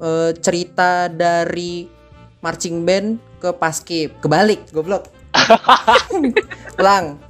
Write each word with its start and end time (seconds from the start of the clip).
eh, 0.00 0.30
cerita 0.40 1.06
dari 1.06 1.86
marching 2.40 2.82
band 2.82 3.20
ke 3.38 3.52
paskib. 3.54 4.16
Kebalik, 4.20 4.64
goblok. 4.72 5.08
Ulang. 6.80 7.20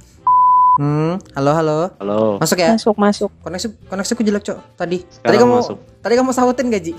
Hmm, 0.79 1.19
halo 1.35 1.51
halo. 1.51 1.79
Halo. 1.99 2.19
Masuk 2.39 2.57
ya? 2.57 2.71
Masuk 2.73 2.95
masuk. 2.95 3.31
Koneksi 3.43 3.67
koneksiku 3.91 4.21
jelek, 4.23 4.43
Cok. 4.47 4.57
Tadi. 4.79 5.03
tadi 5.03 5.11
Sekarang 5.11 5.39
kamu 5.43 5.55
masuk. 5.59 5.77
tadi 5.99 6.13
kamu 6.15 6.31
sautin 6.31 6.67
gaji. 6.71 6.93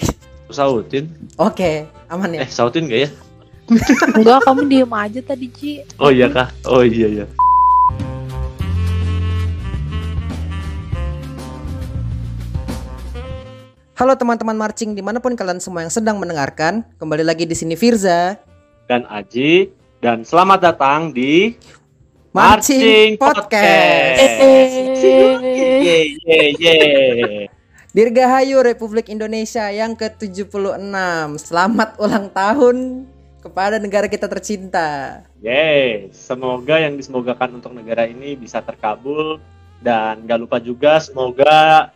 Sautin? 0.52 1.04
Oke, 1.40 1.88
aman 2.12 2.36
ya. 2.36 2.44
Eh, 2.44 2.50
sautin 2.52 2.84
gak 2.84 3.00
ya? 3.08 3.10
Enggak, 4.12 4.44
kamu 4.44 4.60
diem 4.68 4.92
aja 4.92 5.20
tadi 5.24 5.46
Ci. 5.48 5.70
Oh 5.96 6.12
iya 6.12 6.28
kah? 6.28 6.52
Oh 6.68 6.84
iya 6.84 7.08
iya. 7.08 7.26
Halo 14.02 14.18
teman-teman 14.18 14.58
marching 14.58 14.98
di 14.98 15.02
mana 15.06 15.22
pun 15.22 15.38
kalian 15.38 15.62
semua 15.62 15.86
yang 15.86 15.94
sedang 15.94 16.18
mendengarkan, 16.18 16.82
kembali 16.98 17.22
lagi 17.22 17.46
di 17.46 17.54
sini 17.54 17.78
Firza 17.78 18.34
Dan 18.90 19.06
Aji 19.06 19.70
dan 20.02 20.26
selamat 20.26 20.58
datang 20.58 21.14
di 21.14 21.54
Marching 22.34 23.14
Podcast. 23.14 24.18
Ye 25.86 26.18
ye 26.18 26.40
ye. 26.58 26.78
Dirgahayu 27.94 28.66
Republik 28.66 29.06
Indonesia 29.06 29.70
yang 29.70 29.94
ke-76. 29.94 30.82
Selamat 31.38 31.94
ulang 32.02 32.26
tahun 32.34 33.06
kepada 33.38 33.78
negara 33.78 34.10
kita 34.10 34.26
tercinta. 34.26 35.22
Yeay, 35.38 36.10
semoga 36.10 36.74
yang 36.82 36.98
disemogakan 36.98 37.62
untuk 37.62 37.70
negara 37.70 38.10
ini 38.10 38.34
bisa 38.34 38.66
terkabul 38.66 39.38
dan 39.78 40.26
gak 40.26 40.42
lupa 40.42 40.58
juga 40.58 40.98
semoga 40.98 41.94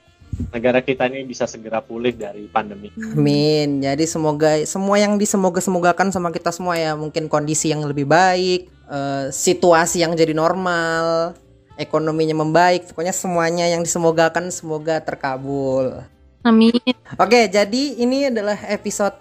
negara 0.53 0.81
kita 0.85 1.09
ini 1.09 1.25
bisa 1.25 1.45
segera 1.49 1.81
pulih 1.81 2.13
dari 2.13 2.49
pandemi. 2.49 2.93
Amin. 3.13 3.81
Jadi 3.81 4.05
semoga 4.05 4.61
semua 4.69 4.97
yang 5.01 5.17
disemoga-semogakan 5.17 6.13
sama 6.13 6.33
kita 6.33 6.53
semua 6.53 6.77
ya, 6.77 6.93
mungkin 6.95 7.29
kondisi 7.29 7.73
yang 7.73 7.85
lebih 7.85 8.05
baik, 8.05 8.69
eh, 8.89 9.27
situasi 9.33 10.05
yang 10.05 10.13
jadi 10.13 10.37
normal, 10.37 11.37
ekonominya 11.77 12.37
membaik, 12.37 12.89
pokoknya 12.93 13.13
semuanya 13.13 13.67
yang 13.69 13.85
disemogakan 13.85 14.49
semoga 14.49 15.01
terkabul. 15.01 16.05
Amin. 16.47 16.79
Oke, 17.19 17.51
jadi 17.51 17.83
ini 17.99 18.31
adalah 18.31 18.57
episode 18.71 19.19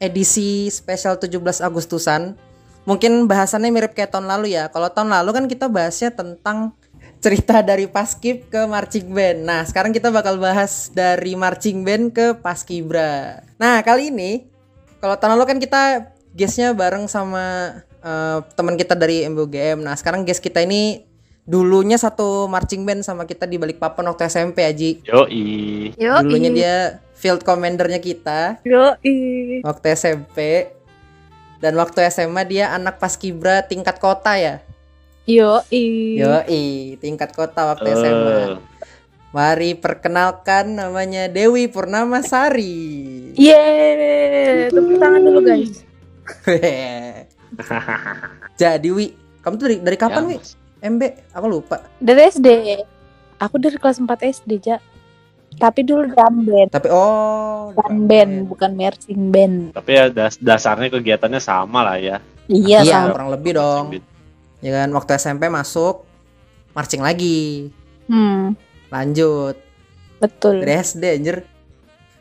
edisi 0.00 0.72
spesial 0.72 1.20
17 1.20 1.60
Agustusan. 1.60 2.38
Mungkin 2.88 3.28
bahasannya 3.28 3.68
mirip 3.68 3.92
kayak 3.92 4.16
tahun 4.16 4.26
lalu 4.30 4.56
ya. 4.56 4.72
Kalau 4.72 4.88
tahun 4.88 5.12
lalu 5.12 5.30
kan 5.36 5.44
kita 5.50 5.66
bahasnya 5.68 6.10
tentang 6.14 6.72
cerita 7.20 7.60
dari 7.60 7.84
Paskib 7.84 8.48
ke 8.48 8.64
marching 8.64 9.12
band. 9.12 9.44
Nah, 9.44 9.62
sekarang 9.68 9.92
kita 9.92 10.08
bakal 10.08 10.40
bahas 10.40 10.88
dari 10.90 11.36
marching 11.36 11.84
band 11.84 12.16
ke 12.16 12.26
Paskibra. 12.40 13.44
Nah, 13.60 13.84
kali 13.84 14.08
ini 14.08 14.48
kalau 15.04 15.20
tahun 15.20 15.36
lalu 15.36 15.44
kan 15.46 15.58
kita 15.60 15.82
guestnya 16.32 16.72
bareng 16.72 17.06
sama 17.06 17.76
eh, 18.00 18.38
teman 18.56 18.80
kita 18.80 18.96
dari 18.96 19.28
MBUGM. 19.28 19.84
Nah, 19.84 19.94
sekarang 20.00 20.24
guest 20.24 20.40
kita 20.40 20.64
ini 20.64 21.04
dulunya 21.44 22.00
satu 22.00 22.48
marching 22.48 22.88
band 22.88 23.04
sama 23.04 23.28
kita 23.28 23.44
di 23.44 23.60
Balikpapan 23.60 24.08
waktu 24.08 24.24
SMP 24.32 24.64
Aji. 24.64 25.04
Yoi. 25.04 25.44
Yo. 26.00 26.14
Dulunya 26.24 26.50
dia 26.50 26.74
field 27.20 27.44
commandernya 27.44 28.00
kita 28.00 28.64
Yo. 28.64 28.96
waktu 29.60 29.86
SMP. 29.92 30.72
Dan 31.60 31.76
waktu 31.76 32.08
SMA 32.08 32.48
dia 32.48 32.72
anak 32.72 32.96
paskibra 32.96 33.60
tingkat 33.68 34.00
kota 34.00 34.32
ya. 34.40 34.64
Yo. 35.30 35.62
Yoi, 35.70 36.98
tingkat 36.98 37.30
kota 37.30 37.70
waktu 37.70 37.94
SMA. 37.94 38.34
Eh, 38.34 38.48
Mari 39.30 39.78
perkenalkan 39.78 40.74
namanya 40.74 41.30
Dewi 41.30 41.70
Purnama 41.70 42.18
Sari. 42.18 43.30
Yeay. 43.38 44.66
Tepuk 44.66 44.98
tangan 44.98 45.22
dulu 45.22 45.38
guys. 45.46 45.86
Jadi 48.60 48.88
Wi, 48.90 49.14
kamu 49.38 49.54
tuh 49.54 49.66
dari, 49.66 49.76
dari 49.78 49.94
kapan 49.94 50.26
ya, 50.26 50.28
Wi? 50.34 50.36
MB, 50.80 51.02
aku 51.30 51.46
lupa. 51.46 51.86
Dari 52.02 52.26
SD. 52.26 52.48
Aku 53.38 53.54
dari 53.56 53.78
kelas 53.78 54.02
4 54.02 54.34
SD, 54.34 54.52
Ja. 54.66 54.82
Tapi 55.50 55.82
dulu 55.82 56.06
drum 56.06 56.46
band. 56.46 56.70
Tapi 56.70 56.88
oh, 56.90 57.74
Drum 57.74 58.06
band, 58.06 58.46
bukan 58.46 58.70
marching 58.74 59.30
band. 59.30 59.74
Tapi 59.74 59.90
ya 59.92 60.06
das- 60.06 60.38
dasarnya 60.38 60.90
kegiatannya 60.90 61.38
sama 61.38 61.82
lah 61.82 61.98
ya. 61.98 62.16
Iya, 62.46 62.82
Iya, 62.82 62.94
sama. 63.02 63.14
kurang 63.14 63.30
lebih 63.30 63.52
dong. 63.54 63.84
Ya 64.60 64.76
kan, 64.76 64.92
waktu 64.92 65.16
SMP 65.16 65.48
masuk 65.48 66.04
marching 66.70 67.00
lagi. 67.00 67.72
Hmm, 68.06 68.54
Lanjut 68.88 69.56
betul. 70.18 70.60
dari 70.60 70.72
SD 70.76 71.04
anjir. 71.16 71.36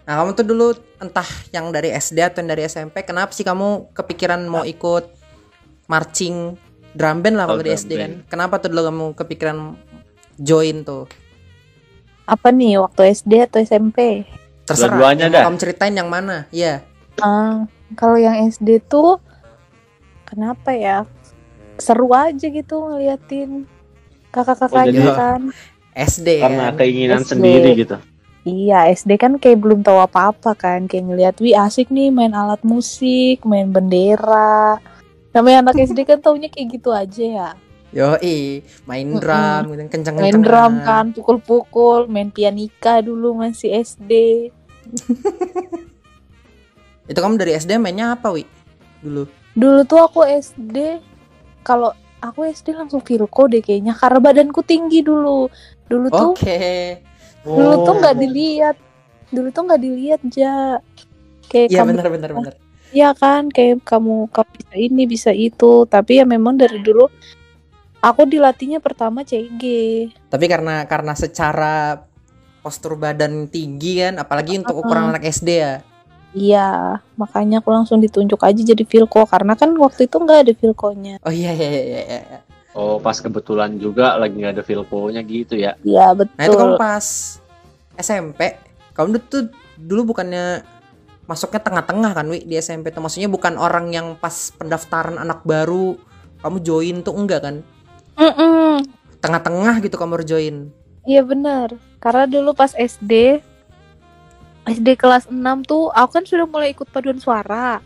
Nah, 0.05 0.22
kamu 0.22 0.31
tuh 0.33 0.45
dulu 0.45 0.67
entah 0.97 1.25
yang 1.50 1.69
dari 1.69 1.91
SD 1.91 2.17
atau 2.19 2.39
yang 2.39 2.50
dari 2.50 2.66
SMP, 2.66 3.03
kenapa 3.03 3.29
sih 3.29 3.44
kamu 3.44 3.94
kepikiran 3.94 4.41
mau 4.45 4.63
ikut 4.63 5.05
marching 5.85 6.57
drum 6.91 7.22
band 7.22 7.35
lah 7.38 7.45
Oh, 7.45 7.53
kalau 7.53 7.61
dari 7.61 7.73
drum 7.73 7.81
SD 7.81 7.91
kan? 7.91 8.00
band. 8.00 8.13
Kenapa 8.25 8.53
tuh 8.57 8.69
dulu 8.69 8.81
kamu 8.89 9.06
kepikiran 9.16 9.57
join 10.38 10.81
tuh? 10.81 11.06
Apa 12.25 12.50
nih 12.50 12.77
waktu 12.77 13.09
SD 13.11 13.45
atau 13.45 13.59
SMP? 13.59 14.25
Terserah. 14.63 14.94
Dua-duanya 14.94 15.25
dah. 15.29 15.44
Kamu 15.50 15.57
ceritain 15.57 15.94
yang 15.94 16.09
mana? 16.09 16.45
Iya. 16.50 16.85
Ah, 17.19 17.66
kalau 17.94 18.16
yang 18.16 18.38
SD 18.45 18.85
tuh 18.85 19.17
kenapa 20.23 20.71
ya? 20.71 21.09
Seru 21.79 22.12
aja 22.12 22.45
gitu 22.45 22.75
ngeliatin 22.78 23.66
kakak-kakaknya 24.29 25.09
Oh, 25.09 25.16
kan. 25.16 25.41
SD 25.95 26.28
Karena 26.40 26.69
kan. 26.69 26.78
keinginan 26.78 27.22
SD. 27.23 27.29
sendiri 27.34 27.69
gitu. 27.75 27.95
Iya, 28.44 28.88
SD 28.88 29.16
kan 29.16 29.35
kayak 29.35 29.59
belum 29.59 29.84
tahu 29.84 30.00
apa-apa 30.00 30.56
kan, 30.56 30.88
kayak 30.88 31.06
ngeliat, 31.06 31.35
wih 31.39 31.53
asik 31.53 31.91
nih 31.91 32.07
main 32.07 32.31
alat 32.31 32.59
musik, 32.63 33.44
main 33.44 33.68
bendera. 33.68 34.79
Namanya 35.35 35.68
anak 35.68 35.75
SD 35.78 36.07
kan 36.07 36.19
taunya 36.19 36.47
kayak 36.47 36.68
gitu 36.72 36.89
aja 36.89 37.25
ya. 37.25 37.50
Yoi, 37.89 38.62
main 38.85 39.18
drum 39.18 39.73
gitu 39.73 39.81
kenceng 39.91 40.16
Main 40.22 40.39
drum 40.39 40.73
kan, 40.81 41.06
pukul-pukul, 41.12 42.07
main 42.07 42.29
pianika 42.29 43.01
dulu 43.01 43.35
masih 43.35 43.75
SD. 43.75 44.12
Itu 47.09 47.19
kamu 47.19 47.35
dari 47.35 47.57
SD 47.57 47.75
mainnya 47.75 48.13
apa, 48.13 48.29
Wi? 48.29 48.45
Dulu. 49.01 49.25
Dulu 49.51 49.79
tuh 49.84 50.00
aku 50.00 50.22
SD, 50.23 51.01
kalau 51.62 51.92
aku 52.20 52.44
SD 52.46 52.75
langsung 52.75 53.00
Vilko 53.00 53.47
deh 53.47 53.59
kayaknya, 53.59 53.96
karena 53.96 54.20
badanku 54.20 54.59
tinggi 54.62 55.00
dulu. 55.02 55.47
Dulu 55.86 56.08
tuh 56.09 56.34
Oke. 56.38 56.59
dulu 57.42 57.74
tuh 57.88 57.94
Oh. 57.96 57.97
nggak 57.97 58.16
dilihat 58.20 58.75
dulu 59.30 59.47
tuh 59.50 59.64
nggak 59.64 59.81
dilihat 59.81 60.22
ja 60.28 60.81
kayak 61.48 61.69
Iya 61.72 61.80
kamu 61.81 61.90
benar 61.96 62.08
benar 62.12 62.31
benar. 62.36 62.53
ya 62.92 63.09
kan 63.14 63.48
kayak 63.48 63.86
kamu 63.88 64.28
kamu 64.28 64.50
bisa 64.59 64.75
ini 64.75 65.03
bisa 65.06 65.31
itu 65.31 65.86
tapi 65.86 66.19
ya 66.19 66.25
memang 66.28 66.59
dari 66.59 66.81
dulu 66.84 67.08
aku 68.02 68.22
dilatihnya 68.25 68.84
pertama 68.84 69.24
CG 69.24 69.64
Tapi 70.28 70.46
karena 70.52 70.84
karena 70.84 71.14
secara 71.16 72.03
postur 72.59 73.00
badan 73.00 73.48
tinggi 73.48 74.03
kan, 74.03 74.19
apalagi 74.19 74.59
untuk 74.59 74.84
ukuran 74.84 75.16
anak 75.16 75.24
SD 75.25 75.50
ya. 75.56 75.80
Iya 76.31 76.97
makanya 77.16 77.59
aku 77.59 77.69
langsung 77.69 77.97
ditunjuk 77.97 78.38
aja 78.40 78.62
jadi 78.62 78.84
Vilko 78.84 79.25
karena 79.25 79.53
kan 79.53 79.73
waktu 79.75 80.06
itu 80.06 80.16
nggak 80.16 80.40
ada 80.45 80.53
Vilkonya 80.53 81.16
Oh 81.22 81.34
iya 81.34 81.51
iya 81.51 81.69
iya 81.69 81.81
iya. 81.84 82.01
iya. 82.06 82.40
Oh, 82.69 83.01
pas 83.01 83.17
kebetulan 83.17 83.75
juga 83.75 84.13
lagi 84.16 84.38
nggak 84.38 84.53
ada 84.53 84.63
Vilko-nya 84.63 85.25
gitu 85.25 85.57
ya. 85.57 85.73
iya 85.81 86.13
betul 86.13 86.38
Nah 86.38 86.45
itu 86.45 86.56
kamu 86.56 86.73
pas 86.78 87.06
SMP, 87.97 88.39
kamu 88.94 89.18
tuh 89.25 89.50
dulu 89.75 90.13
bukannya 90.13 90.62
masuknya 91.25 91.59
tengah-tengah 91.59 92.12
kan, 92.13 92.25
Wi, 92.29 92.45
di 92.45 92.56
SMP 92.56 92.89
tuh. 92.89 93.01
Maksudnya 93.01 93.28
bukan 93.28 93.57
orang 93.57 93.89
yang 93.89 94.13
pas 94.16 94.53
pendaftaran 94.53 95.18
anak 95.18 95.41
baru 95.44 95.97
kamu 96.39 96.57
join 96.62 96.95
tuh 97.01 97.18
enggak 97.18 97.41
kan? 97.44 97.56
Mm-mm. 98.16 98.85
Tengah-tengah 99.19 99.81
gitu 99.81 99.97
kamu 99.97 100.23
join. 100.23 100.56
iya 101.03 101.25
benar 101.25 101.73
karena 101.97 102.29
dulu 102.29 102.53
pas 102.53 102.69
SD 102.72 103.41
SD 104.72 104.96
kelas 104.96 105.25
6 105.25 105.35
tuh 105.63 105.90
aku 105.90 106.12
kan 106.12 106.24
sudah 106.24 106.46
mulai 106.46 106.69
ikut 106.69 106.88
paduan 106.88 107.18
suara 107.18 107.81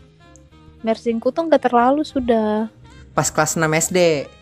Mersingku 0.80 1.28
tuh 1.28 1.44
nggak 1.44 1.64
terlalu 1.64 2.02
sudah 2.02 2.68
Pas 3.10 3.26
kelas 3.26 3.54
6 3.54 3.62
SD. 3.64 3.98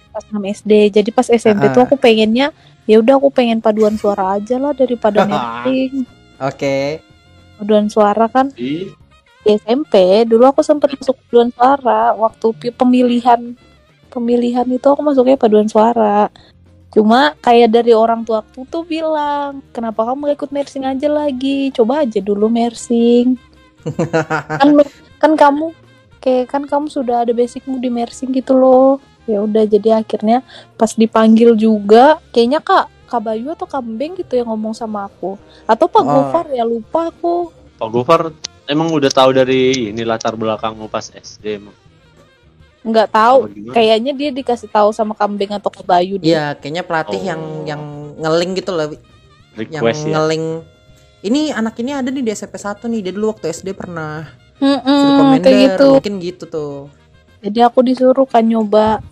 pas 0.08 0.24
6 0.26 0.36
SD. 0.44 0.72
Jadi 0.90 1.08
pas 1.08 1.24
SMP 1.24 1.62
Ah. 1.62 1.72
tuh 1.72 1.82
aku 1.82 1.94
pengennya 1.94 2.50
ya 2.82 2.98
udah 2.98 3.16
aku 3.16 3.28
pengen 3.28 3.58
paduan 3.58 3.94
suara 3.94 4.36
aja 4.36 4.56
lah 4.56 4.72
daripada 4.72 5.22
meeting. 5.28 6.04
Oke. 6.38 7.00
Paduan 7.56 7.86
suara 7.86 8.26
kan 8.26 8.50
Di 8.50 8.90
SMP 9.44 9.94
dulu 10.24 10.44
aku 10.44 10.60
sempat 10.60 10.90
masuk 10.92 11.14
paduan 11.22 11.50
suara 11.50 12.12
waktu 12.12 12.46
pemilihan 12.72 13.54
pemilihan 14.08 14.66
itu 14.66 14.84
aku 14.84 15.00
masuknya 15.00 15.36
paduan 15.36 15.66
suara. 15.66 16.28
Cuma 16.92 17.32
kayak 17.40 17.72
dari 17.72 17.96
orang 17.96 18.20
tua 18.22 18.44
aku 18.44 18.68
tuh 18.68 18.84
bilang, 18.84 19.64
kenapa 19.72 20.04
kamu 20.04 20.36
ikut 20.36 20.52
mersing 20.52 20.84
aja 20.84 21.08
lagi? 21.08 21.72
Coba 21.72 22.04
aja 22.04 22.20
dulu 22.20 22.52
mersing. 22.52 23.40
kan 24.60 24.68
kan 25.18 25.32
kamu 25.34 25.72
kayak 26.20 26.52
kan 26.52 26.62
kamu 26.68 26.86
sudah 26.92 27.24
ada 27.24 27.32
basicmu 27.32 27.80
di 27.80 27.88
mersing 27.88 28.30
gitu 28.36 28.52
loh. 28.52 29.00
Ya 29.24 29.40
udah 29.40 29.64
jadi 29.64 30.04
akhirnya 30.04 30.44
pas 30.76 30.92
dipanggil 30.92 31.56
juga 31.56 32.20
kayaknya 32.34 32.60
Kak 32.60 33.08
Kak 33.08 33.22
Bayu 33.24 33.52
atau 33.52 33.64
Kak 33.68 33.84
Beng 33.84 34.16
gitu 34.18 34.36
yang 34.36 34.48
ngomong 34.52 34.74
sama 34.76 35.06
aku 35.08 35.38
atau 35.64 35.86
Pak 35.86 36.02
Oh. 36.04 36.10
Gofar 36.10 36.46
ya 36.50 36.64
lupa 36.66 37.12
aku 37.12 37.54
Pak 37.78 37.88
Gofar 37.92 38.20
emang 38.66 38.88
udah 38.90 39.10
tahu 39.12 39.30
dari 39.36 39.92
ini 39.94 40.02
latar 40.02 40.34
belakangmu 40.34 40.88
pas 40.88 41.12
SD 41.12 41.62
emang. 41.62 41.81
Nggak 42.82 43.08
tahu 43.14 43.46
kayaknya 43.70 44.10
dia 44.10 44.30
dikasih 44.34 44.66
tahu 44.66 44.90
sama 44.90 45.14
kambing 45.14 45.54
atau 45.54 45.70
ke 45.70 45.82
Bayu 45.86 46.18
deh. 46.18 46.34
Iya, 46.34 46.58
kayaknya 46.58 46.82
pelatih 46.82 47.20
Oh. 47.22 47.28
yang 47.30 47.42
yang 47.62 47.82
ngeling 48.18 48.58
gitu 48.58 48.70
loh, 48.74 48.90
yang 48.90 49.82
request 49.82 50.02
ya. 50.06 50.18
ngeling. 50.18 50.44
Ini 51.22 51.54
anak 51.54 51.78
ini 51.78 51.94
ada 51.94 52.10
nih 52.10 52.26
di 52.26 52.32
SMP 52.34 52.58
1 52.58 52.90
nih. 52.90 53.00
Dia 53.06 53.12
dulu 53.14 53.30
waktu 53.30 53.54
SD 53.54 53.78
pernah 53.78 54.26
film 54.58 54.78
Commander, 54.82 55.42
kayak 55.46 55.58
gitu 55.74 55.86
mungkin 55.98 56.14
gitu 56.22 56.44
tuh. 56.46 56.74
jadi 57.42 57.66
aku 57.66 57.82
disuruh 57.82 58.22
kan 58.22 58.46
nyoba 58.46 59.02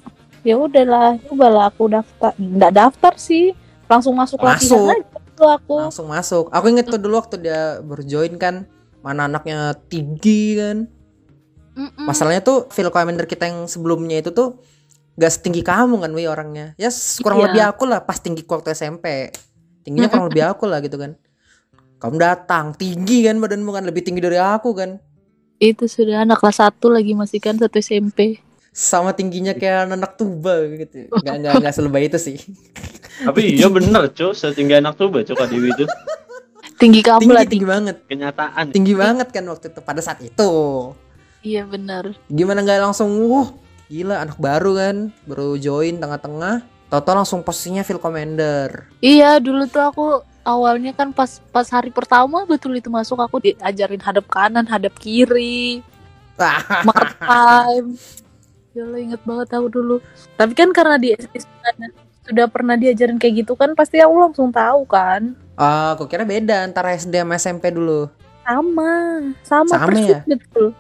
ya 0.46 0.54
udahlah 0.54 1.18
cobalah 1.26 1.66
aku 1.74 1.90
daftar 1.90 2.30
nggak 2.38 2.72
daftar 2.72 3.12
sih 3.18 3.50
langsung 3.90 4.14
masuk, 4.14 4.38
Masuk. 4.38 4.86
latihan 4.86 5.02
aja 5.02 5.18
tuh 5.34 5.48
aku 5.50 5.74
Langsung 5.82 6.06
masuk. 6.06 6.46
Aku 6.54 6.66
inget 6.70 6.86
tuh 6.86 6.98
dulu 7.02 7.18
waktu 7.18 7.42
dia 7.42 7.82
baru 7.82 8.02
join 8.06 8.38
kan, 8.38 8.70
mana 9.02 9.26
anaknya 9.26 9.74
tinggi 9.90 10.54
kan. 10.54 10.86
Mm-mm. 11.80 12.04
Masalahnya 12.04 12.40
tuh 12.40 12.68
Phil 12.68 12.88
Commander 12.88 13.24
kita 13.24 13.48
yang 13.48 13.64
sebelumnya 13.64 14.20
itu 14.20 14.30
tuh 14.30 14.60
gak 15.14 15.32
setinggi 15.32 15.62
kamu 15.62 15.96
kan, 15.98 16.10
Wi 16.10 16.24
orangnya. 16.24 16.76
Ya 16.76 16.88
s- 16.88 17.16
kurang 17.18 17.40
Iya. 17.40 17.46
lebih 17.48 17.62
aku 17.66 17.82
lah 17.84 18.00
pas 18.00 18.16
tinggi 18.16 18.42
waktu 18.42 18.70
SMP. 18.70 19.32
Tingginya 19.80 20.06
kurang 20.06 20.28
lebih 20.28 20.44
aku 20.46 20.64
lah 20.64 20.78
gitu 20.78 20.94
kan. 20.94 21.16
Kamu 21.96 22.16
datang 22.16 22.72
tinggi 22.74 23.24
kan 23.24 23.36
badanmu 23.36 23.70
kan 23.70 23.82
lebih 23.82 24.00
tinggi 24.00 24.20
dari 24.20 24.36
aku 24.36 24.72
kan. 24.72 25.00
itu 25.58 25.84
sudah 25.84 26.24
anak 26.24 26.40
kelas 26.40 26.56
satu 26.58 26.88
lagi 26.88 27.12
masih 27.12 27.36
kan 27.36 27.52
satu 27.54 27.76
SMP 27.76 28.40
Sama 28.70 29.12
tingginya 29.12 29.52
kayak 29.52 29.92
anak 29.92 30.16
tuba 30.16 30.56
gitu. 30.70 31.04
Gak 31.14 31.36
gak 31.38 31.52
gak 31.60 31.74
selebay 31.74 32.06
itu 32.06 32.16
sih. 32.16 32.40
Tapi 33.20 33.56
iya 33.56 33.68
bener, 33.68 34.08
Cuk, 34.08 34.32
setinggi 34.32 34.72
anak 34.74 34.96
tuh 34.96 35.08
baca 35.08 35.28
Kak 35.28 35.48
Dewi 35.48 35.68
itu 35.70 35.84
tinggi 36.76 37.00
kamu 37.00 37.20
Tinggi 37.20 37.34
lah 37.34 37.44
tinggi 37.44 37.66
banget. 37.66 37.96
kenyataan. 38.04 38.64
Tinggi 38.70 38.94
banget 38.94 39.28
kan 39.28 39.44
waktu 39.44 39.68
itu 39.68 39.80
pada 39.80 40.00
saat 40.00 40.20
itu. 40.20 40.52
Iya 41.42 41.64
benar 41.64 42.12
Gimana 42.26 42.60
nggak 42.60 42.80
langsung 42.82 43.10
wah 43.26 43.48
gila 43.86 44.22
anak 44.22 44.38
baru 44.38 44.70
kan 44.72 44.96
baru 45.24 45.56
join 45.56 45.98
tengah-tengah. 45.98 46.62
Toto 46.86 47.10
langsung 47.10 47.42
posisinya 47.42 47.82
Phil 47.82 47.98
Commander. 47.98 48.90
iya 48.98 49.38
dulu 49.38 49.62
tuh 49.64 49.82
aku 49.84 50.04
awalnya 50.42 50.90
kan 50.90 51.10
pas 51.10 51.38
pas 51.50 51.66
hari 51.66 51.90
pertama 51.90 52.42
betul 52.44 52.74
itu 52.74 52.86
masuk 52.86 53.14
aku 53.16 53.38
diajarin 53.40 53.98
hadap 53.98 54.26
kanan 54.26 54.64
hadap 54.64 54.94
kiri 54.96 55.86
mark 56.88 57.14
time 57.20 57.94
ya 58.72 58.82
Allah 58.82 59.00
inget 59.00 59.22
banget 59.22 59.48
aku 59.52 59.68
dulu 59.68 59.96
tapi 60.34 60.52
kan 60.52 60.70
karena 60.70 60.96
di 60.96 61.12
SD 61.12 61.46
sudah, 62.24 62.46
pernah 62.46 62.74
diajarin 62.74 63.18
kayak 63.18 63.44
gitu 63.44 63.52
kan 63.54 63.74
pasti 63.74 63.98
aku 63.98 64.14
langsung 64.16 64.50
tahu 64.50 64.82
kan 64.84 65.34
Ah, 65.54 65.92
aku 65.92 66.06
kira 66.06 66.24
beda 66.24 66.64
antara 66.64 66.90
SD 66.90 67.20
sama 67.20 67.36
SMP 67.36 67.68
dulu. 67.68 68.08
sama 68.40 68.90
sama, 69.44 69.68
Sama 69.68 69.86
persis 69.86 70.08
ya? 70.08 70.20
betul 70.26 70.72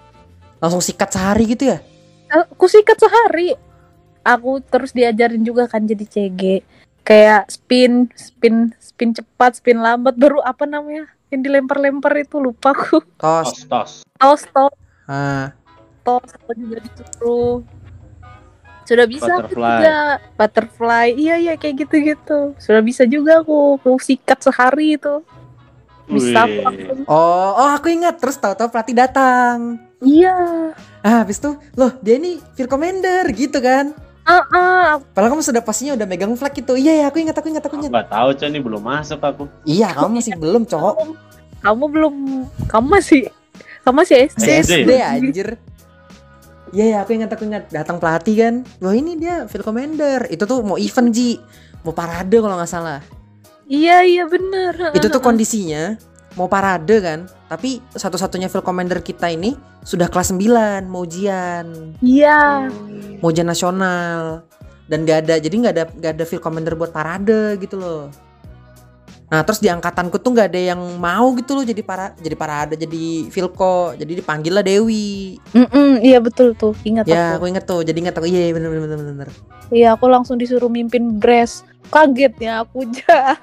Langsung 0.60 0.84
sikat 0.84 1.10
sehari 1.10 1.44
gitu 1.48 1.72
ya? 1.72 1.80
aku 2.30 2.70
sikat 2.70 2.94
sehari. 2.94 3.58
Aku 4.22 4.62
terus 4.62 4.94
diajarin 4.94 5.42
juga 5.42 5.66
kan 5.66 5.82
jadi 5.82 6.04
CG 6.06 6.62
kayak 7.02 7.50
spin 7.50 8.06
spin 8.14 8.70
spin 8.78 9.10
cepat 9.16 9.58
spin 9.58 9.80
lambat. 9.82 10.14
Baru 10.14 10.38
apa 10.44 10.68
namanya? 10.68 11.10
Yang 11.32 11.50
dilempar-lempar 11.50 12.14
itu 12.20 12.38
lupa 12.38 12.70
aku. 12.76 13.02
Tos. 13.22 13.66
Tos, 13.66 14.00
tos. 14.20 14.42
tos 14.46 14.72
Ah, 15.10 15.50
tos 16.06 16.22
aku 16.38 16.54
juga 16.54 16.78
disuruh. 16.86 17.66
Sudah 18.86 19.06
bisa 19.10 19.26
aku 19.26 19.50
Butterfly. 19.50 19.66
juga. 19.74 19.98
Butterfly. 20.38 21.06
Iya 21.18 21.34
iya 21.42 21.54
kayak 21.58 21.74
gitu 21.82 21.94
gitu 22.14 22.38
sudah 22.62 22.82
bisa 22.84 23.02
juga 23.10 23.42
aku. 23.42 23.80
Aku 23.82 23.98
sikat 23.98 24.38
sehari 24.38 24.94
itu 25.00 25.24
aku 26.10 26.60
langsung 26.60 27.06
oh, 27.06 27.50
oh 27.54 27.70
aku 27.70 27.86
ingat. 27.88 28.18
Terus 28.18 28.36
tahu-tahu 28.36 28.68
pelatih 28.68 28.96
datang. 28.96 29.78
iya 30.00 30.34
Ah, 31.00 31.24
habis 31.24 31.40
itu, 31.40 31.48
loh 31.74 31.96
dia 32.00 32.16
ini 32.16 32.36
Phil 32.52 32.66
Commander 32.66 33.24
gitu 33.32 33.56
kan? 33.58 33.96
ah 34.22 34.44
ah 34.46 34.88
Padahal 35.00 35.32
kamu 35.32 35.42
sudah 35.42 35.62
pastinya 35.64 35.96
udah 35.96 36.04
megang 36.04 36.36
flag 36.36 36.52
itu. 36.54 36.76
Iya 36.76 36.92
ya, 36.92 37.04
aku 37.08 37.18
ingat, 37.18 37.34
aku 37.34 37.48
ingat, 37.48 37.64
aku 37.64 37.74
Aku 37.74 37.82
ingat. 37.82 37.90
nggak 37.90 38.08
tahu, 38.08 38.28
Cuk, 38.36 38.46
ini 38.46 38.60
belum 38.60 38.82
masuk 38.84 39.18
aku. 39.18 39.42
Iya, 39.64 39.88
kamu 39.90 40.10
masih 40.16 40.34
belum, 40.36 40.62
cowok. 40.64 40.94
kamu 41.60 41.84
belum 41.88 42.14
kamu 42.66 42.86
masih 42.88 43.20
kamu 43.80 43.96
masih 44.00 44.16
SD 44.28 44.44
SD. 44.60 44.90
Anjir. 44.96 45.48
Iya 46.70 46.84
ya, 46.86 46.98
aku 47.02 47.10
ingat, 47.12 47.30
aku 47.32 47.42
ingat. 47.44 47.66
Datang 47.68 47.98
pelatih 47.98 48.36
kan. 48.38 48.54
Loh 48.78 48.92
ini 48.92 49.16
dia 49.16 49.48
Phil 49.48 49.64
Commander. 49.64 50.28
Itu 50.30 50.46
tuh 50.46 50.62
mau 50.62 50.78
event 50.78 51.10
Ji, 51.10 51.40
mau 51.82 51.90
parade 51.90 52.36
kalau 52.36 52.54
nggak 52.54 52.70
salah. 52.70 53.00
Iya 53.70 54.02
iya 54.02 54.26
bener 54.26 54.90
Itu 54.98 55.06
tuh 55.06 55.22
kondisinya 55.22 56.10
mau 56.38 56.46
parade 56.46 56.96
kan. 57.02 57.26
Tapi 57.50 57.82
satu-satunya 57.94 58.46
Phil 58.46 58.62
Commander 58.62 59.02
kita 59.02 59.30
ini 59.32 59.56
sudah 59.82 60.06
kelas 60.06 60.30
9 60.30 60.86
mau 60.86 61.02
ujian, 61.08 61.96
iya 62.04 62.68
mau 63.18 63.32
ujian 63.32 63.48
nasional. 63.48 64.44
Dan 64.90 65.06
gak 65.06 65.22
ada, 65.26 65.38
jadi 65.38 65.54
nggak 65.54 65.74
ada 65.74 65.84
nggak 65.86 66.12
ada 66.18 66.24
Phil 66.26 66.42
Commander 66.42 66.74
buat 66.74 66.90
parade 66.90 67.58
gitu 67.62 67.78
loh. 67.78 68.10
Nah 69.30 69.46
terus 69.46 69.62
di 69.62 69.70
angkatanku 69.70 70.18
tuh 70.18 70.34
nggak 70.34 70.50
ada 70.50 70.60
yang 70.74 70.80
mau 70.98 71.30
gitu 71.38 71.54
loh 71.54 71.62
jadi 71.62 71.78
para 71.86 72.10
jadi 72.18 72.34
parade 72.34 72.74
jadi 72.74 73.30
Philco 73.30 73.94
jadi 73.94 74.18
dipanggil 74.18 74.58
lah 74.58 74.66
Dewi 74.66 75.38
Mm-mm, 75.54 76.02
iya 76.02 76.18
betul 76.18 76.52
tuh 76.58 76.74
ingat 76.82 77.06
Ya, 77.06 77.38
aku 77.38 77.46
aku 77.46 77.46
inget 77.46 77.64
tuh. 77.64 77.80
Jadi 77.80 77.98
inget 78.02 78.14
aku. 78.14 78.26
Iya, 78.26 78.50
iya, 78.50 78.52
bener, 78.52 78.68
bener, 78.74 78.82
bener, 78.90 79.06
bener. 79.14 79.28
iya 79.70 79.94
aku 79.94 80.10
langsung 80.10 80.34
disuruh 80.34 80.66
mimpin 80.66 81.14
brass 81.16 81.62
kaget 81.90 82.34
ya 82.38 82.62
aku 82.62 82.86
ja 82.90 83.34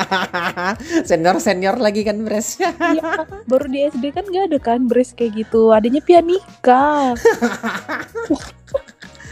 senior 1.08 1.36
senior 1.40 1.76
lagi 1.76 2.04
kan 2.04 2.16
beresnya. 2.20 2.72
Iya, 2.76 3.24
baru 3.44 3.64
di 3.68 3.88
SD 3.88 4.04
kan 4.12 4.24
gak 4.28 4.52
ada 4.52 4.58
kan 4.60 4.84
brass 4.84 5.12
kayak 5.12 5.44
gitu 5.44 5.72
adanya 5.72 6.00
pianika 6.00 7.16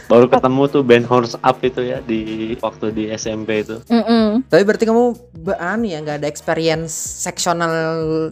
Baru 0.09 0.25
ketemu 0.27 0.63
tuh 0.73 0.83
band 0.83 1.05
Horse 1.05 1.37
Up 1.45 1.61
itu 1.61 1.85
ya 1.85 2.01
di 2.03 2.53
waktu 2.65 2.97
di 2.97 3.13
SMP 3.13 3.61
itu. 3.61 3.77
Mm-mm. 3.93 4.43
Tapi 4.49 4.63
berarti 4.65 4.89
kamu 4.89 5.13
bean 5.45 5.85
ya 5.85 6.01
nggak 6.01 6.25
ada 6.25 6.29
experience 6.29 6.97
seksional 6.97 7.71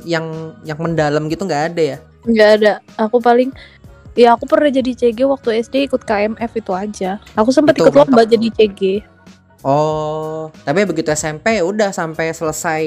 yang 0.09 0.57
yang 0.65 0.81
mendalam 0.81 1.29
gitu 1.29 1.45
nggak 1.45 1.77
ada 1.77 1.83
ya? 1.97 1.99
nggak 2.27 2.51
ada 2.61 2.73
aku 2.99 3.23
paling 3.23 3.51
ya 4.19 4.35
aku 4.35 4.45
pernah 4.51 4.71
jadi 4.71 4.93
CG 4.93 5.23
waktu 5.23 5.63
SD 5.63 5.87
ikut 5.87 6.03
KMF 6.03 6.53
itu 6.59 6.73
aja 6.75 7.23
aku 7.39 7.55
sempat 7.55 7.79
ikut 7.79 7.95
lomba 7.95 8.27
jadi 8.27 8.51
CG 8.51 8.83
Oh, 9.67 10.47
tapi 10.63 10.87
begitu 10.87 11.11
SMP 11.11 11.59
udah 11.59 11.91
sampai 11.91 12.31
selesai 12.31 12.87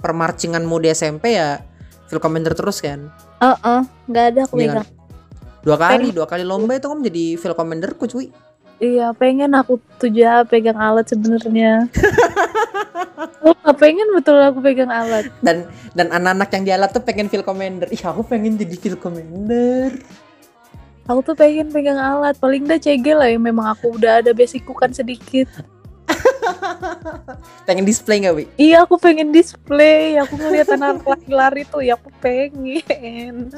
permarcinganmu 0.00 0.72
di 0.80 0.88
SMP 0.88 1.36
ya 1.36 1.60
Phil 2.08 2.16
Commander 2.16 2.56
terus 2.56 2.80
kan? 2.80 3.12
Heeh, 3.44 3.80
nggak 4.08 4.24
ada 4.32 4.40
aku 4.48 4.56
Iya 4.56 4.80
kan? 4.80 4.88
Dua 5.64 5.80
kali, 5.80 6.12
dua 6.12 6.28
kali 6.28 6.44
lomba 6.44 6.76
itu 6.76 6.84
kamu 6.84 7.08
jadi 7.08 7.24
Phil 7.40 7.56
Commander 7.56 7.96
ku 7.96 8.04
cuy. 8.04 8.28
Iya, 8.84 9.16
pengen 9.16 9.56
aku 9.56 9.80
tuh 9.96 10.12
ja 10.12 10.44
pegang 10.44 10.76
alat 10.76 11.08
sebenarnya. 11.08 11.88
oh, 13.46 13.56
nggak 13.64 13.76
pengen 13.80 14.08
betul 14.12 14.36
aku 14.44 14.60
pegang 14.60 14.92
alat. 14.92 15.32
Dan 15.40 15.64
dan 15.96 16.12
anak-anak 16.12 16.48
yang 16.52 16.64
di 16.68 16.72
alat 16.76 16.90
tuh 16.92 17.00
pengen 17.00 17.32
Phil 17.32 17.40
Commander. 17.40 17.88
Ih, 17.88 18.02
aku 18.04 18.20
pengen 18.28 18.60
jadi 18.60 18.76
Phil 18.76 19.00
Commander. 19.00 19.96
Aku 21.08 21.20
tuh 21.24 21.36
pengen 21.36 21.72
pegang 21.72 21.96
alat, 21.96 22.36
paling 22.36 22.68
nggak 22.68 22.84
CG 22.84 23.16
lah 23.16 23.28
yang 23.32 23.40
memang 23.40 23.72
aku 23.72 23.96
udah 23.96 24.20
ada 24.20 24.36
basicku 24.36 24.76
kan 24.76 24.92
sedikit. 24.92 25.48
Pengen 27.64 27.84
display 27.84 28.20
nggak, 28.20 28.34
Wi? 28.34 28.44
Iya, 28.56 28.84
aku 28.84 28.96
pengen 28.96 29.30
display. 29.30 30.16
Aku 30.20 30.36
ngeliat 30.36 30.68
anak 30.70 31.00
lari-lari 31.10 31.62
tuh, 31.64 31.80
ya 31.80 31.96
aku 31.96 32.08
pengen. 32.18 33.48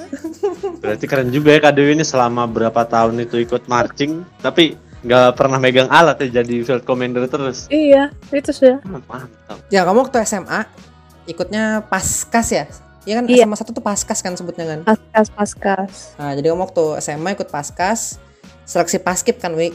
Berarti 0.79 1.05
keren 1.05 1.31
juga 1.31 1.53
ya 1.53 1.61
Kak 1.61 1.75
Dewi 1.75 1.95
ini 1.95 2.05
selama 2.05 2.47
berapa 2.47 2.83
tahun 2.83 3.19
itu 3.21 3.43
ikut 3.43 3.67
marching, 3.67 4.23
tapi 4.41 4.75
nggak 5.03 5.39
pernah 5.39 5.59
megang 5.61 5.87
alat 5.87 6.19
ya 6.25 6.43
jadi 6.43 6.63
field 6.63 6.83
commander 6.83 7.27
terus. 7.27 7.71
Iya, 7.71 8.11
itu 8.31 8.51
sudah. 8.51 8.83
Ah, 8.83 8.99
Mantap. 9.07 9.59
Ya, 9.71 9.87
kamu 9.87 10.07
waktu 10.07 10.19
SMA 10.23 10.67
ikutnya 11.27 11.83
paskas 11.87 12.49
ya? 12.51 12.65
Iya 13.07 13.23
kan 13.23 13.25
Iya. 13.31 13.47
SMA 13.47 13.55
satu 13.55 13.71
tuh 13.71 13.85
paskas 13.87 14.19
kan 14.19 14.35
sebutnya 14.35 14.67
kan? 14.67 14.79
Paskas, 14.83 15.27
paskas. 15.31 15.93
Nah, 16.19 16.35
jadi 16.35 16.51
kamu 16.51 16.63
waktu 16.67 16.85
SMA 16.99 17.39
ikut 17.39 17.47
paskas, 17.51 18.19
seleksi 18.67 18.99
paskip 18.99 19.39
kan, 19.39 19.55
Wi? 19.55 19.71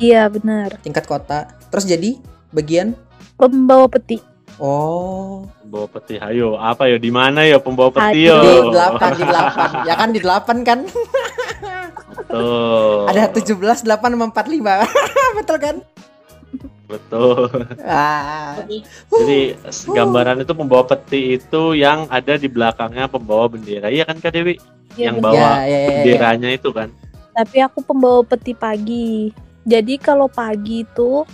Iya, 0.00 0.32
benar. 0.32 0.80
Tingkat 0.80 1.04
kota. 1.04 1.52
Terus 1.68 1.84
jadi 1.84 2.16
bagian 2.52 2.94
Pembawa 3.34 3.88
peti. 3.88 4.22
Oh, 4.56 5.48
Pembawa 5.58 5.88
peti, 5.88 6.14
ayo 6.16 6.54
apa 6.54 6.86
ya 6.86 7.00
di 7.00 7.10
mana 7.10 7.42
ya 7.42 7.58
pembawa 7.58 7.90
peti 7.90 8.28
yo? 8.28 8.38
di 8.38 8.70
delapan, 8.70 9.10
di 9.12 9.24
delapan. 9.24 9.68
Ya 9.88 9.94
kan 9.96 10.08
di 10.12 10.20
delapan 10.20 10.56
kan? 10.62 10.78
Betul. 12.12 13.08
Ada 13.08 13.32
17, 13.32 13.82
8 13.82 14.12
sama 14.14 14.26
45. 14.30 14.84
Betul 15.40 15.56
kan? 15.58 15.76
Betul. 16.86 17.48
Ah. 17.82 18.60
Jadi 19.08 19.56
s- 19.64 19.88
gambaran 19.88 20.44
itu 20.44 20.52
pembawa 20.52 20.84
peti 20.84 21.40
itu 21.40 21.72
yang 21.72 22.04
ada 22.06 22.36
di 22.36 22.46
belakangnya 22.46 23.08
pembawa 23.08 23.48
bendera. 23.48 23.88
Iya 23.88 24.04
kan 24.04 24.20
Kak 24.20 24.36
Dewi? 24.36 24.60
Iya, 24.92 25.08
Yang 25.08 25.16
bawa 25.24 25.34
Ya, 25.34 25.48
ya, 25.48 25.56
ya, 25.64 25.78
ya. 25.80 25.88
Benderanya 25.88 26.50
itu 26.52 26.68
kan. 26.68 26.92
Tapi 27.32 27.64
aku 27.64 27.80
pembawa 27.80 28.20
peti 28.22 28.52
pagi. 28.52 29.32
Jadi 29.64 29.96
kalau 29.96 30.28
pagi 30.28 30.84
itu 30.84 31.24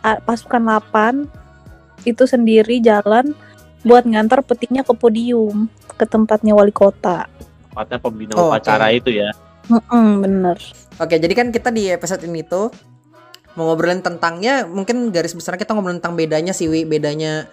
pasukan 0.00 0.62
8 0.62 1.26
itu 2.06 2.22
sendiri 2.24 2.78
jalan 2.78 3.34
buat 3.82 4.06
ngantar 4.06 4.42
petinya 4.42 4.82
ke 4.82 4.92
podium. 4.92 5.66
ke 5.96 6.04
tempatnya 6.04 6.52
wali 6.52 6.76
kota. 6.76 7.24
Tempatnya 7.72 7.96
pembina 7.96 8.32
Oh, 8.36 8.52
upacara 8.52 8.92
oke. 8.92 9.00
itu 9.00 9.16
ya. 9.16 9.32
Mm-mm, 9.66 10.20
bener. 10.20 10.60
Oke, 11.00 11.16
jadi 11.16 11.32
kan 11.32 11.48
kita 11.48 11.72
di 11.72 11.88
episode 11.88 12.20
ini 12.28 12.44
tuh 12.44 12.68
mau 13.56 13.72
ngobrolin 13.72 14.04
tentangnya 14.04 14.68
mungkin 14.68 15.08
garis 15.08 15.32
besar 15.32 15.56
kita 15.56 15.72
ngobrolin 15.72 15.96
tentang 15.96 16.12
bedanya 16.12 16.52
sih 16.52 16.68
Wi, 16.68 16.84
bedanya 16.84 17.48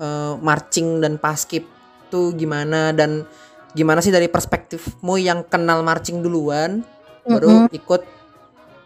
eh, 0.00 0.32
marching 0.40 1.04
dan 1.04 1.20
paskib 1.20 1.68
tuh 2.08 2.32
gimana 2.32 2.96
dan 2.96 3.28
gimana 3.76 4.00
sih 4.00 4.08
dari 4.08 4.32
perspektifmu 4.32 5.20
yang 5.20 5.44
kenal 5.44 5.84
marching 5.84 6.24
duluan 6.24 6.80
baru 7.28 7.68
ikut 7.68 8.08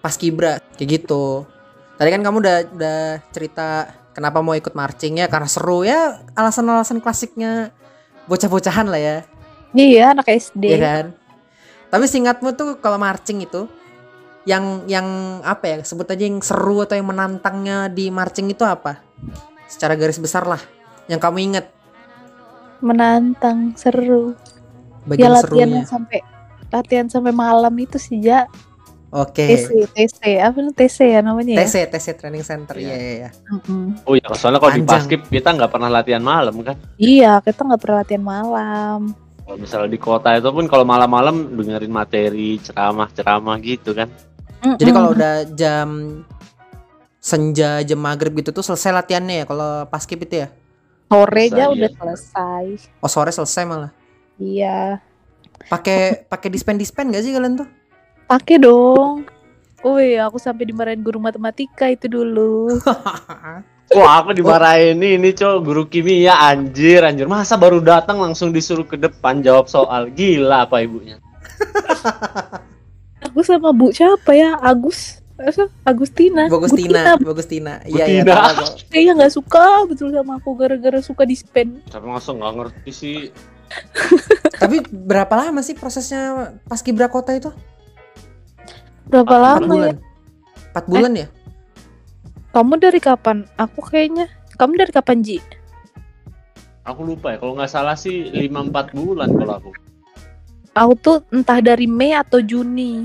paskibra 0.03 0.59
kayak 0.75 0.99
gitu. 0.99 1.47
Tadi 2.01 2.09
kan 2.09 2.25
kamu 2.25 2.37
udah 2.41 2.57
udah 2.73 3.01
cerita 3.29 3.93
kenapa 4.17 4.41
mau 4.41 4.57
ikut 4.57 4.73
marching 4.73 5.21
ya 5.21 5.29
karena 5.29 5.45
seru 5.45 5.85
ya 5.85 6.25
alasan-alasan 6.33 7.05
klasiknya 7.05 7.77
bocah-bocahan 8.25 8.89
lah 8.89 8.97
ya. 8.97 9.17
Iya, 9.77 10.17
anak 10.17 10.33
SD. 10.33 10.65
Iya 10.65 10.79
kan? 10.81 11.07
Tapi 11.93 12.05
singkatmu 12.09 12.57
tuh 12.57 12.81
kalau 12.81 12.97
marching 12.97 13.45
itu 13.45 13.69
yang 14.49 14.89
yang 14.89 15.05
apa 15.45 15.65
ya 15.69 15.77
sebut 15.85 16.09
aja 16.09 16.25
yang 16.25 16.41
seru 16.41 16.81
atau 16.81 16.97
yang 16.97 17.05
menantangnya 17.05 17.93
di 17.93 18.09
marching 18.09 18.49
itu 18.49 18.65
apa? 18.65 19.05
Secara 19.69 19.93
garis 19.93 20.17
besar 20.17 20.49
lah 20.49 20.63
yang 21.05 21.21
kamu 21.21 21.53
inget 21.53 21.67
Menantang, 22.81 23.77
seru. 23.77 24.33
Ya 25.05 25.29
bagian 25.29 25.33
latihan 25.37 25.45
serunya. 25.45 25.83
sampai 25.85 26.19
latihan 26.73 27.07
sampai 27.13 27.33
malam 27.37 27.75
itu 27.77 28.01
sih 28.01 28.25
ja. 28.25 28.49
Oke. 29.11 29.43
TC, 29.43 29.91
TC, 29.91 30.19
apa 30.39 30.55
namanya 30.55 30.77
TC 30.79 30.99
ya 31.03 31.21
namanya 31.21 31.53
ya? 31.59 31.67
TC 31.67 31.75
TC 31.91 32.07
Training 32.15 32.45
Center 32.47 32.79
Iya. 32.79 32.87
ya 32.87 32.97
ya 32.97 33.15
ya. 33.27 33.31
Mm-mm. 33.51 34.07
Oh 34.07 34.15
iya, 34.15 34.23
soalnya 34.33 34.63
kalau 34.63 34.71
di 34.71 34.87
paskib 34.87 35.27
kita 35.27 35.51
nggak 35.51 35.67
pernah 35.67 35.91
latihan 35.91 36.23
malam 36.23 36.55
kan. 36.63 36.79
Iya, 36.95 37.43
kita 37.43 37.67
nggak 37.67 37.81
pernah 37.83 37.97
latihan 38.01 38.23
malam. 38.23 39.01
Kalau 39.43 39.59
misalnya 39.59 39.91
di 39.91 39.99
kota 39.99 40.31
itu 40.33 40.47
pun 40.47 40.71
kalau 40.71 40.87
malam-malam 40.87 41.59
dengerin 41.59 41.91
materi 41.91 42.63
ceramah-ceramah 42.63 43.59
gitu 43.59 43.91
kan. 43.93 44.07
Jadi 44.79 44.79
Mm-mm. 44.87 44.95
kalau 44.95 45.11
udah 45.11 45.35
jam 45.53 45.89
senja 47.19 47.83
jam 47.83 47.99
maghrib 47.99 48.33
gitu 48.33 48.49
tuh 48.51 48.63
selesai 48.63 48.95
latihannya 48.95 49.43
ya 49.43 49.45
kalau 49.45 49.85
paskib 49.87 50.23
itu 50.23 50.47
ya. 50.47 50.49
sore 51.11 51.51
aja 51.51 51.67
Selesai, 51.67 51.75
udah 51.75 51.91
iya. 51.91 51.99
selesai. 51.99 52.65
Oh 53.03 53.11
sore 53.11 53.35
selesai 53.35 53.63
malah. 53.67 53.91
Iya, 54.39 55.03
Pakai 55.67 56.25
pakai 56.25 56.49
dispen 56.49 56.79
dispen 56.79 57.11
gak 57.11 57.21
sih 57.21 57.35
kalian 57.35 57.59
tuh? 57.59 57.69
Pakai 58.31 58.63
dong. 58.63 59.27
Wih, 59.83 60.23
aku 60.23 60.39
sampai 60.39 60.71
dimarahin 60.71 61.03
guru 61.03 61.19
matematika 61.19 61.91
itu 61.91 62.07
dulu. 62.07 62.79
Wah 63.97 64.23
aku 64.23 64.39
dimarahin 64.39 65.03
ini, 65.03 65.19
ini 65.19 65.31
cowok 65.35 65.59
guru 65.67 65.83
kimia 65.91 66.39
anjir 66.39 67.03
anjir 67.03 67.27
masa 67.27 67.59
baru 67.59 67.83
datang 67.83 68.23
langsung 68.23 68.55
disuruh 68.55 68.87
ke 68.87 68.95
depan 68.95 69.43
jawab 69.43 69.67
soal 69.67 70.07
gila 70.15 70.63
apa 70.63 70.79
ibunya 70.79 71.19
Aku 73.27 73.43
sama 73.43 73.75
Bu 73.75 73.91
siapa 73.91 74.31
ya? 74.31 74.55
Agus. 74.63 75.19
Agustina. 75.83 76.47
Bagustina, 76.47 77.19
Bagustina. 77.19 77.83
Iya 77.83 78.23
iya. 78.23 78.23
Kayaknya 78.95 79.13
nggak 79.27 79.35
suka 79.35 79.83
betul 79.91 80.15
sama 80.15 80.39
aku 80.39 80.55
gara-gara 80.55 81.03
suka 81.03 81.27
dispen. 81.27 81.83
tapi 81.91 82.07
masa 82.07 82.31
nggak 82.31 82.53
ngerti 82.63 82.91
sih 82.95 83.19
Tapi 84.55 84.87
berapa 84.87 85.35
lama 85.35 85.67
sih 85.67 85.75
prosesnya 85.75 86.55
paskibra 86.71 87.11
kota 87.11 87.35
itu? 87.35 87.51
Berapa 89.11 89.35
Empat 89.37 89.43
lama 89.43 89.61
ya? 89.61 89.69
bulan. 89.69 89.97
Empat 90.71 90.85
bulan 90.87 91.13
ya? 91.19 91.27
Kamu 92.51 92.75
dari 92.79 93.01
kapan? 93.03 93.37
Aku 93.59 93.83
kayaknya. 93.83 94.27
Kamu 94.55 94.73
dari 94.79 94.93
kapan 94.95 95.19
Ji? 95.21 95.39
aku 96.81 97.07
lupa 97.07 97.37
ya 97.37 97.39
kalau 97.39 97.55
nggak 97.55 97.71
salah 97.71 97.95
sih 97.95 98.29
5-4 98.33 98.97
bulan 98.99 99.29
kalau 99.31 99.55
aku 99.63 99.71
Aku 100.71 100.93
tuh 100.95 101.17
entah 101.35 101.59
dari 101.59 101.91
Mei 101.91 102.15
atau 102.15 102.39
Juni. 102.39 103.03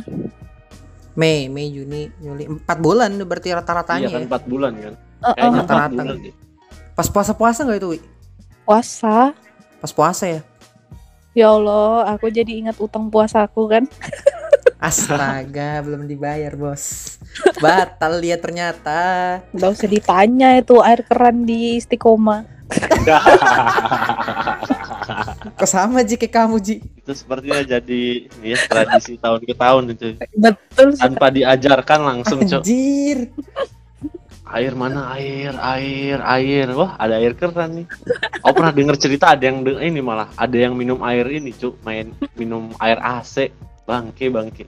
Mei, 1.17 1.50
Mei, 1.50 1.74
Juni, 1.74 2.13
Juli. 2.21 2.45
Empat 2.45 2.77
bulan 2.77 3.09
berarti 3.25 3.50
iya 3.50 3.57
rata-ratanya 3.57 4.07
kan 4.13 4.21
ya. 4.21 4.27
4 4.29 4.45
bulan 4.45 4.71
kan 4.77 4.93
kayaknya 5.33 5.62
4 5.65 5.65
Rata-rata. 5.65 6.03
Pas 6.93 7.07
puasa-puasa 7.09 7.65
nggak 7.65 7.79
itu, 7.81 7.89
Wi? 7.97 8.00
Puasa. 8.69 9.33
Pas 9.81 9.91
puasa 9.91 10.29
ya? 10.29 10.41
Ya 11.33 11.51
Allah, 11.51 12.13
aku 12.13 12.29
jadi 12.29 12.53
ingat 12.53 12.77
utang 12.77 13.09
puasaku 13.09 13.65
kan. 13.65 13.83
Astaga, 14.77 15.82
belum 15.82 16.05
dibayar, 16.05 16.53
Bos. 16.53 17.15
Batal 17.58 18.20
dia 18.20 18.36
ternyata. 18.36 19.00
Gak 19.50 19.72
usah 19.72 19.88
ditanya 19.88 20.60
itu 20.60 20.77
air 20.79 21.01
keran 21.01 21.44
di 21.44 21.79
Istiqomah. 21.79 22.44
Kok 25.55 25.70
sama 25.70 26.01
Ji 26.01 26.17
kayak 26.17 26.34
kamu, 26.34 26.58
Ji? 26.60 26.75
itu 27.05 27.13
sepertinya 27.13 27.62
jadi 27.62 28.01
ya 28.41 28.58
tradisi 28.65 29.13
tahun 29.22 29.46
ke 29.46 29.53
tahun 29.53 29.94
itu 29.94 30.17
Betul 30.34 30.98
sih. 30.98 31.05
tanpa 31.05 31.29
diajarkan 31.29 32.00
langsung 32.01 32.41
cok 32.41 32.65
Anjir. 32.65 33.29
air 34.50 34.74
mana 34.74 35.13
air 35.13 35.53
air 35.53 36.17
air 36.17 36.65
wah 36.74 36.98
ada 36.98 37.22
air 37.22 37.38
keran 37.38 37.77
nih 37.77 37.86
aku 38.41 38.53
pernah 38.58 38.74
denger 38.74 38.98
cerita 38.98 39.38
ada 39.38 39.46
yang 39.46 39.62
de- 39.62 39.77
ini 39.82 40.01
malah 40.01 40.34
ada 40.34 40.58
yang 40.58 40.74
minum 40.74 40.98
air 41.05 41.29
ini 41.29 41.53
cuk 41.53 41.77
main 41.86 42.10
minum 42.34 42.74
air 42.82 42.98
AC 42.98 43.53
bangke 43.86 44.27
bangke 44.30 44.65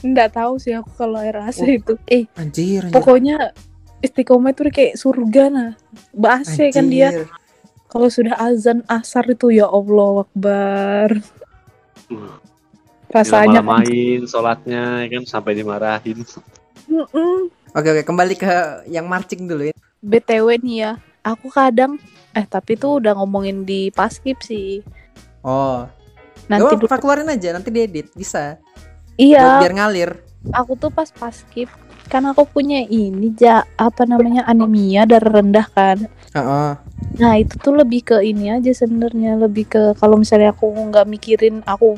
Nggak 0.00 0.32
tahu 0.32 0.56
sih 0.56 0.72
aku 0.72 0.88
kalau 0.96 1.20
air 1.20 1.36
AC 1.36 1.60
Oh. 1.60 1.68
itu. 1.68 1.92
Eh, 2.08 2.24
Anjir, 2.40 2.88
anjir. 2.88 2.94
pokoknya 2.94 3.52
Istiqomah 4.00 4.56
itu 4.56 4.64
kayak 4.72 4.96
surga 4.96 5.44
nah. 5.52 5.70
Bahasa 6.16 6.64
kan 6.72 6.88
dia. 6.88 7.28
Kalau 7.84 8.08
sudah 8.08 8.32
azan 8.40 8.80
asar 8.88 9.28
itu 9.28 9.52
ya 9.52 9.68
Allah 9.68 10.24
Akbar. 10.24 11.20
uh, 12.08 12.38
Rasanya 13.12 13.60
main 13.60 14.24
sholatnya 14.24 15.04
ya 15.04 15.06
kan 15.10 15.22
sampai 15.26 15.58
dimarahin 15.58 16.22
Mm-mm. 16.88 17.50
Oke, 17.76 17.88
oke, 17.92 18.02
kembali 18.02 18.34
ke 18.40 18.50
yang 18.88 19.04
marching 19.04 19.46
dulu 19.46 19.68
ya. 19.68 19.74
BTW 20.00 20.58
nih 20.64 20.76
ya, 20.80 20.92
aku 21.20 21.52
kadang 21.52 22.00
eh 22.32 22.46
tapi 22.46 22.74
tuh 22.74 23.02
udah 23.02 23.14
ngomongin 23.14 23.62
di 23.68 23.92
paskip 23.92 24.40
sih. 24.40 24.80
Oh, 25.44 25.84
Nanti 26.50 26.74
Gak 26.74 26.80
dulu. 26.82 26.88
apa 26.90 26.98
keluarin 26.98 27.30
aja, 27.30 27.54
nanti 27.54 27.70
diedit, 27.70 28.10
bisa. 28.10 28.58
Iya, 29.14 29.62
Biar 29.62 29.74
ngalir. 29.78 30.10
aku 30.56 30.72
tuh 30.72 30.88
pas 30.88 31.04
paskip 31.12 31.68
kan 32.10 32.24
aku 32.26 32.42
punya 32.48 32.80
ini 32.88 33.30
ja 33.36 33.62
apa 33.78 34.02
namanya 34.02 34.42
anemia 34.48 35.06
darah 35.06 35.38
rendah 35.38 35.68
kan. 35.70 36.10
Heeh. 36.34 36.70
Nah 37.22 37.32
itu 37.38 37.54
tuh 37.60 37.76
lebih 37.78 38.02
ke 38.02 38.16
ini 38.24 38.50
aja 38.50 38.72
sebenarnya 38.74 39.38
lebih 39.38 39.70
ke 39.70 39.82
kalau 40.00 40.18
misalnya 40.18 40.50
aku 40.50 40.66
nggak 40.72 41.06
mikirin 41.06 41.62
aku 41.68 41.94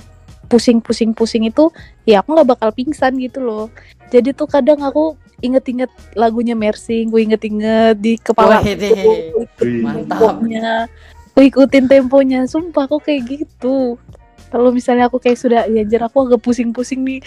pusing-pusing-pusing 0.52 1.49
itu 1.49 1.73
ya 2.04 2.21
aku 2.21 2.37
nggak 2.37 2.50
bakal 2.59 2.68
pingsan 2.76 3.16
gitu 3.16 3.40
loh. 3.40 3.66
Jadi 4.12 4.37
tuh 4.37 4.44
kadang 4.44 4.85
aku 4.85 5.16
inget-inget 5.40 5.88
lagunya 6.12 6.52
Mersing, 6.52 7.09
gue 7.09 7.21
inget-inget 7.25 7.97
di 7.97 8.21
kepala 8.21 8.61
Wah, 8.61 8.62
deh. 8.62 9.32
Mantap. 9.80 10.38
aku 11.32 11.40
ikutin 11.40 11.88
temponya, 11.88 12.44
sumpah 12.44 12.85
aku 12.85 13.00
kayak 13.00 13.25
gitu. 13.26 13.97
Kalau 14.52 14.68
misalnya 14.68 15.09
aku 15.09 15.16
kayak 15.16 15.40
sudah 15.40 15.64
ya 15.64 15.80
anjir 15.80 16.04
aku 16.04 16.28
agak 16.28 16.44
pusing-pusing 16.44 17.00
nih. 17.00 17.25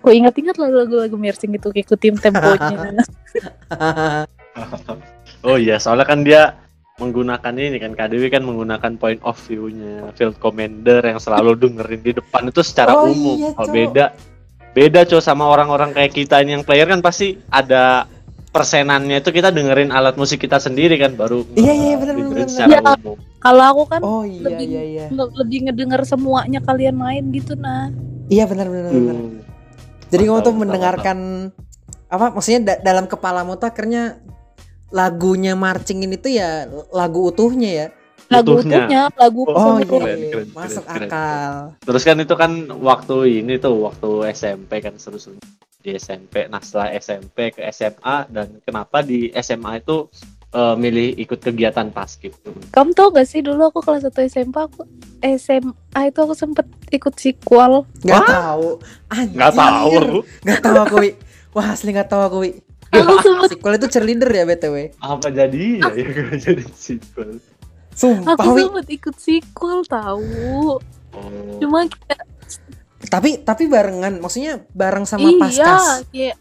Aku 0.00 0.10
ingat-ingat 0.10 0.56
lagu-lagu 0.56 1.14
Mersing 1.14 1.52
itu 1.52 1.68
ikutin 1.68 2.16
temponya. 2.16 3.04
oh 5.46 5.56
iya 5.60 5.76
soalnya 5.76 6.08
kan 6.08 6.24
dia 6.24 6.56
menggunakan 7.00 7.52
ini 7.56 7.78
kan 7.80 7.92
KDW 7.96 8.28
kan 8.28 8.44
menggunakan 8.44 8.92
point 9.00 9.20
of 9.24 9.34
view-nya 9.48 10.12
field 10.12 10.36
commander 10.38 11.00
yang 11.00 11.16
selalu 11.16 11.56
dengerin 11.56 12.02
di 12.04 12.12
depan 12.16 12.52
itu 12.52 12.60
secara 12.60 12.92
Oh 12.92 13.08
umum 13.08 13.36
iya, 13.40 13.50
kalau 13.56 13.70
beda 13.72 14.04
beda 14.72 15.00
cow 15.08 15.20
sama 15.20 15.48
orang-orang 15.48 15.96
kayak 15.96 16.12
kita 16.12 16.40
ini 16.44 16.60
yang 16.60 16.64
player 16.64 16.84
kan 16.84 17.00
pasti 17.00 17.40
ada 17.48 18.06
persenannya 18.52 19.18
itu 19.18 19.32
kita 19.32 19.48
dengerin 19.48 19.88
alat 19.88 20.14
musik 20.14 20.36
kita 20.38 20.56
sendiri 20.56 20.94
kan 20.94 21.16
baru 21.16 21.42
Iya, 21.52 21.72
iya, 21.72 21.94
benar, 21.96 22.14
benar, 22.14 22.48
umum 23.00 23.16
Kalau 23.38 23.64
aku 23.66 23.82
kan 23.88 24.00
oh 24.00 24.22
iya, 24.22 24.44
Lebih- 24.44 24.68
iya, 24.68 24.82
iya. 24.84 25.04
le- 25.08 25.32
lebih 25.34 25.58
ngedenger 25.66 26.04
semuanya 26.04 26.60
kalian 26.60 26.94
main 26.94 27.24
gitu 27.30 27.56
nah. 27.56 27.88
Iya, 28.28 28.44
benar, 28.44 28.68
benar, 28.68 28.92
benar. 28.92 29.16
Hmm. 29.18 29.40
Jadi 30.06 30.22
kamu 30.22 30.38
tuh 30.38 30.52
mantap, 30.52 30.60
mendengarkan 30.62 31.18
apa? 32.06 32.26
Maksudnya 32.30 32.60
da- 32.62 32.80
dalam 32.82 33.04
kepalamu 33.04 33.56
tuh 33.56 33.66
akhirnya 33.66 34.20
lagunya 34.88 35.52
marching 35.54 36.04
ini 36.04 36.14
tuh 36.14 36.30
ya 36.30 36.68
lagu 36.90 37.24
utuhnya 37.26 37.70
ya. 37.72 37.86
Lagu 38.28 38.56
Utuhnya. 38.56 38.76
utuhnya, 38.78 39.00
lagu 39.12 39.40
Oh 39.42 39.48
keseluruhan. 39.50 39.84
Keren, 39.88 40.16
iya, 40.18 40.30
keren, 40.30 40.48
masuk 40.52 40.84
keren, 40.84 40.94
keren. 40.94 41.08
akal. 41.10 41.52
Terus 41.82 42.02
kan 42.02 42.16
itu 42.18 42.34
kan 42.34 42.52
waktu 42.78 43.16
ini 43.34 43.54
tuh 43.56 43.74
waktu 43.82 44.08
SMP 44.30 44.72
kan 44.78 44.94
seru-seru 44.96 45.36
di 45.82 45.98
SMP. 45.98 46.46
Nah 46.46 46.62
setelah 46.62 46.94
SMP 46.94 47.50
ke 47.52 47.60
SMA 47.74 48.30
dan 48.30 48.62
kenapa 48.62 49.02
di 49.02 49.28
SMA 49.34 49.82
itu 49.82 50.06
eh, 50.54 50.74
milih 50.78 51.18
ikut 51.18 51.42
kegiatan 51.42 51.90
paskib 51.90 52.32
tuh? 52.40 52.54
Kamu 52.70 52.94
tau 52.94 53.10
gak 53.10 53.26
sih 53.26 53.42
dulu 53.42 53.68
aku 53.68 53.82
kelas 53.82 54.06
1 54.06 54.30
SMP 54.30 54.56
aku 54.62 54.86
SMA 55.22 56.00
itu 56.10 56.18
aku 56.18 56.34
sempet 56.34 56.66
ikut 56.90 57.14
sequel. 57.14 57.86
Nggak 58.02 58.22
Wah? 58.22 58.28
tahu. 58.28 58.68
Anjir. 59.10 59.36
Nggak 59.38 59.52
tahu 59.54 59.90
aku. 59.94 60.18
Nggak 60.42 60.60
tahu 60.60 60.76
aku, 60.82 60.94
Wi. 60.98 61.10
Wah, 61.54 61.66
asli 61.70 61.90
nggak 61.94 62.08
tahu 62.10 62.22
aku, 62.26 62.36
Wi. 62.42 62.50
Aku 62.92 63.12
sempet 63.24 63.48
Sequel 63.56 63.74
itu 63.80 63.86
cheerleader 63.88 64.30
ya, 64.34 64.44
BTW. 64.44 64.76
Apa 65.00 65.32
jadinya 65.32 65.88
ya 65.96 66.04
kalau 66.12 66.36
jadi 66.36 66.64
sequel? 66.76 67.30
Sumpah, 67.94 68.34
Aku 68.36 68.48
Wi. 68.52 68.60
sempet 68.66 68.86
ikut 68.90 69.16
sequel 69.16 69.80
tahu. 69.86 70.24
Oh. 71.12 71.56
Cuma 71.60 71.86
kayak 71.86 72.24
Tapi 73.12 73.44
tapi 73.44 73.68
barengan, 73.68 74.24
maksudnya 74.24 74.64
bareng 74.72 75.04
sama 75.04 75.28
iya, 75.28 75.36
Paskas. 75.36 76.08
kayak 76.08 76.36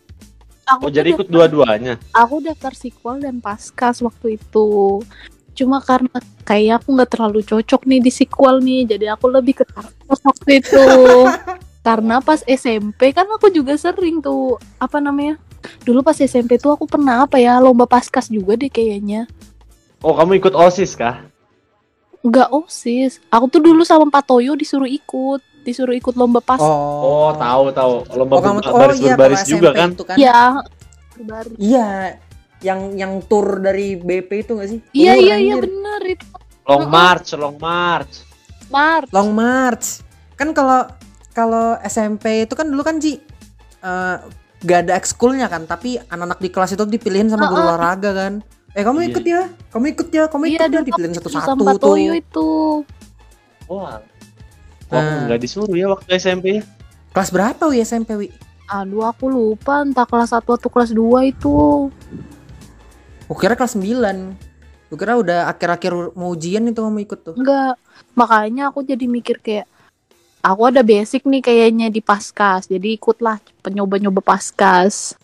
aku 0.64 0.88
Oh 0.88 0.92
jadi 0.92 1.12
ikut 1.12 1.28
dua-duanya. 1.28 2.00
Aku 2.16 2.40
daftar 2.40 2.72
sequel 2.72 3.20
dan 3.20 3.44
paskas 3.44 4.00
waktu 4.00 4.40
itu. 4.40 5.04
Cuma 5.52 5.84
karena 5.84 6.16
kayak 6.48 6.80
aku 6.80 6.96
nggak 6.96 7.12
terlalu 7.12 7.44
cocok 7.44 7.84
nih 7.84 8.00
di 8.00 8.08
sequel 8.08 8.64
nih, 8.64 8.88
jadi 8.88 9.20
aku 9.20 9.28
lebih 9.28 9.60
ke 9.60 9.66
paskas 9.68 10.20
waktu 10.24 10.64
itu. 10.64 10.88
karena 11.88 12.22
pas 12.24 12.40
SMP 12.48 13.12
kan 13.12 13.28
aku 13.28 13.52
juga 13.52 13.76
sering 13.76 14.24
tuh 14.24 14.56
apa 14.80 15.04
namanya? 15.04 15.36
Dulu 15.84 16.08
pas 16.08 16.16
SMP 16.16 16.56
tuh 16.56 16.72
aku 16.72 16.88
pernah 16.88 17.28
apa 17.28 17.36
ya 17.36 17.60
lomba 17.60 17.84
paskas 17.84 18.32
juga 18.32 18.56
deh 18.56 18.72
kayaknya. 18.72 19.28
Oh 20.00 20.16
kamu 20.16 20.40
ikut 20.40 20.56
osis 20.56 20.96
kah? 20.96 21.28
Enggak 22.24 22.48
osis. 22.54 23.20
Aku 23.28 23.52
tuh 23.52 23.60
dulu 23.60 23.84
sama 23.84 24.08
Pak 24.08 24.30
Toyo 24.30 24.54
disuruh 24.54 24.88
ikut, 24.88 25.42
disuruh 25.62 25.94
ikut 25.94 26.18
lomba 26.18 26.42
pas. 26.42 26.58
Oh 26.58 27.34
tahu 27.38 27.70
tahu 27.72 27.94
lomba 28.18 28.34
Oh, 28.38 28.42
kamu 28.42 28.60
oh 28.66 28.78
baris 28.78 29.00
iya, 29.00 29.14
berbaris 29.16 29.42
kalau 29.42 29.52
juga 29.52 29.70
SMP 29.70 29.78
kan? 29.78 29.90
itu 29.94 30.04
kan. 30.04 30.18
Iya. 30.18 30.40
Baru. 31.22 31.50
Iya, 31.62 31.90
yang 32.62 32.80
yang 32.98 33.14
tour 33.26 33.62
dari 33.62 33.94
BP 33.96 34.30
itu 34.42 34.52
gak 34.58 34.70
sih? 34.70 34.80
Iya 34.92 35.14
iya 35.18 35.36
iya 35.38 35.56
bener 35.58 36.02
itu. 36.06 36.26
Long 36.66 36.90
march, 36.90 37.34
long 37.36 37.58
march. 37.58 38.26
Smart. 38.66 39.12
Long 39.12 39.36
March. 39.36 40.00
Kan 40.40 40.56
kalau 40.56 40.88
kalau 41.36 41.76
SMP 41.84 42.48
itu 42.48 42.56
kan 42.56 42.72
dulu 42.72 42.82
kan 42.82 42.98
Ji 42.98 43.20
eh, 43.82 44.18
gak 44.62 44.80
ada 44.88 44.94
ekskulnya 44.96 45.52
kan, 45.52 45.68
tapi 45.68 46.00
anak-anak 46.00 46.40
di 46.40 46.50
kelas 46.50 46.72
itu 46.74 46.86
dipilihin 46.88 47.28
sama 47.28 47.52
guru 47.52 47.60
Heeh. 47.60 47.70
olahraga 47.76 48.12
kan. 48.16 48.34
Eh 48.72 48.88
kamu 48.88 49.04
Iya. 49.04 49.10
ikut 49.12 49.26
ya, 49.28 49.42
kamu 49.76 49.86
ikut 49.92 50.08
ya, 50.10 50.24
kamu 50.32 50.44
Iya 50.48 50.50
ikut 50.50 50.62
ya, 50.62 50.72
dulu 50.72 50.84
dipilihin 50.88 51.14
satu-satu 51.20 51.64
tuh. 51.76 51.96
Itu. 52.00 52.50
Wah. 53.68 54.00
Wah, 54.92 55.26
nggak 55.26 55.40
disuruh 55.40 55.72
ya 55.72 55.88
waktu 55.88 56.20
SMP 56.20 56.60
ya? 56.60 56.64
Kelas 57.16 57.32
berapa 57.32 57.64
wi 57.72 57.80
SMP 57.80 58.10
wi? 58.20 58.28
Aduh 58.68 59.08
aku 59.08 59.28
lupa 59.28 59.84
entah 59.84 60.08
kelas 60.08 60.36
1 60.36 60.44
atau 60.44 60.70
kelas 60.72 60.92
2 60.92 61.32
itu. 61.32 61.88
Aku 63.28 63.40
kira 63.40 63.56
kelas 63.56 63.80
9 63.80 64.52
Aku 64.92 65.00
kira 65.00 65.16
udah 65.16 65.48
akhir-akhir 65.48 66.12
mau 66.20 66.36
ujian 66.36 66.68
itu 66.68 66.84
kamu 66.84 67.08
ikut 67.08 67.20
tuh. 67.24 67.36
Enggak. 67.40 67.80
Makanya 68.12 68.68
aku 68.68 68.84
jadi 68.84 69.08
mikir 69.08 69.40
kayak 69.40 69.64
aku 70.44 70.68
ada 70.68 70.84
basic 70.84 71.24
nih 71.24 71.40
kayaknya 71.40 71.88
di 71.88 72.04
paskas. 72.04 72.68
Jadi 72.68 73.00
ikutlah 73.00 73.40
penyoba-nyoba 73.64 74.20
paskas. 74.20 75.16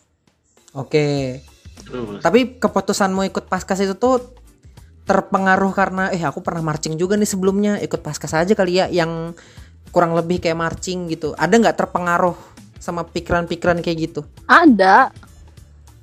Oke. 0.71 1.43
Terus. 1.83 2.23
Tapi 2.23 2.55
keputusanmu 2.63 3.27
ikut 3.27 3.51
paskas 3.51 3.83
itu 3.83 3.91
tuh 3.99 4.36
terpengaruh 5.07 5.71
karena 5.71 6.03
eh 6.11 6.19
aku 6.19 6.39
pernah 6.39 6.61
marching 6.61 6.93
juga 6.93 7.15
nih 7.15 7.25
sebelumnya 7.25 7.79
ikut 7.79 7.99
paskas 7.99 8.35
aja 8.35 8.51
kali 8.51 8.77
ya 8.77 8.85
yang 8.87 9.31
kurang 9.89 10.11
lebih 10.13 10.37
kayak 10.37 10.53
marching 10.53 11.07
gitu. 11.07 11.31
Ada 11.33 11.55
nggak 11.55 11.77
terpengaruh 11.77 12.35
sama 12.77 13.01
pikiran-pikiran 13.01 13.79
kayak 13.79 13.97
gitu? 14.05 14.21
Ada. 14.45 15.09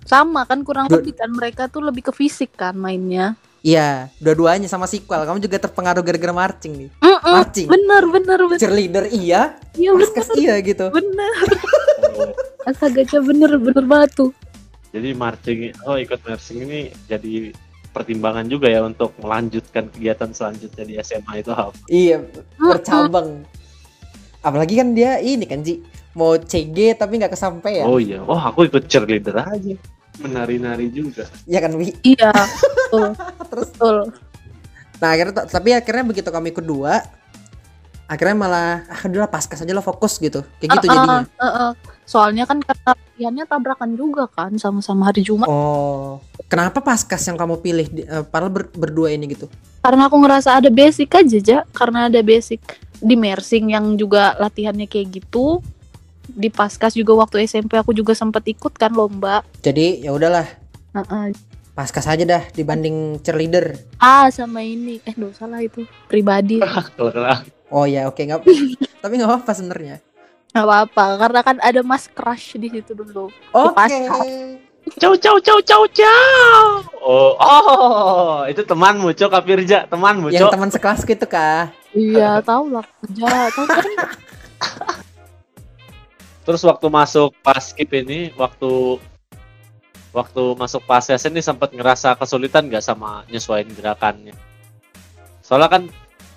Sama 0.03 0.45
kan 0.45 0.61
kurang 0.61 0.89
Dua- 0.89 0.99
lebih 0.99 1.15
kan 1.15 1.29
mereka 1.29 1.69
tuh 1.69 1.81
lebih 1.81 2.01
ke 2.03 2.13
fisik 2.13 2.53
kan 2.55 2.73
mainnya. 2.75 3.37
Iya, 3.61 4.13
dua-duanya 4.21 4.69
sama 4.69 4.85
sequel. 4.85 5.25
Kamu 5.25 5.41
juga 5.41 5.57
terpengaruh 5.59 6.05
gara-gara 6.05 6.35
marching 6.35 6.73
nih. 6.77 6.91
Mm-mm, 7.01 7.33
Marching. 7.33 7.65
Bener 7.65 8.03
bener 8.07 8.41
bener. 8.45 8.61
Cheerleader 8.61 9.05
iya, 9.09 9.57
Iya 9.73 9.97
bener 9.97 10.05
paskas 10.05 10.29
iya 10.37 10.61
gitu. 10.61 10.93
bener. 10.93 11.33
Astaganya 12.69 13.21
bener 13.21 13.51
bener 13.57 13.85
banget 13.85 14.11
tuh. 14.15 14.31
jadi 14.91 15.11
marching, 15.11 15.75
oh 15.85 15.99
ikut 15.99 16.23
marching 16.23 16.59
ini 16.63 16.81
jadi 17.05 17.51
pertimbangan 17.95 18.51
juga 18.51 18.67
ya 18.67 18.83
untuk 18.83 19.15
melanjutkan 19.23 19.87
kegiatan 19.95 20.35
selanjutnya 20.35 20.83
di 20.83 20.95
SMA 20.99 21.47
itu 21.47 21.55
apa? 21.55 21.71
Iya, 21.87 22.27
bercabang. 22.59 23.47
Apalagi 24.43 24.75
kan 24.83 24.93
dia 24.93 25.23
ini 25.23 25.47
kan 25.47 25.63
Ji 25.63 25.81
mau 26.19 26.35
CG 26.35 26.99
tapi 26.99 27.23
nggak 27.23 27.33
kesampaian. 27.39 27.87
Oh 27.87 28.03
iya, 28.03 28.19
oh 28.27 28.37
aku 28.37 28.67
ikut 28.67 28.91
cheerleader 28.91 29.47
aja, 29.47 29.79
menari-nari 30.19 30.91
juga. 30.91 31.31
Iya 31.47 31.59
kan 31.63 31.73
Wi? 31.79 31.95
Iya. 32.03 32.35
Betul. 32.35 33.15
Terus 33.55 33.69
betul. 33.73 33.97
Nah 34.99 35.09
akhirnya 35.15 35.47
tapi 35.47 35.71
akhirnya 35.71 36.05
begitu 36.11 36.29
kami 36.35 36.51
ikut 36.51 36.67
dua 36.67 37.03
akhirnya 38.05 38.37
malah 38.37 38.85
ah 38.85 39.01
udah 39.09 39.25
lah, 39.25 39.31
paskas 39.33 39.65
aja 39.65 39.73
lah 39.73 39.85
fokus 39.85 40.21
gitu 40.21 40.45
kayak 40.61 40.77
gitu 40.77 40.87
Uh-uh, 40.87 40.93
jadinya 40.93 41.21
uh-uh. 41.41 41.73
Soalnya 42.05 42.45
kan 42.45 42.61
karena 42.61 42.93
latihannya 42.93 43.45
tabrakan 43.45 43.97
juga 43.97 44.29
kan 44.29 44.53
sama-sama 44.55 45.09
hari 45.09 45.21
Jumat. 45.21 45.49
oh 45.49 46.21
kenapa 46.47 46.79
paskas 46.79 47.25
yang 47.25 47.35
kamu 47.35 47.59
pilih 47.59 47.87
di- 47.89 48.05
eh, 48.05 48.21
padahal 48.23 48.53
ber- 48.53 48.73
berdua 48.73 49.09
ini 49.09 49.25
gitu 49.29 49.49
Karena 49.81 50.09
aku 50.09 50.17
ngerasa 50.17 50.61
ada 50.61 50.69
basic 50.69 51.13
aja, 51.13 51.39
Ja. 51.41 51.61
Karena 51.71 52.09
ada 52.09 52.21
basic 52.21 52.61
di 52.97 53.15
mersing 53.15 53.69
yang 53.71 53.97
juga 53.97 54.33
latihannya 54.35 54.85
kayak 54.85 55.13
gitu. 55.15 55.61
Di 56.25 56.49
paskas 56.49 56.97
juga 56.97 57.13
waktu 57.15 57.45
SMP 57.45 57.77
aku 57.77 57.93
juga 57.93 58.13
sempat 58.13 58.41
ikut 58.45 58.73
kan 58.73 58.91
lomba. 58.91 59.45
jadi 59.61 60.01
ya 60.01 60.13
udahlah 60.13 60.49
Uh-uh. 60.95 61.37
paskas 61.73 62.07
aja 62.07 62.23
dah 62.23 62.43
dibanding 62.51 63.19
cheerleader 63.21 63.77
Ah 63.99 64.31
sama 64.31 64.61
ini, 64.61 65.03
eh 65.03 65.13
dosa 65.13 65.45
salah 65.45 65.61
itu 65.61 65.85
pribadi. 66.07 66.63
Oh 67.69 67.85
ya 67.85 68.07
oke 68.07 68.21
nggak 68.21 68.41
tapi 69.03 69.13
nggak 69.17 69.29
apa-apa 69.29 69.53
sebenarnya 69.53 69.99
Gak 70.55 70.71
apa-apa, 70.71 71.19
karena 71.19 71.41
kan 71.43 71.57
ada 71.59 71.83
mas 71.83 72.07
crush 72.07 72.55
di 72.55 72.71
situ 72.71 72.95
dulu. 72.95 73.27
oke 73.51 73.75
paskas. 73.75 74.23
Ciao 75.03 75.19
ciao 75.19 75.35
ciao 75.43 75.59
ciao 75.67 75.83
ciao. 75.91 76.79
Oh, 77.03 77.35
oh, 77.43 78.47
itu 78.47 78.63
temanmu, 78.63 79.11
Cok 79.19 79.35
Kapirja, 79.35 79.91
temanmu, 79.91 80.31
yang 80.31 80.47
Cok. 80.47 80.53
teman 80.55 80.71
sekelas 80.71 81.03
gitu 81.03 81.27
kah 81.27 81.75
Iya, 81.91 82.39
tahu 82.47 82.71
lah 82.71 82.87
kerja, 83.03 83.51
tahu 83.51 83.67
kan? 83.67 83.83
Terus 86.47 86.63
waktu 86.63 86.87
masuk 86.87 87.35
paskip 87.43 87.91
ini, 87.91 88.31
waktu 88.39 89.03
waktu 90.15 90.43
masuk 90.55 90.87
pases 90.87 91.27
ini 91.27 91.43
sempat 91.43 91.75
ngerasa 91.75 92.15
kesulitan 92.15 92.71
nggak 92.71 92.85
sama 92.85 93.27
nyesuaiin 93.27 93.75
gerakannya. 93.75 94.39
Soalnya 95.43 95.67
kan 95.67 95.83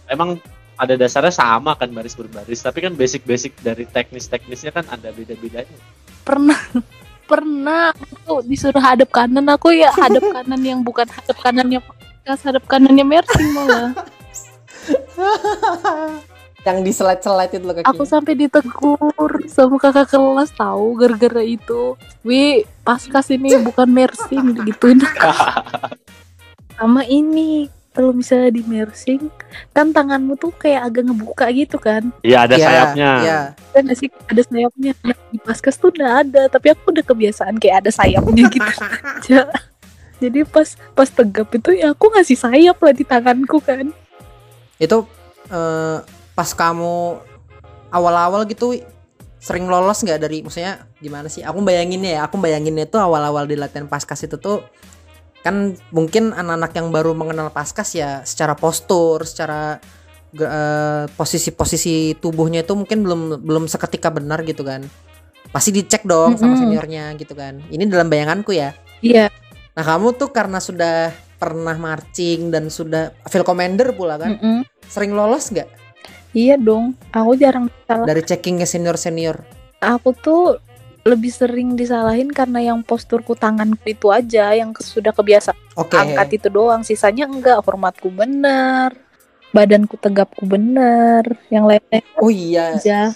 emang 0.09 0.41
ada 0.77 0.93
dasarnya 0.93 1.33
sama 1.33 1.73
kan 1.73 1.89
baris 1.89 2.13
berbaris, 2.13 2.61
tapi 2.61 2.85
kan 2.85 2.93
basic-basic 2.93 3.57
dari 3.65 3.89
teknis-teknisnya 3.89 4.69
kan 4.69 4.85
ada 4.93 5.09
beda-bedanya. 5.09 5.77
Pernah, 6.21 6.59
pernah 7.29 7.89
aku 7.97 8.45
disuruh 8.45 8.79
hadap 8.79 9.09
kanan, 9.09 9.49
aku 9.49 9.73
ya 9.73 9.89
hadap 9.91 10.23
kanan 10.37 10.61
yang 10.61 10.85
bukan 10.85 11.09
hadap 11.09 11.37
kanannya 11.41 11.81
podcast, 11.81 12.41
hadap 12.45 12.63
kanannya 12.69 13.03
mersing 13.03 13.49
malah. 13.57 13.91
yang 16.67 16.83
di 16.83 16.91
slide 16.91 17.23
slide 17.23 17.55
itu 17.55 17.63
loh 17.63 17.79
kakinya 17.79 17.95
Aku 17.95 18.03
sampai 18.03 18.35
ditegur 18.35 19.31
sama 19.47 19.79
kakak 19.79 20.11
kelas 20.11 20.51
tahu 20.51 20.99
gara-gara 20.99 21.39
itu. 21.39 21.95
Wi, 22.27 22.67
paskas 22.83 23.31
ini 23.31 23.55
bukan 23.63 23.87
mersing 23.87 24.51
gituin. 24.67 24.99
sama 26.75 27.07
ini 27.07 27.71
kalau 27.97 28.13
misalnya 28.13 28.53
di 28.53 28.61
mersing 28.61 29.33
kan 29.73 29.89
tanganmu 29.89 30.37
tuh 30.37 30.53
kayak 30.53 30.85
agak 30.85 31.09
ngebuka 31.09 31.49
gitu 31.49 31.81
kan? 31.81 32.13
Iya 32.21 32.45
ada 32.45 32.53
Iya, 32.53 32.67
sayapnya. 32.69 33.11
iya. 33.25 33.39
kan 33.73 33.81
nggak 33.89 33.97
sih? 33.97 34.09
Ada 34.29 34.41
sayapnya. 34.45 34.91
Nah, 35.01 35.17
di 35.33 35.39
paskas 35.41 35.81
tuh 35.81 35.89
udah 35.89 36.21
ada 36.21 36.45
tapi 36.45 36.69
aku 36.69 36.93
udah 36.93 37.01
kebiasaan 37.01 37.57
kayak 37.57 37.81
ada 37.81 37.89
sayapnya 37.89 38.43
gitu. 38.53 38.69
Aja. 39.17 39.49
Jadi 40.21 40.45
pas 40.45 40.69
pas 40.93 41.09
tegap 41.09 41.49
itu 41.49 41.73
ya 41.73 41.97
aku 41.97 42.05
ngasih 42.13 42.37
sayap 42.37 42.77
lah 42.77 42.93
di 42.93 43.01
tanganku 43.01 43.57
kan. 43.65 43.89
Itu 44.77 45.09
eh, 45.49 45.97
pas 46.37 46.49
kamu 46.53 47.17
awal-awal 47.89 48.45
gitu 48.45 48.77
sering 49.37 49.65
lolos 49.65 50.01
nggak 50.01 50.21
dari 50.21 50.45
maksudnya 50.45 50.85
gimana 50.97 51.33
sih? 51.33 51.41
Aku 51.41 51.65
bayanginnya 51.65 52.17
ya 52.17 52.21
aku 52.25 52.37
bayanginnya 52.37 52.85
itu 52.85 52.97
awal-awal 53.01 53.49
di 53.49 53.57
latihan 53.57 53.89
paskas 53.89 54.21
itu 54.21 54.37
tuh 54.37 54.61
kan 55.47 55.79
mungkin 55.95 56.35
anak-anak 56.35 56.75
yang 56.75 56.87
baru 56.91 57.15
mengenal 57.15 57.47
paskas 57.55 57.95
ya 57.95 58.19
secara 58.27 58.51
postur 58.51 59.23
secara 59.23 59.79
eh, 60.35 61.07
posisi-posisi 61.07 62.19
tubuhnya 62.19 62.67
itu 62.67 62.75
mungkin 62.75 63.07
belum 63.07 63.21
belum 63.47 63.63
seketika 63.71 64.11
benar 64.11 64.43
gitu 64.43 64.67
kan. 64.67 64.83
Pasti 65.47 65.71
dicek 65.71 66.03
dong 66.03 66.35
sama 66.35 66.59
Mm-mm. 66.59 66.61
seniornya 66.67 67.15
gitu 67.15 67.31
kan. 67.31 67.63
Ini 67.71 67.87
dalam 67.87 68.11
bayanganku 68.11 68.51
ya. 68.51 68.75
Iya. 68.99 69.31
Nah 69.71 69.83
kamu 69.87 70.19
tuh 70.19 70.35
karena 70.35 70.59
sudah 70.59 71.15
pernah 71.39 71.79
marching 71.79 72.51
dan 72.51 72.67
sudah 72.67 73.15
field 73.31 73.47
commander 73.47 73.95
pula 73.95 74.19
kan 74.19 74.35
Mm-mm. 74.35 74.67
sering 74.91 75.15
lolos 75.15 75.47
nggak? 75.47 75.71
Iya 76.35 76.59
dong. 76.59 76.99
Aku 77.15 77.39
jarang 77.39 77.71
salah. 77.87 78.03
Dari 78.03 78.19
checking 78.27 78.59
ke 78.59 78.67
senior 78.67 78.99
senior 78.99 79.39
aku 79.81 80.13
tuh 80.17 80.57
lebih 81.07 81.31
sering 81.31 81.79
disalahin 81.79 82.27
karena 82.27 82.59
yang 82.59 82.83
posturku 82.83 83.33
tanganku 83.33 83.87
itu 83.87 84.11
aja 84.11 84.51
yang 84.51 84.75
sudah 84.75 85.15
kebiasaan 85.15 85.55
oke 85.79 85.95
angkat 85.95 86.43
itu 86.43 86.47
doang 86.51 86.83
sisanya 86.83 87.25
enggak 87.25 87.63
formatku 87.63 88.11
bener 88.11 88.91
badanku 89.55 89.95
tegapku 89.95 90.43
bener 90.43 91.23
yang 91.47 91.63
lainnya 91.63 92.03
oh 92.19 92.27
iya 92.27 92.75
aja 92.75 93.15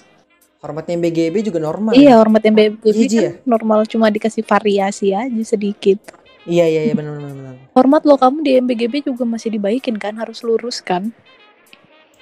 hormatnya 0.64 0.96
BGB 0.96 1.52
juga 1.52 1.60
normal 1.60 1.92
iya 1.92 2.16
hormat 2.16 2.48
yang 2.48 2.56
BBB 2.56 2.84
Iya, 2.88 3.06
Ji, 3.06 3.18
kan 3.20 3.34
normal 3.44 3.80
cuma 3.86 4.08
dikasih 4.08 4.48
variasi 4.48 5.12
aja 5.12 5.44
sedikit 5.44 6.00
Iya 6.42 6.66
iya 6.66 6.82
iya 6.90 6.94
benar 6.98 7.22
benar 7.22 7.34
benar. 7.38 7.56
Hormat 7.78 8.02
lo 8.02 8.18
kamu 8.18 8.42
di 8.42 8.52
MBGB 8.58 9.06
juga 9.06 9.30
masih 9.30 9.54
dibaikin 9.54 10.02
kan, 10.02 10.18
harus 10.18 10.42
lurus 10.42 10.82
kan. 10.82 11.14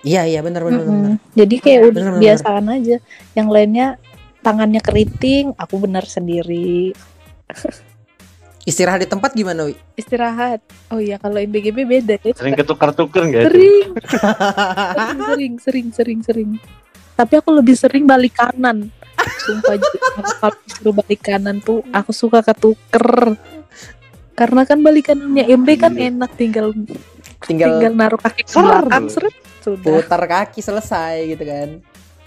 Iya 0.04 0.28
iya 0.28 0.40
benar 0.44 0.64
benar 0.64 0.84
benar. 0.84 1.16
Mm-mm. 1.16 1.36
Jadi 1.36 1.56
kayak 1.60 1.80
udah 1.88 1.92
Bener, 1.96 2.12
bener, 2.16 2.24
biasaan 2.24 2.66
aja. 2.72 2.98
Yang 3.36 3.48
lainnya 3.52 3.88
tangannya 4.42 4.82
keriting, 4.82 5.54
aku 5.56 5.76
benar 5.84 6.06
sendiri. 6.08 6.94
Istirahat 8.70 9.02
di 9.02 9.10
tempat 9.10 9.34
gimana, 9.34 9.66
Wi? 9.66 9.74
Istirahat. 9.98 10.62
Oh 10.94 11.02
iya, 11.02 11.18
kalau 11.18 11.40
MBGB 11.42 11.90
beda 11.90 12.22
ya. 12.22 12.34
Sering 12.38 12.54
ketukar-tukar 12.54 13.26
nggak? 13.26 13.50
Sering. 13.50 13.88
sering, 15.00 15.18
sering, 15.26 15.56
sering, 15.58 15.88
sering, 15.90 16.20
sering. 16.22 16.50
Tapi 17.16 17.34
aku 17.40 17.50
lebih 17.56 17.74
sering 17.74 18.06
balik 18.06 18.38
kanan. 18.38 18.94
Sumpah 19.44 19.76
kalau 20.40 20.56
disuruh 20.64 20.94
balik 20.96 21.22
kanan 21.24 21.60
tuh 21.60 21.82
aku 21.90 22.12
suka 22.14 22.46
ketuker. 22.46 23.36
Karena 24.38 24.64
kan 24.64 24.80
balik 24.80 25.12
kanannya 25.12 25.50
MB 25.50 25.68
kan 25.76 25.94
Iya. 26.00 26.16
enak 26.16 26.32
tinggal 26.40 26.72
Tinggal, 27.44 27.80
tinggal 27.80 27.94
naruh 27.96 28.20
kaki 28.20 28.44
ke 28.44 28.52
belakang 28.52 29.08
seret 29.08 29.36
sudah. 29.64 29.84
putar 30.04 30.22
kaki 30.28 30.60
selesai 30.60 31.36
gitu 31.36 31.44
kan. 31.44 31.70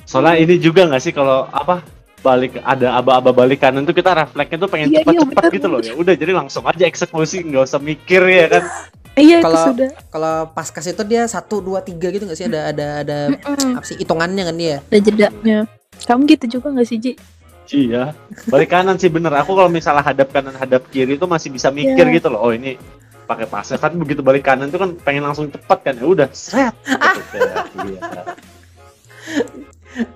Soalnya 0.08 0.40
ini 0.40 0.56
juga 0.60 0.88
nggak 0.88 1.02
sih 1.04 1.12
kalau 1.12 1.48
apa 1.52 1.84
balik 2.22 2.56
ada 2.62 2.96
aba-aba 2.96 3.30
balik 3.30 3.58
kanan 3.58 3.82
tuh 3.82 3.92
kita 3.92 4.14
refleksnya 4.14 4.56
tuh 4.56 4.70
pengen 4.70 4.88
Iya, 4.88 4.94
iya, 4.94 5.04
cepat-cepat 5.04 5.42
bener, 5.42 5.56
gitu 5.58 5.66
loh 5.66 5.80
ya 5.80 5.92
udah 5.92 6.14
jadi 6.14 6.32
langsung 6.32 6.64
aja 6.64 6.84
eksekusi 6.86 7.42
nggak 7.42 7.62
usah 7.62 7.80
mikir 7.80 8.22
ya 8.24 8.46
kan 8.48 8.64
Iya 9.12 9.36
itu 9.38 9.44
Kalau- 9.44 9.66
sudah. 9.68 9.90
Kalau 10.08 10.34
paskas 10.56 10.88
itu 10.88 11.02
dia 11.04 11.28
satu 11.28 11.60
dua 11.60 11.84
tiga 11.84 12.08
gitu 12.08 12.24
nggak 12.24 12.32
sih 12.32 12.48
ada 12.48 12.72
ada 12.72 12.86
ada 13.04 13.18
Mm-mm. 13.28 13.76
apa 13.76 13.84
sih 13.84 14.00
hitungannya 14.00 14.40
kan 14.40 14.56
dia? 14.56 14.76
Ada 14.88 14.98
jedanya. 15.04 15.58
Kamu 16.02 16.24
gitu 16.24 16.46
juga 16.48 16.72
gak 16.72 16.88
sih 16.88 16.96
Ji? 16.96 17.12
iya 17.72 18.12
balik 18.46 18.68
kanan 18.68 18.96
sih 18.96 19.08
bener 19.08 19.32
aku 19.32 19.52
kalau 19.52 19.68
misalnya 19.68 20.00
hadap 20.02 20.28
kanan 20.28 20.52
hadap 20.52 20.84
kiri 20.88 21.16
tuh 21.16 21.24
masih 21.24 21.48
bisa 21.48 21.68
mikir 21.68 22.04
Iya. 22.04 22.16
gitu 22.16 22.28
loh 22.28 22.40
oh 22.40 22.52
ini 22.52 22.76
pakai 23.24 23.48
pasnya 23.48 23.76
kan 23.76 23.96
begitu 23.96 24.20
balik 24.20 24.44
kanan 24.44 24.68
tuh 24.68 24.76
kan 24.76 24.92
pengen 24.98 25.24
langsung 25.24 25.48
cepat 25.48 25.78
kan 25.80 25.94
ya 25.96 26.04
udah 26.04 26.28
set 26.32 26.74
iya. 27.80 29.64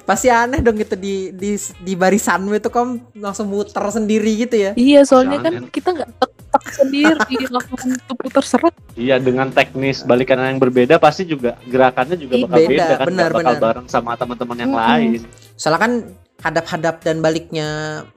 Pasti 0.08 0.32
aneh 0.32 0.64
dong 0.64 0.80
gitu 0.80 0.96
di 0.96 1.30
di 1.36 1.56
di 1.58 1.92
barisanmu 1.92 2.56
itu 2.56 2.68
kamu 2.72 3.20
langsung 3.20 3.52
muter 3.52 3.84
sendiri 3.92 4.46
gitu 4.48 4.56
ya. 4.56 4.72
Iya 4.72 5.04
soalnya 5.04 5.38
kan 5.44 5.54
kita 5.68 5.88
nggak 5.92 6.10
tek 6.16 6.32
sendiri 6.72 7.36
langsung 7.54 7.92
putar 8.16 8.44
seret. 8.46 8.74
iya 8.96 9.20
dengan 9.20 9.52
teknis 9.52 10.00
balik 10.06 10.32
kanan 10.32 10.56
yang 10.56 10.62
berbeda 10.62 10.96
pasti 10.96 11.28
juga 11.28 11.60
gerakannya 11.68 12.16
juga 12.16 12.48
bakal 12.48 12.56
beda, 12.56 12.70
beda, 12.72 12.94
kan 12.96 13.06
benar, 13.06 13.30
bakal 13.30 13.52
benar. 13.52 13.60
bareng 13.60 13.86
sama 13.92 14.16
teman-teman 14.16 14.56
yang 14.56 14.72
Mm-mm. 14.72 14.86
lain 14.88 15.20
Soalnya 15.56 15.80
kan 15.84 15.92
hadap-hadap 16.36 17.00
dan 17.00 17.24
baliknya 17.24 17.68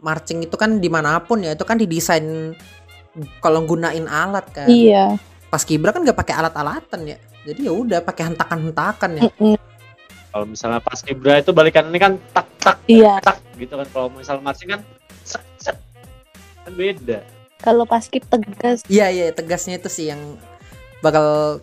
marching 0.04 0.43
itu 0.43 0.56
kan 0.60 0.80
di 0.80 0.88
mana 0.91 1.19
pun 1.24 1.39
ya 1.39 1.56
itu 1.56 1.63
kan 1.63 1.80
didesain 1.80 2.56
kalau 3.43 3.63
gunain 3.63 4.06
alat 4.08 4.45
kan. 4.52 4.67
Iya. 4.67 5.15
Pas 5.50 5.63
kibra 5.63 5.95
kan 5.95 6.04
nggak 6.04 6.19
pakai 6.19 6.36
alat-alatan 6.36 7.15
ya. 7.15 7.17
Jadi 7.48 7.65
ya 7.65 7.74
udah 7.74 8.00
pakai 8.04 8.32
hentakan-hentakan 8.32 9.12
ya. 9.17 9.24
Mm-mm. 9.28 9.56
Kalau 10.30 10.46
misalnya 10.46 10.80
pas 10.82 11.00
kibra 11.02 11.42
itu 11.42 11.52
balik 11.52 11.78
kanan 11.78 11.89
ini 11.94 12.00
kan 12.02 12.13
tak 12.34 12.48
tak 12.62 12.78
Iya. 12.86 13.18
tak 13.22 13.42
gitu 13.58 13.74
kan 13.76 13.88
kalau 13.89 14.08
misalnya 14.13 14.42
marching 14.46 14.70
kan 14.72 14.82
set 15.26 15.44
set 15.58 15.78
kan 16.65 16.74
beda 16.74 17.22
Kalau 17.60 17.84
pas 17.84 18.00
skip 18.00 18.24
tegas. 18.24 18.88
Iya 18.88 19.12
iya 19.12 19.26
tegasnya 19.36 19.84
itu 19.84 19.92
sih 19.92 20.08
yang 20.08 20.39
bakal 21.04 21.60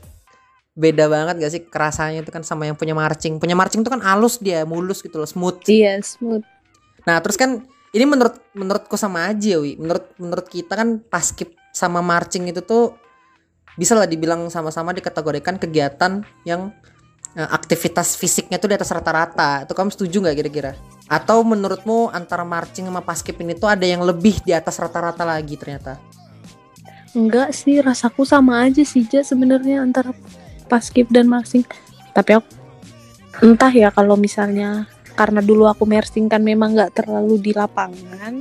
beda 0.77 1.09
banget 1.09 1.41
gak 1.41 1.53
sih 1.57 1.63
kerasanya 1.65 2.21
itu 2.21 2.29
kan 2.29 2.45
sama 2.45 2.69
yang 2.69 2.77
punya 2.77 2.93
marching. 2.93 3.41
Punya 3.41 3.57
marching 3.57 3.81
itu 3.81 3.89
kan 3.89 4.05
halus 4.05 4.37
dia, 4.37 4.69
mulus 4.69 5.01
gitu 5.01 5.17
loh, 5.17 5.25
smooth. 5.25 5.65
Iya 5.65 6.05
smooth. 6.05 6.45
Nah, 7.09 7.17
terus 7.25 7.41
kan 7.41 7.65
ini 7.97 8.05
menurut 8.05 8.37
menurutku 8.53 9.01
sama 9.01 9.33
aja, 9.33 9.57
Wi. 9.57 9.81
Menurut 9.81 10.05
menurut 10.21 10.47
kita 10.53 10.77
kan 10.77 11.01
paskib 11.01 11.57
sama 11.73 12.05
marching 12.05 12.53
itu 12.53 12.61
tuh 12.61 12.93
bisa 13.81 13.97
lah 13.97 14.05
dibilang 14.05 14.53
sama-sama 14.53 14.93
dikategorikan 14.93 15.57
kegiatan 15.57 16.25
yang 16.45 16.77
aktivitas 17.37 18.17
fisiknya 18.17 18.57
tuh 18.57 18.73
di 18.73 18.77
atas 18.81 18.89
rata-rata. 18.89 19.69
Itu 19.69 19.77
kamu 19.77 19.93
setuju 19.93 20.25
nggak 20.25 20.37
kira-kira? 20.41 20.73
Atau 21.05 21.45
menurutmu 21.45 22.09
antara 22.09 22.43
marching 22.49 22.89
sama 22.89 23.05
paskib 23.05 23.37
ini 23.45 23.53
tuh 23.53 23.69
ada 23.69 23.85
yang 23.85 24.01
lebih 24.01 24.41
di 24.41 24.57
atas 24.57 24.81
rata-rata 24.81 25.29
lagi 25.29 25.61
ternyata? 25.61 26.01
Enggak 27.13 27.53
sih, 27.53 27.81
rasaku 27.81 28.25
sama 28.29 28.65
aja 28.65 28.85
sih 28.85 29.05
Ja 29.09 29.25
sebenarnya 29.25 29.85
antara 29.85 30.17
pas 30.69 30.89
skip 30.89 31.13
dan 31.13 31.29
marching. 31.29 31.65
Tapi 32.17 32.41
aku 32.41 32.49
entah 33.45 33.73
ya 33.73 33.93
kalau 33.93 34.17
misalnya 34.17 34.89
karena 35.13 35.45
dulu 35.45 35.69
aku 35.69 35.85
mersing 35.85 36.29
kan 36.29 36.41
memang 36.41 36.73
nggak 36.73 37.05
terlalu 37.05 37.37
di 37.41 37.53
lapangan. 37.53 38.41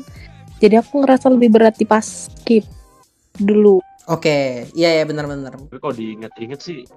Jadi 0.60 0.76
aku 0.80 1.04
ngerasa 1.04 1.28
lebih 1.28 1.52
berat 1.52 1.76
di 1.76 1.84
pas 1.84 2.04
skip 2.04 2.64
dulu. 3.36 3.84
Oke, 4.08 4.70
iya 4.72 5.02
ya 5.02 5.04
benar-benar. 5.04 5.60
tapi 5.60 5.82
kalau 5.82 5.96
diinget-inget 5.96 6.60
sih 6.64 6.88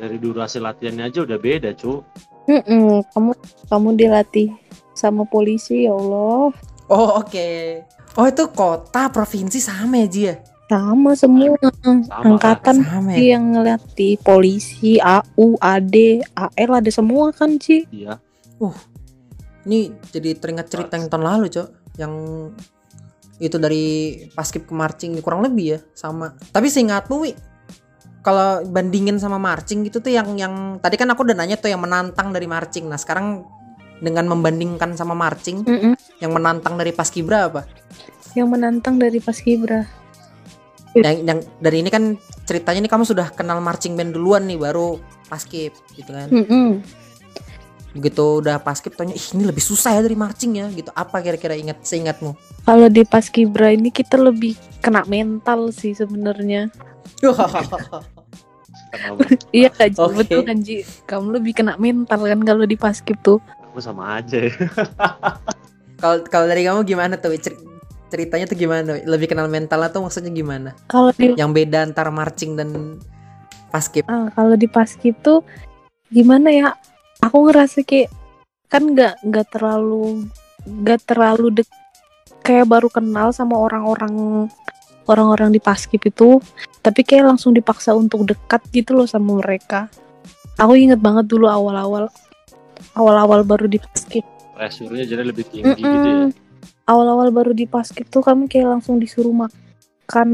dari 0.00 0.16
durasi 0.16 0.56
latihannya 0.56 1.12
aja 1.12 1.20
udah 1.28 1.36
beda 1.36 1.76
cu 1.76 2.00
Mm-mm, 2.48 3.04
kamu 3.12 3.32
kamu 3.68 3.88
dilatih 3.94 4.48
sama 4.96 5.22
polisi 5.28 5.86
ya 5.86 5.94
Allah. 5.94 6.50
Oh 6.90 7.08
oke. 7.22 7.48
Oh 8.18 8.26
itu 8.26 8.44
kota 8.50 9.06
provinsi 9.12 9.62
sama 9.62 10.02
ya 10.02 10.08
Ji 10.10 10.22
ya? 10.26 10.34
Sama 10.66 11.14
semua 11.14 11.54
angkatan 12.10 12.82
Sama 12.82 13.10
ya. 13.14 13.34
yang 13.34 13.54
ngelatih 13.54 14.18
polisi, 14.22 14.98
AU, 15.02 15.58
AD, 15.58 16.22
AL 16.34 16.70
ada 16.78 16.90
semua 16.90 17.30
kan 17.34 17.58
Ci? 17.58 17.86
iya 17.90 18.18
Ini 19.66 19.90
jadi 20.10 20.34
teringat 20.38 20.70
cerita 20.70 20.94
yang 20.94 21.10
tahun 21.10 21.26
lalu 21.26 21.46
cok, 21.50 21.68
yang 21.98 22.14
itu 23.42 23.56
dari 23.58 23.84
paskib 24.30 24.66
ke 24.66 24.74
marching 24.74 25.18
kurang 25.22 25.42
lebih 25.42 25.74
ya 25.74 25.78
sama. 25.94 26.34
Tapi 26.54 26.70
seingatmu 26.70 27.14
wi, 27.18 27.34
kalau 28.20 28.60
bandingin 28.68 29.16
sama 29.16 29.40
marching 29.40 29.84
gitu 29.88 30.04
tuh 30.04 30.12
yang 30.12 30.36
yang 30.36 30.76
tadi 30.80 31.00
kan 31.00 31.08
aku 31.08 31.24
udah 31.24 31.36
nanya 31.36 31.56
tuh 31.56 31.72
yang 31.72 31.80
menantang 31.80 32.32
dari 32.36 32.44
marching. 32.44 32.84
Nah 32.88 33.00
sekarang 33.00 33.44
dengan 34.00 34.28
membandingkan 34.28 34.96
sama 34.96 35.12
marching, 35.12 35.60
Mm-mm. 35.64 35.92
yang 36.24 36.32
menantang 36.32 36.80
dari 36.80 36.92
paskibra 36.92 37.52
apa? 37.52 37.68
Yang 38.32 38.48
menantang 38.48 38.96
dari 38.96 39.20
Paskibra. 39.20 39.84
Yang 40.96 41.16
yang 41.22 41.38
dari 41.60 41.76
ini 41.84 41.90
kan 41.92 42.16
ceritanya 42.48 42.80
nih 42.82 42.90
kamu 42.90 43.04
sudah 43.06 43.28
kenal 43.30 43.60
marching 43.62 43.94
band 43.94 44.16
duluan 44.16 44.48
nih 44.48 44.58
baru 44.58 44.98
paskib 45.30 45.76
gitu 45.94 46.10
kan. 46.10 46.28
Mm-mm. 46.32 46.82
begitu 47.90 48.38
udah 48.38 48.62
paskib 48.62 48.94
tanya 48.94 49.18
ih 49.18 49.26
ini 49.34 49.50
lebih 49.50 49.58
susah 49.58 49.98
ya 49.98 50.00
dari 50.06 50.14
marching 50.14 50.62
ya 50.62 50.70
gitu 50.70 50.94
apa 50.94 51.18
kira-kira 51.18 51.58
ingat 51.58 51.82
seingatmu 51.82 52.38
Kalau 52.62 52.86
di 52.86 53.02
Paskibra 53.02 53.74
ini 53.74 53.90
kita 53.90 54.14
lebih 54.14 54.54
kena 54.78 55.02
mental 55.10 55.74
sih 55.74 55.90
sebenarnya. 55.90 56.70
Iya 59.54 59.70
Ji, 59.70 59.94
Oke. 60.02 60.26
betul 60.26 60.40
kan 60.42 60.58
Ji. 60.66 60.82
Kamu 61.06 61.30
lebih 61.38 61.54
kena 61.54 61.78
mental 61.78 62.26
kan 62.26 62.40
kalau 62.42 62.66
di 62.66 62.74
Paskib 62.74 63.22
tuh. 63.22 63.38
aku 63.70 63.78
sama 63.78 64.18
aja 64.18 64.50
ya. 64.50 64.50
kalau 66.02 66.26
kalau 66.26 66.46
dari 66.50 66.66
kamu 66.66 66.82
gimana 66.82 67.14
tuh? 67.14 67.30
Cer- 67.38 67.62
ceritanya 68.10 68.50
tuh 68.50 68.58
gimana 68.58 68.98
lebih 69.06 69.30
kenal 69.30 69.46
mental 69.46 69.86
atau 69.86 70.02
maksudnya 70.02 70.34
gimana 70.34 70.74
Kalau 70.90 71.14
di 71.14 71.38
yang 71.38 71.54
beda 71.54 71.86
antara 71.86 72.10
marching 72.10 72.58
dan 72.58 72.98
paskib 73.70 74.02
ah, 74.10 74.26
kalau 74.34 74.58
di 74.58 74.66
Paskib 74.66 75.14
tuh 75.22 75.46
gimana 76.10 76.50
ya? 76.50 76.74
Aku 77.22 77.46
ngerasa 77.46 77.86
kayak 77.86 78.10
kan 78.66 78.82
nggak 78.90 79.22
nggak 79.22 79.46
terlalu 79.54 80.26
nggak 80.66 81.00
terlalu 81.06 81.62
dek 81.62 81.68
kayak 82.42 82.66
baru 82.66 82.90
kenal 82.90 83.30
sama 83.30 83.54
orang-orang 83.54 84.50
orang-orang 85.06 85.54
di 85.54 85.62
Paskib 85.62 86.02
itu 86.02 86.42
tapi 86.80 87.04
kayak 87.04 87.36
langsung 87.36 87.52
dipaksa 87.52 87.92
untuk 87.92 88.24
dekat 88.24 88.64
gitu 88.72 88.96
loh 88.96 89.08
sama 89.08 89.38
mereka. 89.40 89.88
Aku 90.60 90.76
inget 90.76 91.00
banget 91.00 91.28
dulu 91.28 91.48
awal-awal. 91.48 92.12
Awal-awal 92.96 93.44
baru 93.44 93.68
di 93.68 93.76
Paskib 93.76 94.24
pressure-nya 94.60 95.08
jadi 95.08 95.24
lebih 95.24 95.48
tinggi 95.48 95.80
gitu 95.80 95.88
ya? 95.88 96.28
Awal-awal 96.84 97.32
baru 97.32 97.56
di 97.56 97.64
Paskib 97.64 98.12
tuh 98.12 98.20
kamu 98.20 98.44
kayak 98.52 98.76
langsung 98.76 99.00
disuruh 99.00 99.32
makan 99.32 100.28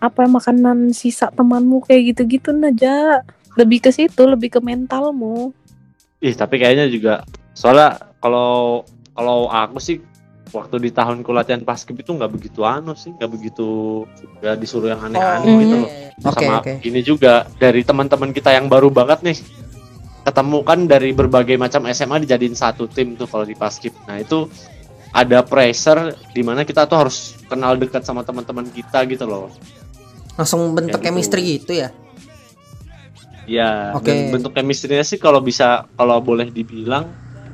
apa 0.00 0.24
makanan 0.24 0.96
sisa 0.96 1.28
temanmu 1.28 1.84
kayak 1.84 2.16
gitu-gitu 2.16 2.56
aja 2.64 3.20
lebih 3.60 3.84
ke 3.84 3.92
situ 3.92 4.24
lebih 4.24 4.56
ke 4.56 4.60
mentalmu. 4.64 5.52
Ih 6.24 6.32
tapi 6.32 6.56
kayaknya 6.56 6.88
juga 6.88 7.28
soalnya 7.52 8.00
kalau 8.24 8.80
kalau 9.12 9.52
aku 9.52 9.76
sih 9.76 10.00
waktu 10.52 10.76
di 10.78 10.90
tahunku 10.92 11.32
latihan 11.32 11.64
paskib 11.64 11.96
itu 11.96 12.12
nggak 12.12 12.28
begitu 12.28 12.60
anu 12.62 12.92
sih 12.92 13.10
nggak 13.16 13.30
begitu 13.32 13.68
nggak 14.38 14.56
disuruh 14.60 14.92
yang 14.92 15.00
aneh-aneh 15.00 15.48
Oh, 15.48 15.58
gitu 15.64 15.76
iya, 15.76 15.82
loh. 15.82 15.90
oke 16.28 16.44
sama 16.44 16.54
oke 16.60 16.72
ini 16.84 17.00
juga 17.00 17.48
dari 17.56 17.80
teman-teman 17.82 18.30
kita 18.36 18.52
yang 18.52 18.68
baru 18.68 18.92
banget 18.92 19.24
nih 19.24 19.38
ketemu 20.22 20.58
kan 20.62 20.78
dari 20.86 21.10
berbagai 21.10 21.56
macam 21.58 21.88
SMA 21.90 22.22
dijadiin 22.28 22.54
satu 22.54 22.86
tim 22.86 23.16
tuh 23.16 23.26
kalau 23.26 23.48
di 23.48 23.56
paskib 23.56 23.96
nah 24.04 24.20
itu 24.20 24.46
ada 25.12 25.44
pressure 25.44 26.16
di 26.32 26.40
mana 26.40 26.64
kita 26.64 26.88
tuh 26.88 26.96
harus 27.04 27.36
kenal 27.44 27.76
dekat 27.76 28.00
sama 28.00 28.24
teman-teman 28.24 28.64
kita 28.72 29.04
gitu 29.04 29.28
loh. 29.28 29.52
Langsung 30.40 30.72
bentuk 30.72 31.04
gitu. 31.04 31.04
chemistry 31.04 31.60
gitu 31.60 31.72
ya? 31.76 31.92
Ya 33.44 33.92
Oke. 33.92 34.08
dan 34.08 34.32
bentuk 34.32 34.56
chemistry-nya 34.56 35.04
sih 35.04 35.20
kalau 35.20 35.44
bisa 35.44 35.84
kalau 36.00 36.16
boleh 36.22 36.48
dibilang 36.48 37.12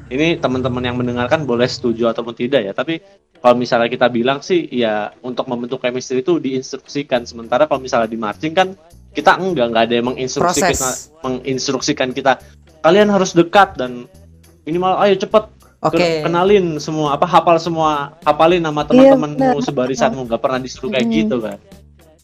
ini 0.08 0.36
teman-teman 0.36 0.80
yang 0.80 0.96
mendengarkan 0.96 1.44
boleh 1.44 1.66
setuju 1.66 2.08
ataupun 2.08 2.32
tidak 2.32 2.64
ya 2.64 2.72
tapi 2.72 3.00
kalau 3.38 3.54
misalnya 3.54 3.86
kita 3.86 4.08
bilang 4.08 4.40
sih 4.40 4.66
ya 4.66 5.12
untuk 5.20 5.46
membentuk 5.46 5.78
chemistry 5.78 6.20
itu 6.20 6.36
diinstruksikan 6.36 7.22
sementara 7.22 7.64
kalau 7.64 7.78
misalnya 7.78 8.08
di 8.08 8.16
marching 8.16 8.52
kan 8.52 8.72
kita 9.08 9.36
enggak 9.36 9.66
enggak 9.68 9.84
ada 9.86 9.94
yang 9.94 10.06
menginstruksikan 10.08 10.74
Proses. 10.74 11.12
menginstruksikan 11.22 12.08
kita 12.10 12.40
kalian 12.80 13.08
harus 13.08 13.32
dekat 13.32 13.74
dan 13.74 14.08
minimal 14.62 14.96
ayo 15.00 15.14
cepet 15.14 15.44
Oke. 15.78 15.94
ke- 15.94 16.26
kenalin 16.26 16.76
semua 16.78 17.14
apa 17.14 17.24
hafal 17.24 17.56
semua 17.56 18.18
hafalin 18.20 18.58
nama 18.58 18.82
Iya, 18.82 19.14
teman-temanmu 19.14 19.60
sebarisanmu 19.60 20.26
nggak 20.26 20.40
pernah 20.40 20.58
disuruh 20.58 20.90
kayak 20.90 21.06
Mm. 21.06 21.14
gitu 21.14 21.36
kan 21.38 21.58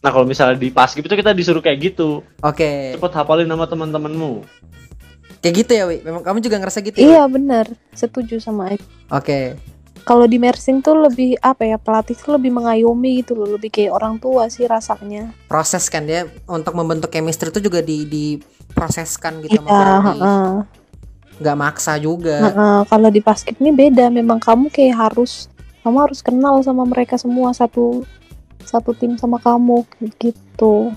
nah 0.01 0.13
kalau 0.13 0.27
misalnya 0.27 0.61
di 0.61 0.69
paskib 0.69 1.01
itu 1.01 1.15
kita 1.15 1.33
disuruh 1.33 1.63
kayak 1.63 1.79
gitu 1.95 2.21
Oke. 2.43 2.93
cepet 2.93 3.13
hafalin 3.15 3.47
nama 3.47 3.65
teman-temanmu 3.65 4.45
Kayak 5.45 5.57
gitu 5.61 5.73
ya, 5.77 5.85
Wi. 5.85 6.01
Memang 6.01 6.25
kamu 6.25 6.41
juga 6.41 6.57
ngerasa 6.57 6.81
gitu 6.81 6.97
ya? 6.97 7.05
Iya 7.05 7.23
benar, 7.29 7.69
setuju 7.93 8.41
sama 8.41 8.73
Aik. 8.73 8.81
Oke. 9.13 9.61
Kalau 10.09 10.25
di 10.25 10.41
mersing 10.41 10.81
tuh 10.81 10.97
lebih 10.97 11.37
apa 11.45 11.69
ya 11.69 11.77
pelatih 11.77 12.17
tuh 12.17 12.41
lebih 12.41 12.49
mengayomi 12.49 13.21
gitu 13.21 13.37
loh, 13.37 13.61
lebih 13.61 13.69
kayak 13.69 13.93
orang 13.93 14.17
tua 14.17 14.49
sih 14.49 14.65
rasanya. 14.65 15.37
Proses 15.45 15.93
kan 15.93 16.09
dia 16.09 16.25
untuk 16.49 16.73
membentuk 16.73 17.13
chemistry 17.13 17.53
itu 17.53 17.61
juga 17.61 17.85
di 17.85 18.09
diproseskan 18.09 19.45
gitu 19.45 19.61
Iya, 19.61 19.61
sama 19.61 19.69
pelatih. 19.69 20.21
Nggak 21.45 21.57
maksa 21.61 21.93
juga. 22.01 22.37
Heeh, 22.49 22.81
kalau 22.89 23.09
di 23.13 23.21
basket 23.21 23.61
ini 23.61 23.69
beda, 23.69 24.09
memang 24.09 24.41
kamu 24.41 24.73
kayak 24.73 24.97
harus 25.13 25.53
kamu 25.85 26.09
harus 26.09 26.25
kenal 26.25 26.57
sama 26.65 26.89
mereka 26.89 27.21
semua 27.21 27.53
satu 27.53 28.01
satu 28.65 28.97
tim 28.97 29.21
sama 29.21 29.37
kamu 29.37 29.85
gitu. 30.17 30.89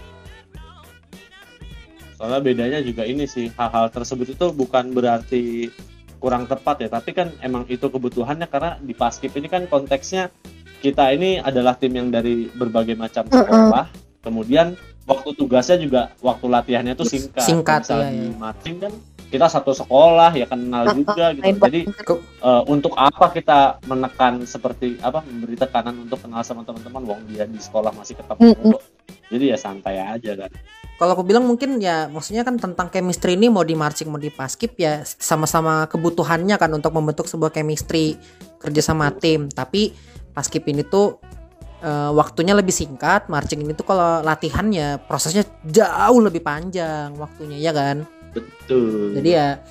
Soalnya 2.17 2.41
bedanya 2.41 2.79
juga 2.81 3.05
ini 3.05 3.29
sih 3.29 3.53
hal-hal 3.53 3.93
tersebut 3.93 4.33
itu 4.33 4.49
bukan 4.49 4.89
berarti 4.89 5.69
kurang 6.17 6.49
tepat 6.49 6.81
ya 6.81 6.89
tapi 6.89 7.13
kan 7.13 7.29
emang 7.45 7.69
itu 7.69 7.85
kebutuhannya 7.85 8.49
karena 8.49 8.81
di 8.81 8.97
paskib 8.97 9.37
ini 9.37 9.45
kan 9.45 9.69
konteksnya 9.69 10.33
kita 10.81 11.13
ini 11.13 11.37
adalah 11.37 11.77
tim 11.77 11.93
yang 11.93 12.09
dari 12.09 12.49
berbagai 12.49 12.97
macam 12.97 13.29
sekolah 13.29 13.85
kemudian 14.25 14.73
waktu 15.05 15.29
tugasnya 15.37 15.77
juga 15.77 16.01
waktu 16.25 16.45
latihannya 16.49 16.97
tuh 16.97 17.05
singkat 17.05 17.45
Singkat, 17.45 17.85
Misalnya 17.85 18.09
iya, 18.09 18.17
di 18.17 18.27
iya. 18.27 18.37
marching 18.41 18.77
kan 18.81 18.93
kita 19.27 19.47
satu 19.51 19.75
sekolah 19.75 20.31
ya 20.33 20.47
kenal 20.49 20.83
juga 20.97 21.35
gitu 21.37 21.53
jadi 21.53 21.81
eh, 22.17 22.63
untuk 22.65 22.97
apa 22.97 23.29
kita 23.29 23.77
menekan 23.85 24.41
seperti 24.47 24.97
apa 25.05 25.21
memberi 25.21 25.53
tekanan 25.53 26.07
untuk 26.07 26.17
kenal 26.23 26.41
sama 26.41 26.65
teman-teman 26.65 27.03
wong 27.05 27.21
dia 27.29 27.45
di 27.45 27.59
sekolah 27.61 27.93
masih 27.93 28.17
ketemu 28.17 28.41
Mm-mm. 28.41 28.63
mulu. 28.73 28.79
jadi 29.29 29.45
ya 29.53 29.57
santai 29.59 29.99
aja 29.99 30.31
kan 30.33 30.51
Kalau 30.97 31.13
aku 31.13 31.21
bilang 31.21 31.45
mungkin 31.45 31.77
ya 31.77 32.09
maksudnya 32.09 32.41
kan 32.41 32.57
tentang 32.57 32.89
chemistry 32.89 33.37
ini 33.37 33.53
mau 33.53 33.61
di 33.61 33.77
marching 33.77 34.09
mau 34.09 34.17
di 34.17 34.33
paskib 34.33 34.73
ya 34.81 35.05
sama-sama 35.05 35.85
kebutuhannya 35.85 36.57
kan 36.57 36.73
untuk 36.73 36.89
membentuk 36.89 37.29
sebuah 37.29 37.53
chemistry 37.53 38.17
kerja 38.57 38.81
sama 38.81 39.13
tim. 39.13 39.45
Tapi 39.45 39.93
paskib 40.33 40.65
ini 40.65 40.81
tuh 40.81 41.21
eh, 41.85 42.11
waktunya 42.17 42.57
lebih 42.57 42.73
singkat, 42.73 43.29
marching 43.29 43.61
ini 43.61 43.77
tuh 43.77 43.85
kalau 43.85 44.25
latihannya 44.25 45.05
prosesnya 45.05 45.45
jauh 45.69 46.17
lebih 46.17 46.41
panjang 46.41 47.13
waktunya 47.21 47.61
ya 47.61 47.71
kan. 47.77 48.01
betul 48.33 49.13
Jadi 49.13 49.29
ya 49.29 49.61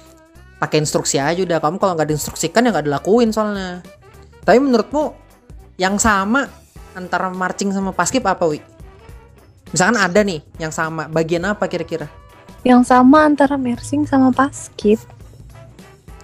pakai 0.63 0.79
instruksi 0.79 1.19
aja 1.19 1.43
udah. 1.43 1.59
Kamu 1.59 1.83
kalau 1.83 1.99
nggak 1.99 2.07
diinstruksikan 2.07 2.67
ya 2.67 2.71
nggak 2.71 2.87
dilakuin 2.87 3.35
soalnya. 3.35 3.83
Tapi 4.47 4.63
menurutmu 4.63 5.11
yang 5.75 5.99
sama 5.99 6.47
antara 6.95 7.35
marching 7.35 7.75
sama 7.75 7.91
paskib 7.91 8.23
apa 8.31 8.47
wi? 8.47 8.76
Misalkan 9.75 9.99
ada 9.99 10.21
nih 10.23 10.41
yang 10.63 10.71
sama, 10.71 11.11
bagian 11.11 11.43
apa 11.47 11.67
kira-kira? 11.67 12.07
Yang 12.63 12.91
sama 12.91 13.27
antara 13.27 13.59
mersing 13.59 14.07
sama 14.07 14.31
basket. 14.31 14.99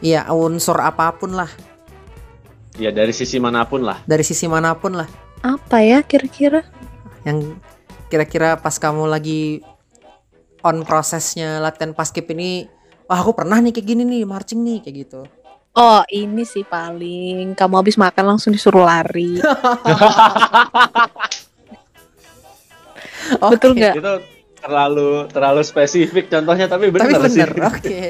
Iya 0.02 0.26
unsur 0.34 0.78
apa 0.82 1.14
pun 1.14 1.38
lah, 1.38 1.46
ya 2.74 2.90
dari 2.90 3.14
sisi 3.14 3.38
mana 3.38 3.62
pun 3.68 3.84
lah 3.84 4.02
dari 4.02 4.26
sisi 4.26 4.50
mana 4.50 4.74
pun 4.74 4.98
lah. 4.98 5.06
Apa 5.46 5.82
ya 5.82 6.02
kira-kira? 6.02 6.66
Yang 7.22 7.54
kira-kira 8.10 8.58
pas 8.58 8.82
kamu 8.82 9.06
lagi 9.06 9.62
on 10.62 10.86
prosesnya 10.86 11.58
latihan 11.58 11.94
paskib 11.94 12.30
ini, 12.34 12.66
wah 13.06 13.18
aku 13.18 13.34
pernah 13.34 13.58
nih 13.58 13.74
kayak 13.74 13.86
gini 13.86 14.02
nih 14.06 14.22
marching 14.26 14.62
nih 14.62 14.78
kayak 14.82 14.96
gitu. 15.06 15.22
Oh, 15.72 16.04
ini 16.12 16.44
sih 16.44 16.68
paling 16.68 17.56
kamu 17.56 17.74
habis 17.80 17.96
makan 17.96 18.36
langsung 18.36 18.52
disuruh 18.52 18.84
lari. 18.84 19.38
Betul 23.52 23.70
Oke. 23.72 23.80
nggak? 23.80 23.94
itu 23.96 24.14
terlalu 24.56 25.10
terlalu 25.28 25.60
spesifik 25.62 26.24
contohnya 26.28 26.66
tapi 26.66 26.86
Tapi 26.86 26.94
benar 26.94 27.20
sih 27.26 27.42
bener, 27.42 27.50
oke. 27.66 28.02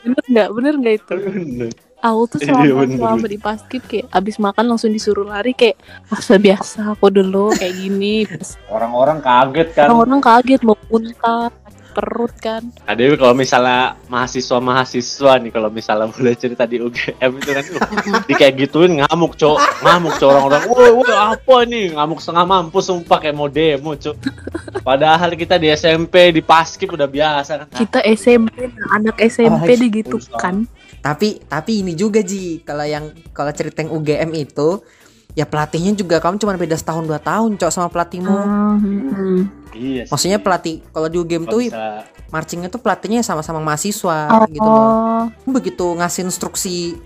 Bener 0.00 0.22
nggak? 0.26 0.48
Bener 0.50 0.72
nggak 0.76 0.94
itu? 0.96 1.04
Tapi 1.06 1.22
bener. 1.28 1.70
Aku 2.00 2.22
tuh 2.26 2.38
Iya, 2.40 2.46
selama 2.48 2.72
bener. 2.80 2.96
selama 2.96 3.26
di 3.26 3.36
paskib 3.36 3.82
kayak 3.84 4.06
abis 4.10 4.36
makan 4.38 4.64
langsung 4.66 4.88
disuruh 4.88 5.28
lari 5.28 5.52
kayak 5.52 5.76
masa 6.08 6.40
biasa 6.40 6.96
aku 6.96 7.12
dulu 7.12 7.52
kayak 7.52 7.76
gini. 7.76 8.24
orang-orang 8.66 9.20
kaget 9.20 9.68
kan 9.70 9.84
Orang-orang 9.86 10.20
kaget 10.20 10.60
mau 10.62 10.80
muntah 10.88 11.52
perut 11.90 12.34
kan. 12.38 12.62
Nah, 12.86 12.94
Dewi 12.94 13.18
kalau 13.18 13.34
misalnya 13.34 13.98
mahasiswa-mahasiswa 14.06 15.32
nih 15.42 15.50
kalau 15.50 15.68
misalnya 15.68 16.06
boleh 16.10 16.34
cerita 16.38 16.64
di 16.64 16.78
UGM 16.78 17.30
itu 17.42 17.50
kan 17.50 17.64
uh, 17.66 18.22
di 18.24 18.34
kayak 18.34 18.54
gituin 18.56 19.02
ngamuk 19.02 19.34
cok. 19.34 19.58
Ngamuk 19.82 20.14
cok 20.16 20.28
orang-orang. 20.30 20.62
Woi 20.70 20.90
woi 20.94 21.14
apa 21.14 21.56
nih? 21.66 21.86
Ngamuk 21.98 22.18
setengah 22.22 22.44
mampus 22.46 22.84
sumpah 22.88 23.18
kayak 23.18 23.36
mau 23.36 23.50
demo 23.50 23.92
cok. 23.98 24.16
Padahal 24.80 25.34
kita 25.34 25.58
di 25.60 25.68
SMP 25.74 26.30
di 26.30 26.40
paskib 26.40 26.94
udah 26.94 27.08
biasa 27.10 27.52
kan. 27.60 27.66
Kita 27.74 28.00
SMP, 28.06 28.70
nah, 28.70 28.96
anak 28.96 29.16
SMP 29.20 29.70
Oh, 29.70 29.78
digitukan. 29.78 30.64
Tapi 31.00 31.40
tapi 31.48 31.80
ini 31.80 31.96
juga 31.96 32.20
Ji, 32.20 32.60
kalau 32.60 32.84
yang 32.84 33.08
kalau 33.32 33.52
cerita 33.56 33.80
yang 33.80 33.92
UGM 33.96 34.30
itu 34.36 34.84
ya 35.32 35.44
pelatihnya 35.44 35.92
juga 35.92 36.18
kamu 36.18 36.36
cuma 36.36 36.54
beda 36.54 36.74
setahun 36.74 37.04
dua 37.04 37.18
tahun 37.18 37.54
cok 37.54 37.70
sama 37.70 37.88
pelatihmu. 37.88 38.28
Hmm. 38.34 39.40
iya 39.72 40.02
sih. 40.04 40.10
Maksudnya 40.10 40.38
pelatih 40.38 40.82
kalau 40.88 41.06
di 41.06 41.16
UGM 41.16 41.44
Kalau 41.44 41.52
tuh 41.52 41.60
bisa- 41.62 42.02
marchingnya 42.28 42.68
tuh 42.68 42.78
pelatihnya 42.78 43.20
sama-sama 43.20 43.58
mahasiswa 43.58 44.18
Oh, 44.28 44.46
gitu 44.46 44.62
loh. 44.62 45.30
Begitu 45.46 45.86
ngasih 45.94 46.22
instruksi 46.24 46.98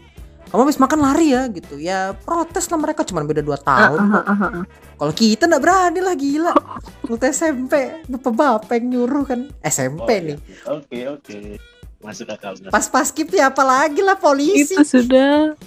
kamu 0.47 0.61
habis 0.63 0.79
makan 0.79 1.01
lari 1.03 1.27
ya 1.29 1.51
gitu 1.51 1.75
ya 1.77 2.15
protes 2.15 2.71
lah 2.71 2.79
mereka 2.79 3.03
cuma 3.03 3.21
beda 3.21 3.43
dua 3.43 3.59
tahun 3.59 3.99
ah, 3.99 4.07
kok. 4.07 4.23
ah, 4.23 4.31
ah, 4.31 4.45
ah. 4.55 4.65
Kalau 4.95 5.13
kita 5.13 5.45
nggak 5.45 5.59
berani 5.61 5.99
lah 5.99 6.15
gila. 6.15 6.55
Waktu 7.05 7.27
SMP 7.29 7.75
bapak-bapak 8.07 8.79
yang 8.79 8.87
nyuruh 8.89 9.25
kan 9.27 9.41
SMP 9.61 10.07
Oh, 10.07 10.15
iya. 10.15 10.21
nih. 10.25 10.39
oke 10.65 10.99
oke 11.11 11.39
masuk 11.99 12.29
akal. 12.29 12.55
Pas 12.69 12.87
pas 12.87 13.03
skip 13.03 13.27
ya 13.29 13.49
apalagi 13.49 13.99
lah 13.99 14.15
polisi. 14.15 14.73
Itu 14.73 14.87
sudah. 14.87 15.59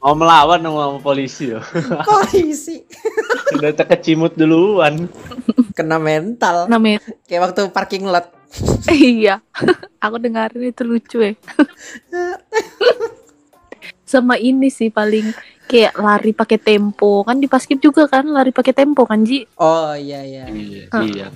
Mau 0.00 0.14
melawan 0.14 0.60
sama 0.60 0.98
polisi 1.00 1.52
yo. 1.52 1.60
Polisi. 2.04 2.84
Sudah 3.52 3.72
terkecimut 3.72 4.36
duluan. 4.36 5.08
Kena 5.72 5.96
mental. 6.00 6.68
Namanya 6.68 7.00
kayak 7.28 7.52
waktu 7.52 7.60
parking 7.72 8.08
lot. 8.08 8.28
iya. 8.92 9.40
Aku 10.04 10.16
dengerin 10.20 10.70
itu 10.70 10.82
lucu 10.86 11.18
ya. 11.22 11.32
Sama 14.06 14.38
ini 14.38 14.70
sih 14.70 14.92
paling 14.92 15.34
kayak 15.66 15.98
lari 15.98 16.32
pakai 16.32 16.58
tempo. 16.60 17.26
Kan 17.26 17.42
di 17.42 17.48
paskib 17.50 17.82
juga 17.82 18.06
kan 18.06 18.28
lari 18.28 18.54
pakai 18.54 18.72
tempo 18.76 19.02
kan 19.08 19.26
Ji? 19.26 19.44
Oh 19.58 19.96
iya 19.96 20.22
iya. 20.22 20.44
iya 20.52 20.86
iya. 21.02 21.26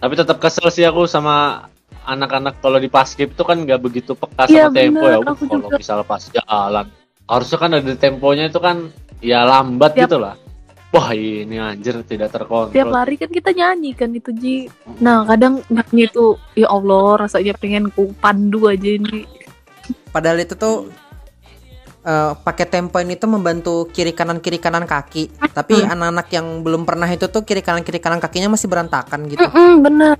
Tapi 0.00 0.16
tetap 0.16 0.40
kesel 0.40 0.66
sih 0.72 0.82
aku 0.82 1.04
sama 1.04 1.68
anak-anak 2.08 2.58
kalau 2.64 2.80
di 2.80 2.88
paskib 2.88 3.36
tuh 3.36 3.44
kan 3.44 3.60
nggak 3.60 3.80
begitu 3.84 4.16
peka 4.16 4.48
sama 4.48 4.50
Iya, 4.50 4.66
tempo 4.72 5.04
bener, 5.04 5.20
ya 5.20 5.28
aku 5.28 5.44
kalau 5.46 5.68
misalnya 5.68 6.06
pas 6.08 6.24
jalan 6.32 6.86
harusnya 7.30 7.58
kan 7.62 7.70
ada 7.78 7.92
temponya 7.94 8.50
itu 8.50 8.58
kan 8.58 8.90
ya 9.22 9.46
lambat 9.46 9.94
Tiap- 9.94 10.10
gitu 10.10 10.18
lah 10.18 10.34
wah 10.90 11.14
ini 11.14 11.54
anjir 11.54 12.02
tidak 12.02 12.34
terkontrol. 12.34 12.74
Tiap 12.74 12.90
lari 12.90 13.14
kan 13.14 13.30
kita 13.30 13.54
nyanyi 13.54 13.94
kan 13.94 14.10
itu 14.10 14.34
Ji. 14.34 14.66
Nah 14.98 15.22
kadang 15.22 15.62
nyanyi 15.70 16.10
itu 16.10 16.34
ya 16.58 16.66
Allah 16.66 17.22
rasanya 17.22 17.54
pengen 17.54 17.94
ku 17.94 18.10
pandu 18.18 18.66
aja 18.66 18.98
ini. 18.98 19.22
Padahal 20.10 20.42
itu 20.42 20.58
tuh 20.58 20.90
eh, 22.02 22.34
pakai 22.34 22.66
tempo 22.66 22.98
ini 22.98 23.14
tuh 23.14 23.30
membantu 23.30 23.86
kiri 23.94 24.10
kanan 24.10 24.42
kiri 24.42 24.58
kanan 24.58 24.82
kaki. 24.82 25.30
Tapi 25.30 25.78
anak-anak 25.78 26.26
yang 26.34 26.66
belum 26.66 26.82
pernah 26.82 27.06
itu 27.06 27.30
tuh 27.30 27.46
kiri 27.46 27.62
kanan 27.62 27.86
kiri 27.86 28.02
kanan 28.02 28.18
kakinya 28.18 28.50
masih 28.50 28.66
berantakan 28.66 29.30
gitu. 29.30 29.46
Mm-mm, 29.46 29.86
bener 29.86 30.18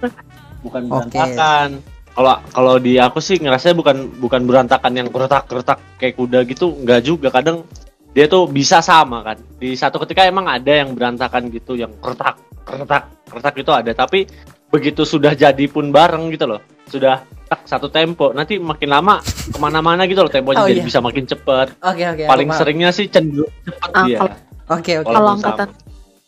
bukan 0.65 0.83
Oke. 0.93 1.17
berantakan 1.17 1.69
kalau 2.15 2.35
kalau 2.51 2.75
di 2.77 2.99
aku 2.99 3.23
sih 3.23 3.39
ngerasanya 3.39 3.77
bukan 3.79 3.97
bukan 4.19 4.43
berantakan 4.45 4.93
yang 4.99 5.09
keretak 5.09 5.47
keretak 5.47 5.79
kayak 5.97 6.15
kuda 6.19 6.43
gitu 6.45 6.75
nggak 6.83 7.01
juga. 7.07 7.29
Kadang 7.31 7.65
dia 8.11 8.27
tuh 8.27 8.51
bisa 8.51 8.83
sama 8.83 9.23
kan. 9.23 9.39
Di 9.59 9.79
satu 9.79 10.03
ketika 10.03 10.27
emang 10.27 10.51
ada 10.51 10.83
yang 10.83 10.93
berantakan 10.93 11.49
gitu 11.49 11.79
yang 11.79 11.95
keretak 12.03 12.37
keretak 12.67 13.03
keretak 13.31 13.55
itu 13.57 13.71
ada. 13.71 13.93
Tapi 13.95 14.27
begitu 14.71 15.03
sudah 15.07 15.35
jadi 15.35 15.65
pun 15.71 15.91
bareng 15.95 16.31
gitu 16.35 16.51
loh. 16.51 16.61
Sudah 16.91 17.23
tak 17.51 17.67
satu 17.67 17.91
tempo 17.91 18.31
nanti 18.31 18.59
makin 18.59 18.91
lama 18.91 19.19
ke 19.25 19.59
mana-mana 19.59 20.07
gitu 20.07 20.23
loh 20.23 20.31
temponya. 20.31 20.63
Oh, 20.63 20.69
jadi 20.71 20.83
iya. 20.83 20.87
bisa 20.87 20.99
makin 20.99 21.27
cepet. 21.27 21.79
Oke 21.79 22.03
oke. 22.07 22.23
aku 22.27 22.31
paling 22.31 22.49
seringnya 22.55 22.91
sih 22.91 23.07
cenderung 23.07 23.51
cepet 23.67 23.91
Ah, 23.95 24.07
dia. 24.07 24.19
kalau- 24.19 24.39
Oke 24.71 24.93
oke. 25.03 25.11
Kalau 25.11 25.31
angkatan 25.35 25.69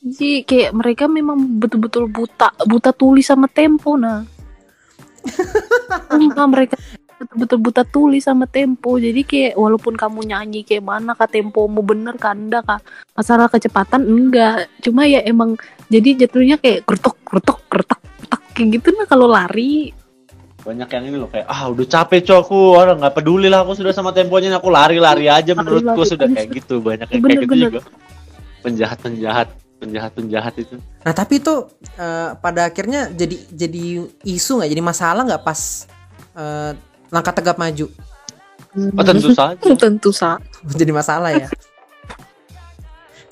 Ji 0.02 0.42
kayak 0.42 0.74
mereka 0.74 1.06
memang 1.06 1.62
betul-betul 1.62 2.10
buta 2.10 2.50
buta 2.66 2.90
tulis 2.90 3.22
sama 3.22 3.46
tempo 3.46 3.94
nah 3.94 4.26
Sumpah 6.10 6.46
mereka 6.48 6.76
betul-betul 7.22 7.58
buta 7.62 7.82
tulis 7.86 8.26
sama 8.26 8.50
tempo. 8.50 8.98
Jadi 8.98 9.22
kayak 9.22 9.54
walaupun 9.54 9.94
kamu 9.94 10.34
nyanyi 10.34 10.66
kayak 10.66 10.82
mana 10.82 11.14
kak 11.14 11.30
tempomu 11.30 11.80
bener 11.80 12.18
kan? 12.18 12.34
Enggak 12.34 12.66
kak. 12.66 12.80
Masalah 13.14 13.46
kecepatan 13.46 14.02
enggak. 14.02 14.66
Cuma 14.82 15.06
ya 15.06 15.22
emang 15.22 15.54
jadi 15.86 16.26
jatuhnya 16.26 16.58
kayak 16.58 16.82
kerutuk 16.82 17.14
kerutuk 17.22 17.62
kerutak 17.70 18.00
kerutak 18.18 18.42
kayak 18.58 18.68
gitu 18.80 18.88
nah 18.98 19.06
kalau 19.06 19.30
lari. 19.30 19.94
Banyak 20.62 20.88
yang 20.94 21.04
ini 21.10 21.16
loh 21.18 21.30
kayak 21.30 21.46
ah 21.46 21.70
udah 21.70 21.86
capek 21.86 22.20
cok. 22.26 22.38
Aku 22.46 22.58
orang 22.74 22.98
nggak 22.98 23.14
peduli 23.14 23.46
lah. 23.46 23.62
Aku 23.62 23.78
sudah 23.78 23.94
sama 23.94 24.10
temponya 24.10 24.58
aku 24.58 24.70
lari-lari 24.70 25.30
aja 25.30 25.54
menurutku 25.54 26.02
sudah 26.02 26.26
kayak 26.26 26.58
gitu. 26.58 26.82
Banyak 26.82 27.06
yang 27.06 27.22
Bener, 27.22 27.30
kayak 27.38 27.42
gitu 27.46 27.54
bener. 27.54 27.70
juga. 27.70 27.80
Penjahat 28.62 28.98
penjahat 29.02 29.48
penjahat 29.82 30.14
penjahat 30.14 30.54
itu. 30.62 30.78
Nah 31.02 31.10
tapi 31.10 31.42
itu 31.42 31.66
eh, 31.98 32.30
pada 32.38 32.70
akhirnya 32.70 33.10
jadi 33.10 33.36
jadi 33.50 34.06
isu 34.22 34.62
nggak? 34.62 34.70
Jadi 34.70 34.82
masalah 34.82 35.22
nggak 35.26 35.42
pas 35.42 35.90
eh, 36.38 36.72
langkah 37.10 37.34
tegap 37.34 37.58
maju? 37.58 37.90
Oh, 38.72 39.04
tentu 39.04 39.28
saja. 39.36 39.60
Tentu 39.84 40.10
sa. 40.16 40.40
Jadi 40.80 40.92
masalah 40.96 41.36
ya. 41.36 41.48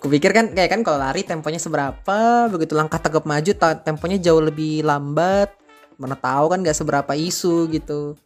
Kupikir 0.01 0.33
kan 0.37 0.53
kayak 0.53 0.69
kan 0.69 0.81
kalau 0.85 1.01
lari 1.01 1.25
temponya 1.25 1.61
seberapa, 1.61 2.49
begitu 2.49 2.73
langkah 2.77 3.01
tegap 3.01 3.25
maju 3.25 3.53
temponya 3.81 4.21
jauh 4.21 4.41
lebih 4.41 4.85
lambat. 4.85 5.53
Mana 5.97 6.17
tahu 6.17 6.53
kan 6.53 6.61
nggak 6.61 6.77
seberapa 6.77 7.13
isu 7.13 7.69
gitu. 7.73 8.17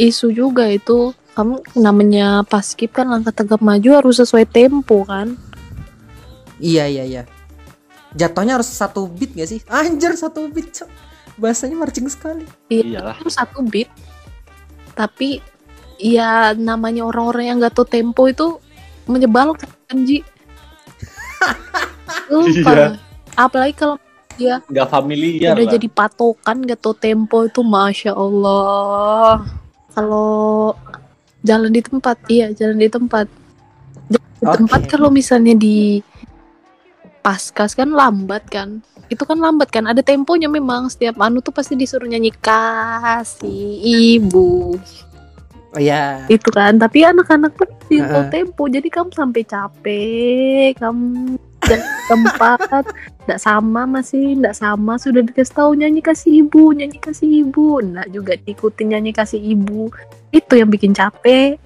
isu 0.00 0.32
juga 0.32 0.64
itu. 0.68 1.12
Kamu 1.36 1.76
namanya 1.76 2.44
paskib 2.44 2.92
kan 2.92 3.08
langkah 3.08 3.32
tegap 3.32 3.60
maju 3.60 4.00
harus 4.00 4.20
sesuai 4.20 4.48
tempo 4.48 5.04
kan 5.04 5.36
Iya 6.60 6.84
iya 6.86 7.04
iya. 7.08 7.22
Jatuhnya 8.14 8.60
harus 8.60 8.68
satu 8.68 9.08
beat 9.08 9.32
gak 9.34 9.48
sih? 9.48 9.60
Anjir 9.66 10.12
satu 10.14 10.46
beat. 10.52 10.70
Cok. 10.76 10.88
Bahasanya 11.40 11.76
marching 11.80 12.04
sekali. 12.06 12.44
iyalah 12.68 13.16
itu 13.16 13.32
satu 13.32 13.64
beat 13.64 13.88
tapi 14.92 15.40
ya 15.96 16.52
namanya 16.52 17.08
orang-orang 17.08 17.44
yang 17.48 17.56
gak 17.64 17.72
tahu 17.72 17.88
tempo 17.88 18.28
itu 18.28 18.60
menyebalkan 19.08 19.68
Ji 20.04 20.20
Sumpah. 22.28 23.00
apalagi 23.34 23.72
kalau 23.72 23.96
dia 24.36 24.60
nggak 24.68 24.88
familiar 24.92 25.56
udah 25.56 25.64
lah 25.64 25.72
jadi 25.72 25.88
patokan 25.88 26.68
gak 26.68 26.80
tahu 26.84 26.92
tempo 26.92 27.48
itu 27.48 27.64
masya 27.64 28.12
Allah 28.12 29.44
kalau 29.96 30.76
jalan 31.40 31.72
di 31.72 31.80
tempat 31.80 32.16
iya 32.28 32.52
jalan 32.52 32.76
di 32.76 32.90
tempat 32.92 33.26
Jalan 34.10 34.36
di 34.36 34.44
Oke. 34.44 34.56
tempat 34.60 34.80
kalau 34.90 35.08
misalnya 35.08 35.54
di 35.56 36.04
paskas 37.20 37.76
kan 37.76 37.92
lambat 37.92 38.44
kan. 38.48 38.80
Itu 39.12 39.26
kan 39.26 39.38
lambat 39.38 39.70
kan. 39.70 39.86
Ada 39.86 40.00
temponya 40.04 40.46
memang. 40.46 40.88
Setiap 40.88 41.20
anu 41.20 41.44
tuh 41.44 41.52
pasti 41.54 41.76
disuruh 41.76 42.08
nyanyi 42.08 42.32
kasih 42.34 43.80
ibu. 44.16 44.78
Oh 45.70 45.78
iya. 45.78 46.26
itu 46.26 46.50
kan. 46.50 46.78
Tapi 46.78 47.06
anak-anak 47.06 47.54
tuh 47.54 47.70
tidak 47.86 48.08
tahu 48.10 48.22
Heeh. 48.26 48.32
tempo. 48.32 48.62
Jadi 48.66 48.88
kamu 48.90 49.10
sampai 49.14 49.42
capek. 49.46 50.70
Kamu 50.78 51.38
dan 51.60 51.80
tempat. 52.08 52.84
Tidak 53.20 53.38
sama 53.38 53.86
masih. 53.86 54.34
Tidak 54.34 54.56
sama. 54.56 54.98
Sudah 54.98 55.22
dikasih 55.22 55.54
tahu 55.54 55.78
nyanyi 55.78 56.02
kasih 56.02 56.42
ibu. 56.42 56.74
Nyanyi 56.74 56.98
kasih 56.98 57.46
ibu. 57.46 57.78
Nggak 57.78 58.08
juga 58.10 58.32
diikutin 58.34 58.86
nyanyi 58.96 59.14
kasih 59.14 59.38
ibu. 59.38 59.86
Itu 60.34 60.58
yang 60.58 60.66
bikin 60.66 60.90
capek. 60.90 61.60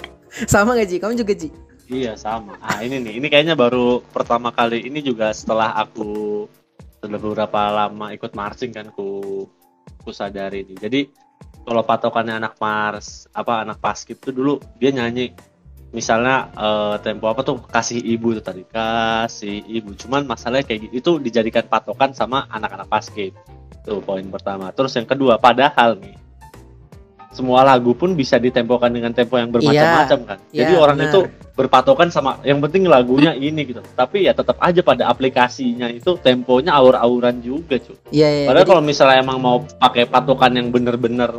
Sama 0.44 0.74
gak 0.74 0.90
Ji? 0.90 0.98
Kamu 0.98 1.14
juga 1.14 1.32
Ji? 1.32 1.48
Iya 1.88 2.12
sama. 2.16 2.56
Ah 2.64 2.80
ini 2.80 3.00
nih 3.00 3.20
ini 3.20 3.26
kayaknya 3.28 3.54
baru 3.56 4.00
pertama 4.00 4.50
kali 4.50 4.84
ini 4.88 5.04
juga 5.04 5.32
setelah 5.32 5.76
aku 5.76 6.44
sudah 7.04 7.20
beberapa 7.20 7.60
lama 7.68 8.16
ikut 8.16 8.32
marching 8.32 8.72
kan 8.72 8.88
ku 8.92 9.44
ku 10.00 10.10
sadari 10.12 10.64
nih. 10.64 10.78
Jadi 10.80 11.00
kalau 11.64 11.84
patokannya 11.84 12.40
anak 12.40 12.56
mars 12.60 13.28
apa 13.32 13.64
anak 13.64 13.80
paskib 13.80 14.20
tuh 14.20 14.32
dulu 14.32 14.54
dia 14.80 14.92
nyanyi 14.92 15.32
misalnya 15.92 16.50
eh, 16.56 16.96
tempo 17.04 17.28
apa 17.28 17.44
tuh 17.44 17.60
kasih 17.68 18.00
ibu 18.00 18.32
tuh 18.40 18.44
tadi 18.44 18.64
kasih 18.64 19.64
ibu. 19.68 19.92
Cuman 19.96 20.24
masalahnya 20.24 20.64
kayak 20.64 20.88
gitu 20.88 20.96
itu 20.96 21.10
dijadikan 21.20 21.68
patokan 21.68 22.16
sama 22.16 22.48
anak-anak 22.48 22.88
paskib 22.88 23.36
tuh 23.84 24.00
poin 24.00 24.24
pertama. 24.32 24.72
Terus 24.72 24.96
yang 24.96 25.04
kedua 25.04 25.36
padahal 25.36 26.00
nih 26.00 26.23
semua 27.34 27.66
lagu 27.66 27.92
pun 27.92 28.14
bisa 28.14 28.38
ditempokan 28.38 28.94
dengan 28.94 29.10
tempo 29.10 29.34
yang 29.34 29.50
bermacam-macam 29.50 30.18
kan 30.22 30.38
jadi 30.54 30.72
Iya, 30.72 30.78
orang 30.78 30.96
benar. 31.02 31.10
itu 31.10 31.20
berpatokan 31.54 32.08
sama 32.14 32.38
yang 32.46 32.62
penting 32.62 32.86
lagunya 32.86 33.34
ini 33.34 33.66
gitu 33.66 33.82
tapi 33.98 34.24
ya 34.24 34.32
tetap 34.32 34.54
aja 34.62 34.80
pada 34.86 35.10
aplikasinya 35.10 35.90
itu 35.90 36.14
temponya 36.22 36.70
aur-auran 36.78 37.42
juga 37.42 37.82
cuy 37.82 37.98
Iya 38.14 38.28
iya. 38.30 38.46
Padahal 38.46 38.62
Jadi- 38.62 38.70
kalau 38.70 38.82
misalnya 38.86 39.16
emang 39.18 39.38
mau 39.42 39.56
pakai 39.82 40.06
patokan 40.06 40.54
yang 40.54 40.70
bener-bener 40.70 41.30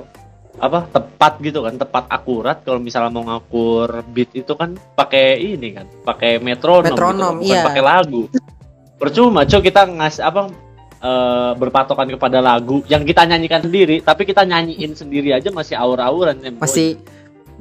apa 0.56 0.88
tepat 0.88 1.44
gitu 1.44 1.68
kan 1.68 1.76
tepat 1.76 2.08
akurat 2.08 2.64
kalau 2.64 2.80
misalnya 2.80 3.12
mau 3.12 3.28
ngakur 3.28 4.08
beat 4.16 4.32
itu 4.32 4.56
kan 4.56 4.80
pakai 4.96 5.36
ini 5.40 5.76
kan 5.76 5.84
pakai 6.08 6.40
metronom, 6.40 6.96
Metronom, 6.96 7.34
gitu, 7.44 7.52
bukan 7.52 7.58
iya. 7.60 7.66
pakai 7.68 7.84
lagu 7.84 8.22
percuma 8.96 9.44
cuy 9.44 9.60
kita 9.60 9.84
ngasih 9.84 10.24
apa 10.24 10.48
eh, 11.06 11.52
berpatokan 11.56 12.08
kepada 12.10 12.42
lagu 12.42 12.82
yang 12.90 13.06
kita 13.06 13.30
nyanyikan 13.30 13.62
sendiri 13.62 14.02
tapi 14.02 14.26
kita 14.26 14.42
nyanyiin 14.42 14.98
sendiri 14.98 15.38
aja 15.38 15.54
masih 15.54 15.78
aur-auran 15.78 16.42
temponya. 16.42 16.66
masih 16.66 16.90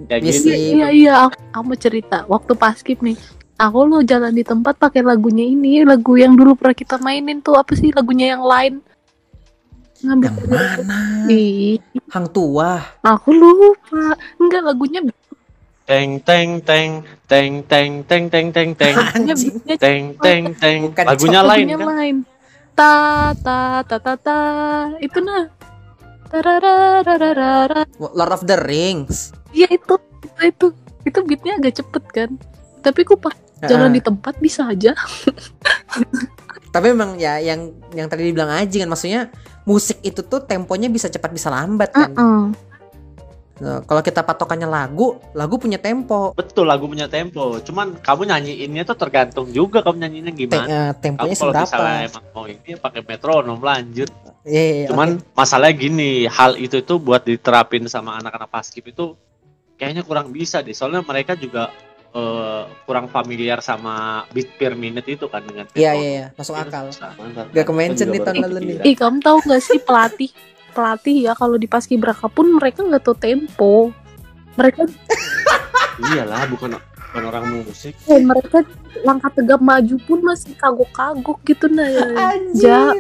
kayak 0.09 0.21
masih- 0.25 0.43
gitu. 0.43 0.77
iya 0.81 0.89
iya 0.91 1.13
aku, 1.29 1.37
aku 1.53 1.65
mau 1.69 1.79
cerita. 1.79 2.19
Waktu 2.27 2.53
paskib 2.57 2.99
nih 3.05 3.17
aku 3.55 3.79
lo 3.87 4.03
jalan 4.03 4.35
di 4.35 4.43
tempat 4.43 4.75
pakai 4.81 5.05
lagunya 5.05 5.47
ini 5.47 5.87
lagu 5.87 6.19
yang 6.19 6.35
dulu 6.35 6.59
pernah 6.59 6.75
kita 6.75 6.97
mainin 6.99 7.39
tuh 7.39 7.55
apa 7.55 7.77
sih 7.79 7.95
lagunya 7.95 8.35
yang 8.35 8.43
lain? 8.43 8.83
Ngambil 10.05 10.31
yang 10.37 10.45
mana? 10.53 10.99
Ih, 11.33 11.81
Hang 12.13 12.29
tua. 12.29 12.83
aku 13.01 13.33
lupa. 13.33 14.19
Enggak 14.37 14.63
lagunya 14.69 15.01
teng 15.85 16.17
teng 16.25 16.65
teng 16.65 16.91
teng 17.29 17.53
teng 17.65 17.91
teng 18.09 18.23
teng 18.33 18.47
teng 18.53 18.71
teng. 18.73 18.95
Teng 19.79 20.05
teng 20.17 20.43
teng. 20.57 20.81
Lagunya 20.97 21.41
lain 21.45 21.67
kan? 21.77 21.89
lain 21.93 22.17
ta 22.75 23.31
ta 23.39 23.83
ta 23.87 23.97
ta 23.99 24.13
ta 24.19 24.39
itu 24.99 25.19
nah. 25.23 25.49
Lord 27.99 28.35
of 28.35 28.43
the 28.43 28.59
Rings. 28.59 29.31
Iya 29.55 29.71
itu 29.71 29.95
itu 30.27 30.43
itu 30.43 30.67
itu 31.07 31.19
beatnya 31.23 31.63
agak 31.63 31.79
cepet 31.79 32.05
kan 32.11 32.31
tapi 32.85 33.01
aku 33.07 33.17
pas 33.17 33.33
jalan 33.65 33.97
di 33.97 34.03
tempat 34.05 34.37
bisa 34.45 34.69
aja 34.69 34.93
Tapi 36.75 36.91
memang 36.91 37.15
ya 37.23 37.39
yang 37.39 37.71
yang 37.95 38.11
tadi 38.11 38.27
dibilang 38.27 38.51
Aji 38.51 38.83
kan 38.83 38.91
maksudnya 38.91 39.31
musik 39.63 40.03
itu 40.03 40.27
tuh 40.27 40.43
temponya 40.43 40.91
bisa 40.91 41.07
cepat 41.07 41.31
bisa 41.31 41.47
lambat 41.47 41.95
kan. 41.95 42.11
Heeh. 42.11 42.43
Nah, 43.55 43.87
kalau 43.87 44.03
kita 44.03 44.27
patokannya 44.27 44.67
lagu, 44.67 45.15
lagu 45.31 45.55
punya 45.63 45.79
tempo. 45.79 46.35
Betul 46.35 46.67
lagu 46.67 46.91
punya 46.91 47.07
tempo. 47.07 47.63
Cuman 47.63 47.95
kamu 48.03 48.27
nyanyiinnya 48.27 48.83
tuh 48.83 48.99
tergantung 48.99 49.47
juga 49.55 49.79
kamu 49.79 50.03
nyanyiinnya 50.03 50.35
Te- 50.35 50.41
gimana. 50.43 50.67
eh, 50.67 50.91
temponya 50.99 51.23
Kamu 51.23 51.39
kalau 51.39 51.53
seberapa? 51.55 51.67
misalnya 51.71 51.99
emang 52.11 52.25
mau 52.35 52.45
ini 52.51 52.67
ya 52.67 52.79
pakai 52.83 53.01
metronom 53.07 53.61
lanjut. 53.63 54.11
Iya, 54.43 54.59
iya, 54.59 54.75
iya, 54.75 54.87
Cuman 54.91 55.09
masalahnya 55.33 55.75
gini, 55.79 56.27
hal 56.27 56.59
itu 56.59 56.83
itu 56.83 56.95
buat 56.99 57.23
diterapin 57.23 57.87
sama 57.87 58.19
anak-anak 58.19 58.51
paskib 58.51 58.91
itu 58.91 59.15
kayaknya 59.79 60.03
kurang 60.03 60.35
bisa 60.35 60.59
deh. 60.59 60.75
Soalnya 60.75 61.07
mereka 61.07 61.39
juga 61.39 61.71
eh, 62.11 62.63
kurang 62.83 63.07
familiar 63.07 63.63
sama 63.63 64.27
beat 64.35 64.51
per 64.59 64.75
minute 64.75 65.07
itu 65.07 65.31
kan 65.31 65.47
dengan. 65.47 65.71
Iya, 65.73 65.95
tempo. 65.95 66.03
iya, 66.03 66.11
iya, 66.11 66.27
masuk 66.35 66.59
Itu 66.59 66.63
akal. 66.67 66.85
Gak 67.55 67.67
ke-mention 67.71 68.09
di 68.11 68.19
juga 68.19 68.27
tahun 68.35 68.37
lalu 68.43 68.51
nih. 68.51 68.59
kepikiran. 68.59 68.85
Ih 68.85 68.97
kamu 68.99 69.17
tahu 69.23 69.37
nggak 69.47 69.63
sih 69.63 69.79
pelatih 69.79 70.31
pelatih 70.75 71.17
ya 71.23 71.33
kalau 71.33 71.55
di 71.55 71.65
paskibraka 71.65 72.27
pun 72.27 72.51
mereka 72.51 72.83
nggak 72.83 73.01
tahu 73.01 73.15
tempo. 73.15 73.75
Mereka 74.55 74.91
Iyalah, 75.95 76.51
bukan 76.51 76.75
bukan 76.75 77.23
orang 77.25 77.45
musik. 77.63 77.95
eh, 78.05 78.19
mereka 78.19 78.67
langkah 79.07 79.31
tegap 79.31 79.63
maju 79.63 79.95
pun 80.03 80.19
masih 80.21 80.59
kagok-kagok 80.59 81.39
gitu 81.47 81.71
nah. 81.71 81.87
Ja, 82.53 82.91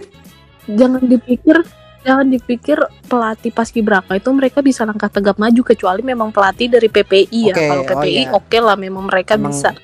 jangan 0.64 1.02
dipikir 1.02 1.66
jangan 2.04 2.28
dipikir 2.28 2.78
pelatih 3.08 3.50
paskibraka 3.50 4.14
itu 4.14 4.30
mereka 4.30 4.60
bisa 4.60 4.84
langkah 4.84 5.08
tegap 5.08 5.40
maju 5.40 5.62
kecuali 5.64 6.04
memang 6.04 6.30
pelatih 6.30 6.70
dari 6.70 6.86
PPI 6.86 7.40
ya. 7.50 7.54
Oke, 7.56 7.64
kalau 7.66 7.82
oh 7.82 7.88
PPI 7.90 8.22
iya. 8.22 8.30
oke 8.30 8.58
lah 8.60 8.76
memang 8.78 9.10
mereka 9.10 9.34
Emang- 9.34 9.50
bisa 9.50 9.74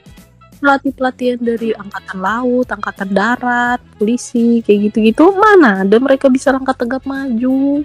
pelatih 0.61 0.93
pelatihan 0.93 1.41
dari 1.41 1.73
angkatan 1.73 2.19
laut 2.21 2.69
angkatan 2.69 3.09
darat 3.11 3.81
polisi 3.97 4.61
kayak 4.61 4.93
gitu-gitu 4.93 5.33
mana 5.33 5.83
ada 5.83 5.97
mereka 5.97 6.29
bisa 6.29 6.53
langkah 6.53 6.77
tegap 6.77 7.03
maju 7.05 7.83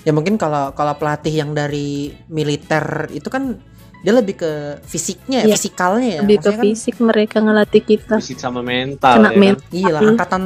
Ya 0.00 0.16
mungkin 0.16 0.40
kalau 0.40 0.72
kalau 0.72 0.96
pelatih 0.96 1.34
yang 1.34 1.52
dari 1.52 2.08
militer 2.30 3.10
itu 3.12 3.26
kan 3.28 3.58
dia 4.00 4.16
lebih 4.16 4.32
ke 4.32 4.52
fisiknya, 4.80 5.44
ya, 5.44 5.52
Iya. 5.52 5.54
fisikalnya 5.60 6.08
ya. 6.08 6.20
lebih 6.24 6.38
ke 6.40 6.48
Maksudnya 6.48 6.56
kan, 6.56 6.64
fisik 6.64 6.96
mereka 7.04 7.36
ngelatih 7.44 7.82
kita 7.84 8.14
Fisik 8.16 8.38
sama 8.40 8.64
mental 8.64 9.20
kena 9.20 9.28
ya 9.28 9.36
kan? 9.36 9.36
men 9.36 9.56
iya 9.68 9.90
lah, 9.92 10.00
angkatan 10.00 10.42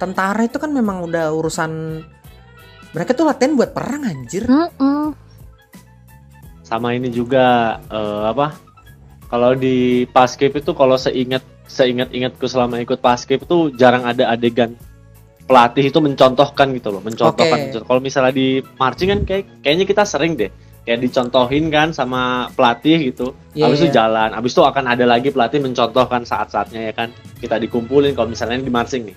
tentara 0.00 0.40
itu 0.40 0.56
kan 0.56 0.72
memang 0.72 1.04
udah 1.04 1.28
urusan 1.36 2.00
mereka 2.94 3.12
tuh 3.12 3.28
latihan 3.28 3.52
buat 3.52 3.76
perang 3.76 4.08
anjir. 4.08 4.48
Mm-mm. 4.48 5.12
sama 6.64 6.96
ini 6.96 7.12
juga 7.12 7.76
eh, 7.84 8.22
apa 8.24 8.56
kalau 9.26 9.52
di 9.54 10.04
paskib 10.06 10.52
itu 10.52 10.72
kalau 10.72 10.94
seingat 10.94 11.42
seingat 11.64 12.10
ingatku 12.10 12.44
selama 12.44 12.78
ikut 12.78 12.98
paskib 12.98 13.42
itu 13.42 13.72
jarang 13.74 14.04
ada 14.04 14.28
adegan 14.28 14.76
pelatih 15.44 15.88
itu 15.88 15.98
mencontohkan 16.00 16.72
gitu 16.72 16.88
loh 16.88 17.00
mencontohkan 17.00 17.44
Oke. 17.50 17.64
mencontoh- 17.68 17.86
kalau 17.86 18.00
misalnya 18.00 18.32
di 18.32 18.48
marching 18.76 19.08
kan 19.10 19.20
kayak 19.22 19.44
kayaknya 19.60 19.84
kita 19.84 20.02
sering 20.04 20.34
deh 20.34 20.48
kayak 20.84 21.00
dicontohin 21.00 21.68
kan 21.68 21.92
sama 21.92 22.48
pelatih 22.52 23.12
gitu 23.12 23.32
Iya, 23.52 23.68
habis 23.68 23.80
itu 23.80 23.88
iya. 23.88 23.96
jalan 24.04 24.30
habis 24.32 24.52
itu 24.52 24.60
akan 24.60 24.84
ada 24.84 25.04
lagi 25.04 25.28
pelatih 25.30 25.60
mencontohkan 25.60 26.24
saat-saatnya 26.24 26.80
ya 26.88 26.92
kan 26.92 27.08
kita 27.40 27.56
dikumpulin 27.56 28.12
kalau 28.12 28.28
misalnya 28.28 28.60
di 28.60 28.72
marching 28.72 29.08
nih 29.08 29.16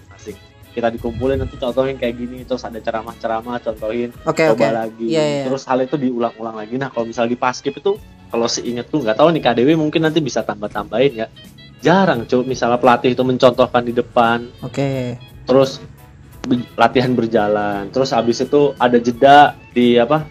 kita 0.77 0.93
dikumpulin 0.93 1.41
nanti 1.41 1.57
contohin 1.57 1.97
kayak 1.97 2.13
gini 2.15 2.45
terus 2.45 2.61
ada 2.61 2.77
ceramah-ceramah 2.77 3.57
contohin 3.59 4.13
oke. 4.21 4.45
coba 4.53 4.85
lagi 4.85 5.09
Iya, 5.09 5.23
iya. 5.25 5.43
terus 5.49 5.65
hal 5.65 5.81
itu 5.81 5.97
diulang-ulang 5.97 6.53
lagi 6.55 6.77
nah 6.77 6.93
kalau 6.93 7.09
misalnya 7.09 7.33
di 7.33 7.39
paskip 7.39 7.73
itu 7.73 7.97
kalau 8.29 8.45
seingatku 8.45 9.01
nggak 9.01 9.17
tahu 9.17 9.33
nih 9.33 9.41
KDW 9.41 9.73
mungkin 9.73 10.05
nanti 10.05 10.21
bisa 10.21 10.45
tambah-tambahin 10.45 11.13
ya 11.15 11.27
jarang 11.81 12.23
cuy 12.23 12.45
misalnya 12.45 12.77
pelatih 12.77 13.11
itu 13.11 13.21
mencontohkan 13.21 13.81
di 13.81 13.91
depan 13.91 14.45
Oke. 14.61 15.17
terus 15.43 15.81
be- 16.43 16.69
latihan 16.75 17.11
berjalan 17.11 17.89
terus 17.89 18.13
habis 18.13 18.37
itu 18.37 18.77
ada 18.77 18.97
jeda 18.97 19.37
di 19.73 19.97
apa 19.97 20.29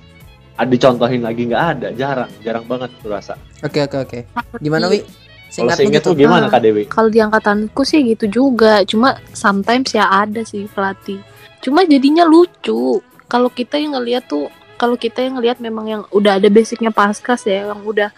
ada 0.54 0.70
dicontohin 0.70 1.20
lagi 1.20 1.42
nggak 1.44 1.64
ada 1.74 1.88
jarang 1.90 2.30
jarang 2.40 2.62
banget 2.64 2.94
tuh 2.96 3.10
rasa 3.10 3.34
Oke 3.60 3.82
oke 3.82 3.96
oke. 3.98 4.18
Gimana 4.60 4.86
Wi? 4.86 5.25
Kalau 5.48 5.70
seingat 5.72 6.02
gitu. 6.02 6.08
tuh 6.08 6.14
gimana 6.16 6.46
Ah. 6.46 6.52
KDW 6.52 6.76
Kalau 6.86 7.08
di 7.08 7.18
angkatanku 7.18 7.82
sih 7.82 8.02
gitu 8.04 8.26
juga, 8.26 8.82
cuma 8.82 9.14
sometimes 9.30 9.90
ya 9.90 10.06
ada 10.06 10.42
sih 10.42 10.66
pelatih. 10.66 11.22
Cuma 11.58 11.82
jadinya 11.82 12.22
lucu. 12.22 12.98
Kalau 13.26 13.48
kita 13.48 13.74
yang 13.74 13.94
ngelihat 13.94 14.26
tuh, 14.26 14.46
kalau 14.76 14.94
kita 14.94 15.18
yang 15.20 15.36
ngelihat 15.36 15.58
memang 15.58 15.86
yang 15.86 16.02
udah 16.10 16.36
ada 16.36 16.46
basicnya 16.46 16.90
paskas 16.90 17.42
ya, 17.42 17.66
yang 17.66 17.82
udah 17.82 18.10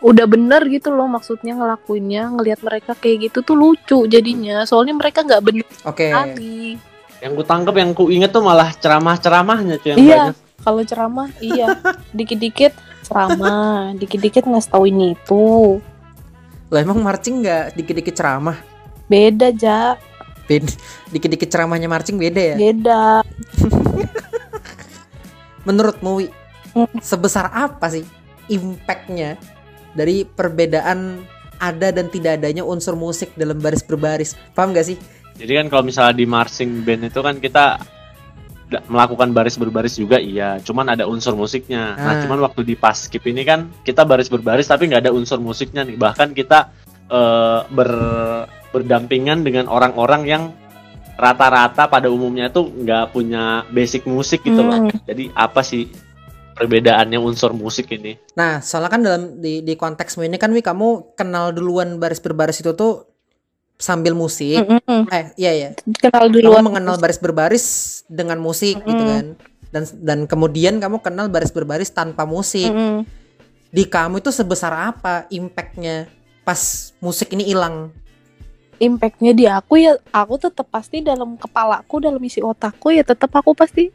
udah 0.00 0.26
bener 0.26 0.60
gitu 0.68 0.90
loh 0.90 1.06
maksudnya 1.06 1.54
ngelakuinnya, 1.54 2.28
ngelihat 2.30 2.60
mereka 2.60 2.92
kayak 2.92 3.30
gitu 3.30 3.40
tuh 3.40 3.54
lucu 3.54 4.04
jadinya. 4.04 4.62
Soalnya 4.62 4.92
mereka 4.92 5.22
nggak 5.22 5.42
bener 5.42 5.66
Oke. 5.82 6.08
sekali. 6.08 6.76
yang 7.18 7.32
ku 7.32 7.40
tangkep 7.40 7.72
yang 7.72 7.90
ku 7.92 8.12
inget 8.12 8.28
tuh 8.28 8.44
malah 8.44 8.68
ceramah-ceramahnya 8.74 9.80
cuy 9.80 9.90
yang 9.90 9.98
Iya. 9.98 10.22
banyak 10.28 10.36
Kalau 10.60 10.80
ceramah, 10.80 11.28
iya, 11.38 11.66
dikit-dikit 12.16 12.72
ceramah, 13.02 13.92
dikit-dikit 13.94 14.44
ngasih 14.44 14.70
tau 14.70 14.84
ini 14.84 15.12
itu. 15.12 15.76
Lah 16.74 16.82
emang 16.82 16.98
marching 16.98 17.46
nggak 17.46 17.78
dikit-dikit 17.78 18.18
ceramah? 18.18 18.58
Beda 19.06 19.54
ja, 19.54 19.94
Beda. 20.50 20.74
Dikit-dikit 21.14 21.46
ceramahnya 21.46 21.86
marching 21.86 22.18
beda 22.18 22.42
ya? 22.52 22.56
beda. 22.58 23.22
Menurutmu 25.66 26.10
Wi, 26.18 26.26
Hmm. 26.74 26.90
sebesar 26.98 27.54
apa 27.54 27.86
sih 27.86 28.02
impactnya 28.50 29.38
dari 29.94 30.26
perbedaan 30.26 31.22
ada 31.62 31.94
dan 31.94 32.10
tidak 32.10 32.42
adanya 32.42 32.66
unsur 32.66 32.98
musik 32.98 33.30
dalam 33.38 33.62
baris 33.62 33.86
berbaris? 33.86 34.34
Paham 34.58 34.74
gak 34.74 34.90
sih? 34.90 34.98
jadi 35.34 35.62
kan 35.62 35.66
kalau 35.70 35.86
misalnya 35.86 36.14
di 36.14 36.26
marching 36.26 36.82
band 36.82 37.10
itu 37.10 37.18
kan 37.18 37.38
kita 37.38 37.78
melakukan 38.86 39.30
baris 39.30 39.54
berbaris 39.54 39.94
juga 39.94 40.16
iya 40.16 40.56
cuman 40.58 40.88
ada 40.90 41.04
unsur 41.04 41.32
musiknya 41.32 41.94
nah 41.94 42.12
Ah. 42.12 42.20
cuman 42.20 42.40
waktu 42.40 42.64
di 42.64 42.74
paskip 42.74 43.22
ini 43.24 43.42
kan 43.42 43.68
kita 43.80 44.02
baris 44.02 44.26
berbaris 44.26 44.64
tapi 44.64 44.88
nggak 44.88 45.02
ada 45.02 45.12
unsur 45.12 45.36
musiknya 45.38 45.82
nih 45.82 45.94
bahkan 45.94 46.30
kita 46.30 46.72
eh, 47.06 47.60
ber 47.66 47.90
berdampingan 48.70 49.40
dengan 49.40 49.68
orang-orang 49.68 50.22
yang 50.24 50.42
rata-rata 51.14 51.86
pada 51.86 52.08
umumnya 52.08 52.48
tuh 52.48 52.66
nggak 52.66 53.12
punya 53.12 53.62
basic 53.68 54.02
musik 54.04 54.42
gitu 54.42 54.58
loh 54.58 54.82
Hmm. 54.82 54.98
jadi 55.04 55.30
apa 55.30 55.62
sih 55.62 55.86
perbedaannya 56.52 57.18
unsur 57.18 57.52
musik 57.52 57.92
ini 57.92 58.18
Nah, 58.32 58.58
soalnya 58.58 58.90
kan 58.90 59.00
dalam 59.00 59.22
di 59.38 59.60
di 59.60 59.74
konteksmu 59.74 60.22
ini 60.22 60.34
kan 60.36 60.50
Wi 60.50 60.58
kamu 60.58 61.14
kenal 61.14 61.52
duluan 61.52 61.98
baris 61.98 62.18
berbaris 62.18 62.58
itu 62.58 62.72
tuh 62.72 63.06
sambil 63.74 64.14
musik. 64.14 64.58
Mm-mm. 64.60 65.06
Eh, 65.08 65.34
iya 65.36 65.52
ya. 65.52 65.68
Kenal 66.00 66.26
Kamu 66.26 66.32
duluan. 66.32 66.62
mengenal 66.64 66.94
baris 66.96 67.18
berbaris 67.18 67.66
dengan 68.06 68.38
musik 68.38 68.78
gitu 68.82 69.02
Mm. 69.02 69.10
kan. 69.10 69.26
Dan 69.74 69.82
dan 70.00 70.18
kemudian 70.24 70.78
kamu 70.78 71.02
kenal 71.02 71.26
baris 71.26 71.50
berbaris 71.50 71.90
tanpa 71.90 72.22
musik. 72.22 72.70
Mm-mm. 72.70 73.02
Di 73.74 73.84
kamu 73.90 74.22
itu 74.22 74.30
sebesar 74.30 74.70
apa 74.94 75.26
impactnya 75.28 76.06
pas 76.46 76.92
musik 77.02 77.34
ini 77.34 77.42
hilang? 77.50 77.90
Impactnya 78.78 79.32
di 79.34 79.46
aku 79.50 79.78
ya, 79.82 79.98
aku 80.10 80.38
tetap 80.38 80.66
pasti 80.70 81.02
dalam 81.02 81.34
kepalaku, 81.34 81.98
dalam 81.98 82.22
isi 82.22 82.38
otakku 82.38 82.90
ya 82.90 83.02
tetap 83.02 83.30
aku 83.34 83.54
pasti 83.54 83.90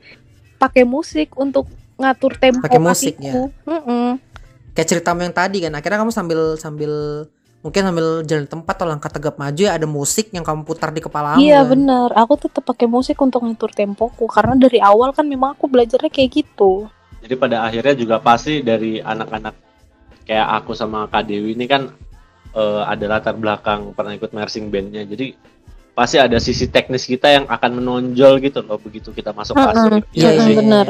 pakai 0.60 0.84
musik 0.84 1.32
untuk 1.40 1.68
ngatur 1.96 2.36
tempo 2.40 2.64
Pakai 2.64 2.80
musik, 2.80 3.16
ya. 3.20 3.32
kakiku. 3.32 3.44
Mm-mm. 3.68 4.08
Kayak 4.76 4.88
ceritamu 4.88 5.20
yang 5.28 5.36
tadi 5.36 5.58
kan. 5.64 5.72
Akhirnya 5.76 6.00
kamu 6.00 6.12
sambil 6.12 6.40
sambil 6.56 6.92
mungkin 7.60 7.82
sambil 7.84 8.08
jalan 8.24 8.48
tempat 8.48 8.74
atau 8.80 8.88
langkah 8.88 9.12
tegap 9.12 9.36
maju 9.36 9.60
ya 9.60 9.76
ada 9.76 9.84
musik 9.84 10.32
yang 10.32 10.48
kamu 10.48 10.64
putar 10.64 10.96
di 10.96 11.04
kepala 11.04 11.36
kamu. 11.36 11.44
Iya 11.44 11.60
kan. 11.60 11.70
benar, 11.76 12.10
aku 12.16 12.34
tetap 12.40 12.64
pakai 12.64 12.88
musik 12.88 13.20
untuk 13.20 13.44
ngatur 13.44 13.72
tempoku 13.76 14.26
karena 14.32 14.56
dari 14.56 14.80
awal 14.80 15.12
kan 15.12 15.28
memang 15.28 15.60
aku 15.60 15.68
belajarnya 15.68 16.08
kayak 16.08 16.30
gitu. 16.40 16.88
Jadi 17.20 17.36
pada 17.36 17.68
akhirnya 17.68 17.96
juga 18.00 18.16
pasti 18.24 18.64
dari 18.64 19.04
anak-anak 19.04 19.56
kayak 20.24 20.48
aku 20.64 20.72
sama 20.72 21.12
Kak 21.12 21.28
Dewi 21.28 21.52
ini 21.52 21.68
kan 21.68 21.92
eh, 22.56 22.82
ada 22.88 23.06
latar 23.12 23.36
belakang 23.36 23.92
pernah 23.92 24.16
ikut 24.16 24.32
marching 24.32 24.72
bandnya. 24.72 25.04
Jadi 25.04 25.36
pasti 25.92 26.16
ada 26.16 26.40
sisi 26.40 26.72
teknis 26.72 27.04
kita 27.04 27.28
yang 27.28 27.46
akan 27.52 27.84
menonjol 27.84 28.40
gitu 28.40 28.64
loh 28.64 28.80
begitu 28.80 29.12
kita 29.12 29.36
masuk 29.36 29.60
kelas. 29.60 30.08
Iya, 30.16 30.32
iya, 30.32 30.48
iya. 30.48 30.56
benar. 30.56 30.88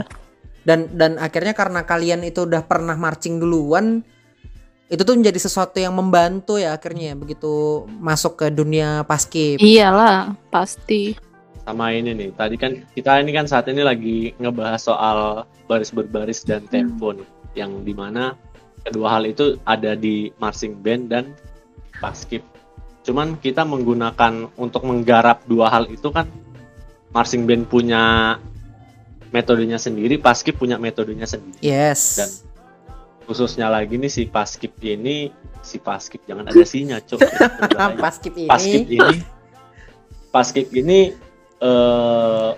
dan 0.59 0.86
dan 0.93 1.17
akhirnya 1.17 1.55
karena 1.55 1.82
kalian 1.82 2.22
itu 2.22 2.45
udah 2.45 2.61
pernah 2.67 2.93
marching 2.93 3.41
duluan 3.41 4.05
itu 4.89 5.01
tuh 5.05 5.13
menjadi 5.13 5.37
sesuatu 5.37 5.77
yang 5.77 5.93
membantu 5.93 6.57
ya 6.57 6.73
akhirnya 6.73 7.13
begitu 7.13 7.85
masuk 8.01 8.41
ke 8.41 8.47
dunia 8.49 9.05
paskib 9.05 9.61
Iyalah, 9.61 10.33
pasti. 10.49 11.13
Sama 11.61 11.93
ini 11.93 12.17
nih, 12.17 12.33
tadi 12.33 12.57
kan 12.57 12.81
kita 12.97 13.21
ini 13.21 13.29
kan 13.29 13.45
saat 13.45 13.69
ini 13.69 13.85
lagi 13.85 14.33
ngebahas 14.41 14.81
soal 14.81 15.45
baris 15.69 15.93
berbaris 15.93 16.41
dan 16.41 16.65
tempo 16.65 17.13
nih, 17.13 17.29
yang 17.53 17.85
di 17.85 17.93
mana 17.93 18.33
kedua 18.81 19.21
hal 19.21 19.29
itu 19.29 19.61
ada 19.69 19.93
di 19.93 20.33
marching 20.41 20.81
band 20.81 21.13
dan 21.13 21.25
paskib. 22.01 22.41
Cuman 23.05 23.37
kita 23.37 23.61
menggunakan 23.61 24.49
untuk 24.57 24.81
menggarap 24.89 25.45
dua 25.45 25.69
hal 25.69 25.85
itu 25.93 26.09
kan 26.09 26.25
marching 27.13 27.45
band 27.45 27.69
punya 27.69 28.35
metodenya 29.29 29.77
sendiri, 29.77 30.17
paskib 30.17 30.57
punya 30.57 30.81
metodenya 30.81 31.29
sendiri. 31.29 31.61
yes 31.61 32.17
Dan 32.17 32.48
khususnya 33.30 33.69
lagi 33.69 34.01
nih 34.01 34.09
si 34.09 34.25
paskib 34.25 34.73
ini, 34.82 35.30
si 35.61 35.77
paskib 35.77 36.25
jangan 36.25 36.49
ada 36.49 36.65
sinya, 36.65 36.97
cok. 36.97 37.21
Paskib 38.01 38.34
ini. 38.34 38.49
Paskib 38.49 38.86
ini. 38.89 39.17
Paskib 40.34 40.67
ini 40.73 40.99
eh 41.61 42.51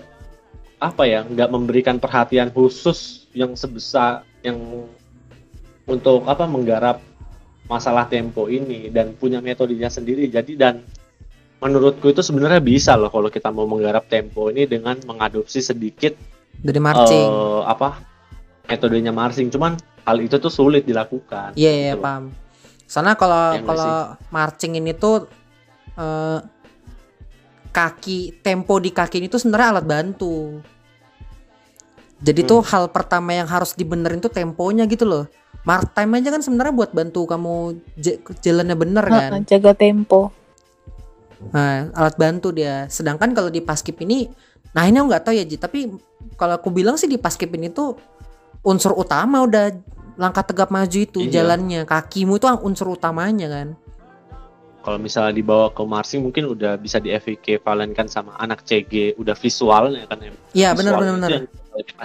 apa 0.80 1.02
ya 1.04 1.20
nggak 1.28 1.52
memberikan 1.52 2.00
perhatian 2.00 2.48
khusus 2.48 3.28
yang 3.36 3.52
sebesar 3.52 4.24
yang 4.40 4.88
untuk 5.84 6.24
apa 6.24 6.48
menggarap 6.48 7.04
masalah 7.68 8.08
tempo 8.08 8.48
ini 8.48 8.88
dan 8.88 9.12
punya 9.12 9.44
metodenya 9.44 9.92
sendiri. 9.92 10.24
Jadi 10.32 10.56
dan 10.56 10.80
menurutku 11.60 12.08
itu 12.08 12.24
sebenarnya 12.24 12.64
bisa 12.64 12.96
loh 12.96 13.12
kalau 13.12 13.28
kita 13.28 13.52
mau 13.52 13.68
menggarap 13.68 14.08
tempo 14.08 14.48
ini 14.48 14.64
dengan 14.64 14.96
mengadopsi 15.04 15.60
sedikit 15.60 16.16
dari 16.56 16.80
marching. 16.80 17.28
eh, 17.28 17.62
apa 17.68 18.00
metodenya 18.72 19.12
marching. 19.12 19.52
Cuman 19.52 19.91
hal 20.06 20.16
itu 20.20 20.36
tuh 20.38 20.52
sulit 20.52 20.82
dilakukan 20.86 21.54
iya 21.54 21.72
iya 21.72 21.92
gitu. 21.94 22.02
paham 22.02 22.32
soalnya 22.86 23.14
kalau 23.16 23.44
Iya 23.56 23.60
nggak 23.62 23.68
kalau 23.68 23.94
marching 24.28 24.72
ini 24.78 24.92
tuh 24.92 25.26
eh, 25.96 26.38
kaki 27.72 28.44
tempo 28.44 28.76
di 28.76 28.90
kaki 28.92 29.24
ini 29.24 29.28
tuh 29.32 29.40
sebenarnya 29.40 29.78
alat 29.78 29.86
bantu 29.88 30.60
jadi 32.22 32.46
tuh 32.46 32.60
Hmm. 32.62 32.68
hal 32.70 32.84
pertama 32.92 33.34
yang 33.34 33.48
harus 33.48 33.74
dibenerin 33.74 34.20
tuh 34.22 34.30
temponya 34.30 34.84
gitu 34.86 35.08
loh 35.08 35.24
mark 35.62 35.94
time 35.94 36.18
aja 36.18 36.34
kan 36.34 36.42
sebenarnya 36.42 36.74
buat 36.74 36.90
bantu 36.90 37.22
kamu 37.26 37.54
jalannya 38.42 38.76
bener 38.76 39.04
kan 39.06 39.30
jaga 39.46 39.72
tempo. 39.78 40.34
Nah, 41.50 41.90
alat 41.94 42.14
bantu 42.14 42.54
dia. 42.54 42.86
Sedangkan 42.86 43.34
kalau 43.34 43.50
di 43.50 43.58
paskib 43.58 43.98
ini, 44.02 44.30
nah 44.70 44.86
ini 44.86 45.02
aku 45.02 45.06
nggak 45.10 45.24
tahu 45.26 45.34
ya 45.34 45.42
Ji, 45.42 45.58
tapi 45.58 45.90
kalau 46.38 46.54
aku 46.54 46.70
bilang 46.70 46.94
sih 46.94 47.10
di 47.10 47.18
paskib 47.18 47.50
ini 47.58 47.66
tuh 47.66 47.98
unsur 48.62 48.94
utama 48.94 49.42
udah 49.42 49.74
langkah 50.14 50.44
tegap 50.44 50.68
maju 50.68 50.98
itu 50.98 51.18
Iya. 51.20 51.40
jalannya, 51.40 51.82
kakimu 51.82 52.36
itu 52.36 52.46
unsur 52.60 52.88
utamanya 52.90 53.48
kan. 53.48 53.68
kalau 54.82 54.98
misalnya 54.98 55.30
dibawa 55.32 55.70
ke 55.70 55.78
marching 55.80 56.20
mungkin 56.20 56.42
udah 56.48 56.74
bisa 56.74 56.98
di 56.98 57.10
equivalenkan 57.10 58.10
sama 58.10 58.34
anak 58.36 58.66
CG 58.66 59.14
udah 59.14 59.30
visualnya 59.32 60.10
kan 60.10 60.18
ya 60.18 60.30
Iya 60.52 60.68
benar 60.74 60.98
benar 60.98 61.12
benar. 61.16 61.30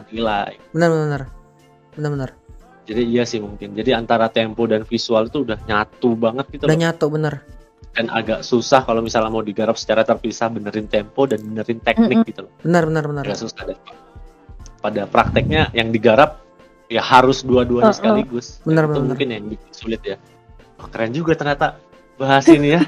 nilai 0.07 0.53
Benar 0.71 0.89
benar 0.93 1.21
benar. 1.91 2.11
Benar 2.13 2.29
jadi 2.85 3.01
iya 3.01 3.25
sih 3.25 3.41
mungkin 3.41 3.73
jadi 3.73 3.97
antara 3.97 4.29
tempo 4.29 4.63
dan 4.63 4.85
visual 4.85 5.25
itu 5.25 5.41
udah 5.41 5.57
nyatu 5.65 6.13
banget 6.13 6.45
gitu 6.53 6.63
Udah 6.63 6.71
loh. 6.71 6.83
nyatu 6.85 7.05
bener. 7.09 7.33
dan 7.91 8.05
agak 8.07 8.39
susah 8.41 8.85
kalau 8.85 9.01
misalnya 9.01 9.27
mau 9.27 9.41
digarap 9.41 9.73
secara 9.73 10.05
terpisah 10.05 10.47
benerin 10.47 10.85
tempo 10.85 11.25
dan 11.25 11.41
benerin 11.41 11.81
teknik 11.81 12.29
gitu 12.29 12.45
loh 12.45 12.53
Benar 12.61 12.85
benar 12.85 13.03
benar. 13.03 13.23
agak 13.25 13.41
susah 13.41 13.73
pada 14.77 15.03
prakteknya 15.03 15.73
yang 15.73 15.89
digarap 15.89 16.45
ya 16.87 17.03
harus 17.03 17.43
dua-duanya 17.43 17.91
sekaligus. 17.91 18.63
Benar, 18.63 18.87
itu 18.87 18.99
benar, 18.99 19.07
mungkin 19.11 19.27
yang 19.31 19.45
bikin 19.51 19.71
sulit 19.71 20.01
ya. 20.03 20.15
Wah, 20.79 20.87
keren 20.91 21.11
juga 21.11 21.35
ternyata 21.35 21.79
bahas 22.15 22.47
ini 22.47 22.79
ya. 22.79 22.81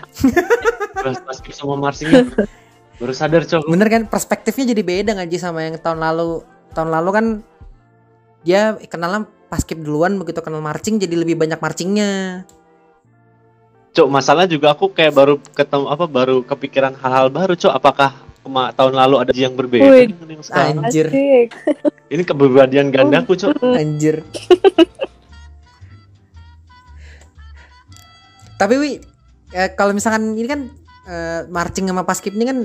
Bahas 0.99 1.23
basket 1.23 1.55
sama 1.55 1.79
marching 1.79 2.11
baru 2.99 3.13
sadar 3.15 3.47
cok. 3.47 3.71
Bener 3.71 3.87
kan 3.87 4.03
perspektifnya 4.11 4.75
jadi 4.75 4.83
beda 4.83 5.09
nggak 5.15 5.29
Ji 5.31 5.39
sama 5.39 5.63
yang 5.63 5.79
tahun 5.79 6.03
lalu. 6.03 6.43
Tahun 6.75 6.91
lalu 6.91 7.09
kan 7.15 7.25
dia 8.43 8.75
kenalnya 8.91 9.23
paskib 9.47 9.79
duluan 9.79 10.19
begitu 10.19 10.43
kenal 10.43 10.59
marching 10.59 10.99
jadi 10.99 11.15
lebih 11.15 11.39
banyak 11.39 11.55
marchingnya. 11.55 12.43
Cuk, 13.95 14.11
masalah 14.11 14.45
juga 14.45 14.75
aku 14.75 14.91
kayak 14.93 15.13
baru 15.15 15.35
ketemu 15.55 15.85
apa 15.89 16.05
baru 16.05 16.45
kepikiran 16.45 16.93
hal-hal 16.99 17.33
baru, 17.33 17.57
Cuk. 17.57 17.73
Apakah 17.73 18.13
kema- 18.49 18.73
tahun 18.73 18.97
lalu 18.97 19.15
ada 19.19 19.31
yang 19.31 19.53
berbeda 19.53 19.85
Wih. 19.85 20.09
dengan 20.09 20.27
yang 20.31 20.41
sekarang? 20.41 20.81
Anjir. 20.81 21.05
Ini 22.09 22.23
keberbadian 22.23 22.89
gandaku, 22.89 23.37
Cuk. 23.37 23.53
anjir 23.61 24.25
tapi 28.57 28.75
wi 28.75 28.91
eh, 29.49 29.69
kalau 29.71 29.93
misalkan 29.93 30.35
ini 30.35 30.43
kan 30.43 30.67
eh, 31.05 31.41
marching 31.47 31.87
sama 31.87 32.03
paskib 32.03 32.35
ini 32.35 32.43
kan 32.43 32.57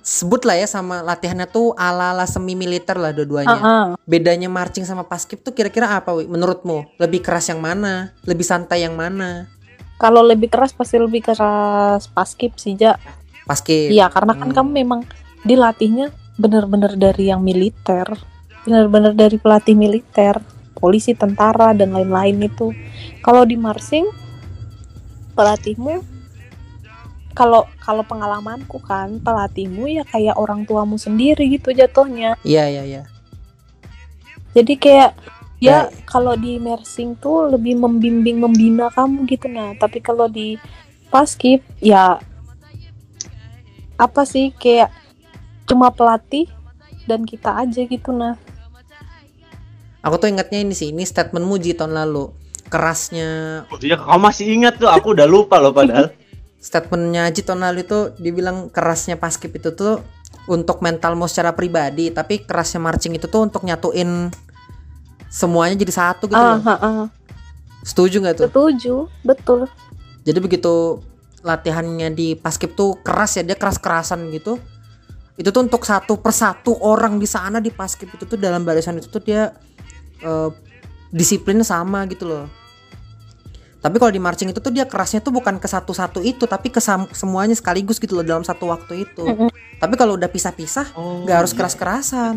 sebut 0.00 0.46
lah 0.46 0.54
ya 0.54 0.64
sama 0.64 1.02
latihannya 1.02 1.44
tuh 1.46 1.74
ala 1.76 2.14
ala 2.14 2.24
semi 2.24 2.54
militer 2.54 2.94
lah 2.94 3.10
dua-duanya 3.10 3.52
Ah-ah. 3.52 3.86
bedanya 4.06 4.48
marching 4.48 4.86
sama 4.86 5.04
paskib 5.04 5.42
tuh 5.42 5.52
kira-kira 5.52 5.92
apa 5.92 6.14
wi 6.14 6.24
menurutmu 6.24 6.96
lebih 6.96 7.20
keras 7.20 7.50
yang 7.50 7.60
mana 7.60 8.16
lebih 8.22 8.46
santai 8.46 8.80
yang 8.80 8.94
mana 8.94 9.50
Kalau 9.96 10.20
lebih 10.20 10.48
keras 10.48 10.72
pasti 10.72 10.96
lebih 10.96 11.24
keras 11.24 12.04
paskib 12.06 12.52
sih, 12.54 12.76
Ja. 12.76 13.00
Paskib 13.46 13.94
Iya, 13.94 14.10
karena 14.10 14.34
kan 14.34 14.50
Hmm. 14.50 14.56
kamu 14.60 14.70
memang 14.74 15.00
dilatihnya 15.46 16.10
bener-bener 16.36 16.98
dari 16.98 17.30
yang 17.30 17.40
militer. 17.40 18.04
Bener-bener 18.66 19.14
dari 19.14 19.38
pelatih 19.38 19.78
militer, 19.78 20.42
polisi, 20.74 21.14
tentara, 21.14 21.70
dan 21.72 21.94
lain-lain 21.94 22.42
itu. 22.42 22.74
Kalau 23.22 23.46
di 23.46 23.54
marching, 23.54 24.04
pelatihmu 25.36 26.02
kalau 27.36 27.68
kalau 27.84 28.00
pengalamanku 28.00 28.80
kan 28.80 29.20
pelatihmu 29.20 29.84
ya 29.92 30.08
kayak 30.08 30.40
orang 30.40 30.64
tuamu 30.64 30.96
sendiri 30.96 31.52
gitu 31.52 31.76
jatuhnya 31.76 32.40
iya 32.40 32.64
iya 32.64 32.82
iya 32.82 33.02
jadi 34.56 34.74
kayak 34.80 35.12
Ya. 35.56 35.88
ya 35.88 36.04
kalau 36.04 36.36
di 36.36 36.60
mersing 36.60 37.16
tuh 37.16 37.48
lebih 37.48 37.80
membimbing 37.80 38.40
membina 38.40 38.92
kamu 38.92 39.24
gitu 39.24 39.48
nah 39.48 39.72
tapi 39.76 40.04
kalau 40.04 40.28
di 40.28 40.60
paskib 41.08 41.64
ya 41.80 42.20
apa 43.96 44.22
sih 44.28 44.52
kayak 44.56 44.92
cuma 45.66 45.90
pelatih 45.90 46.46
dan 47.08 47.24
kita 47.24 47.52
aja 47.52 47.80
gitu 47.84 48.12
nah 48.12 48.36
aku 50.04 50.14
tuh 50.22 50.28
ingatnya 50.30 50.62
ini 50.62 50.72
sih 50.76 50.94
ini 50.94 51.02
statement 51.02 51.44
Muji 51.44 51.74
tahun 51.74 51.96
lalu 51.96 52.30
kerasnya 52.66 53.62
Oh, 53.70 53.78
iya, 53.78 53.94
kamu 53.94 54.20
masih 54.26 54.46
ingat 54.50 54.74
tuh, 54.82 54.90
aku 54.90 55.14
udah 55.14 55.26
lupa 55.26 55.62
loh 55.62 55.70
padahal. 55.70 56.10
statementnya 56.66 57.30
Haji 57.30 57.46
tahun 57.46 57.62
lalu 57.62 57.86
itu 57.86 57.98
dibilang 58.18 58.72
kerasnya 58.74 59.14
paskib 59.14 59.54
itu 59.54 59.70
tuh 59.70 60.02
untuk 60.50 60.82
mentalmu 60.82 61.30
secara 61.30 61.54
pribadi 61.54 62.10
tapi 62.10 62.42
kerasnya 62.42 62.82
marching 62.82 63.14
itu 63.14 63.30
tuh 63.30 63.46
untuk 63.46 63.62
nyatuin 63.62 64.34
semuanya 65.30 65.78
jadi 65.78 65.92
satu 65.94 66.26
gitu 66.26 66.34
loh. 66.38 66.58
ah, 66.66 66.74
ah. 66.74 67.06
setuju 67.86 68.18
nggak 68.18 68.34
tuh 68.34 68.48
setuju 68.50 68.94
betul 69.22 69.70
jadi 70.26 70.38
begitu 70.42 70.98
latihannya 71.46 72.10
di 72.10 72.34
paskib 72.34 72.74
tuh 72.74 72.98
keras 73.06 73.38
ya 73.38 73.46
dia 73.46 73.54
keras 73.54 73.78
kerasan 73.78 74.26
gitu. 74.34 74.58
Itu 75.38 75.54
tuh 75.54 75.62
untuk 75.70 75.86
satu 75.86 76.18
persatu 76.18 76.74
orang 76.82 77.22
di 77.22 77.28
sana 77.30 77.62
di 77.62 77.70
paskib 77.70 78.10
itu 78.10 78.26
tuh 78.26 78.34
dalam 78.34 78.66
barisan 78.66 78.98
itu 78.98 79.06
tuh 79.06 79.22
dia 79.22 79.54
eh, 80.26 80.50
disiplinnya 81.14 81.62
sama 81.62 82.02
gitu 82.10 82.26
loh. 82.26 82.50
Tapi 83.78 84.02
kalau 84.02 84.10
di 84.10 84.18
marching 84.18 84.50
itu 84.50 84.58
tuh 84.58 84.74
dia 84.74 84.82
kerasnya 84.82 85.22
tuh 85.22 85.30
bukan 85.30 85.62
ke 85.62 85.68
satu-satu 85.70 86.18
itu 86.26 86.50
tapi 86.50 86.74
ke 86.74 86.82
semuanya 87.14 87.54
sekaligus 87.54 88.02
gitu 88.02 88.18
loh 88.18 88.26
dalam 88.26 88.42
satu 88.42 88.66
waktu 88.66 89.06
itu. 89.06 89.22
Tapi 89.78 89.94
kalau 89.94 90.18
udah 90.18 90.26
pisah-pisah 90.26 90.98
Oh, 90.98 91.22
nggak 91.22 91.36
harus 91.46 91.52
iya. 91.54 91.58
keras-kerasan. 91.62 92.34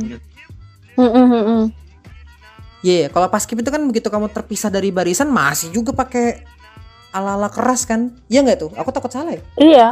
Mm-mm, 0.99 1.25
mm-mm. 1.25 1.61
Iya, 2.85 3.09
kalau 3.09 3.27
paskib 3.33 3.59
itu 3.59 3.71
kan 3.73 3.81
begitu 3.89 4.07
kamu 4.13 4.29
terpisah 4.29 4.69
dari 4.69 4.93
barisan 4.93 5.27
masih 5.33 5.73
juga 5.73 5.91
pakai 5.91 6.43
ala-ala 7.11 7.49
keras 7.49 7.83
kan? 7.83 8.13
Iya 8.27 8.41
nggak 8.41 8.59
tuh? 8.59 8.71
Aku 8.75 8.89
takut 8.89 9.09
salah 9.09 9.33
ya? 9.33 9.41
iya 9.57 9.87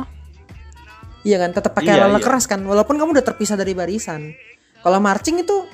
Iya 1.21 1.43
kan, 1.43 1.51
tetap 1.51 1.75
pakai 1.75 1.91
Iya, 1.91 2.07
ala-ala 2.07 2.19
iya. 2.21 2.25
keras 2.25 2.45
kan, 2.45 2.61
walaupun 2.63 2.95
kamu 2.95 3.19
udah 3.19 3.25
terpisah 3.25 3.59
dari 3.59 3.75
barisan. 3.75 4.31
Kalau 4.79 5.01
marching 5.01 5.43
itu 5.43 5.67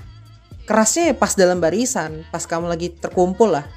kerasnya 0.63 1.11
ya 1.11 1.15
pas 1.15 1.35
dalam 1.35 1.59
barisan, 1.59 2.25
pas 2.31 2.41
kamu 2.41 2.65
lagi 2.65 2.89
terkumpul 2.89 3.53
lah, 3.53 3.67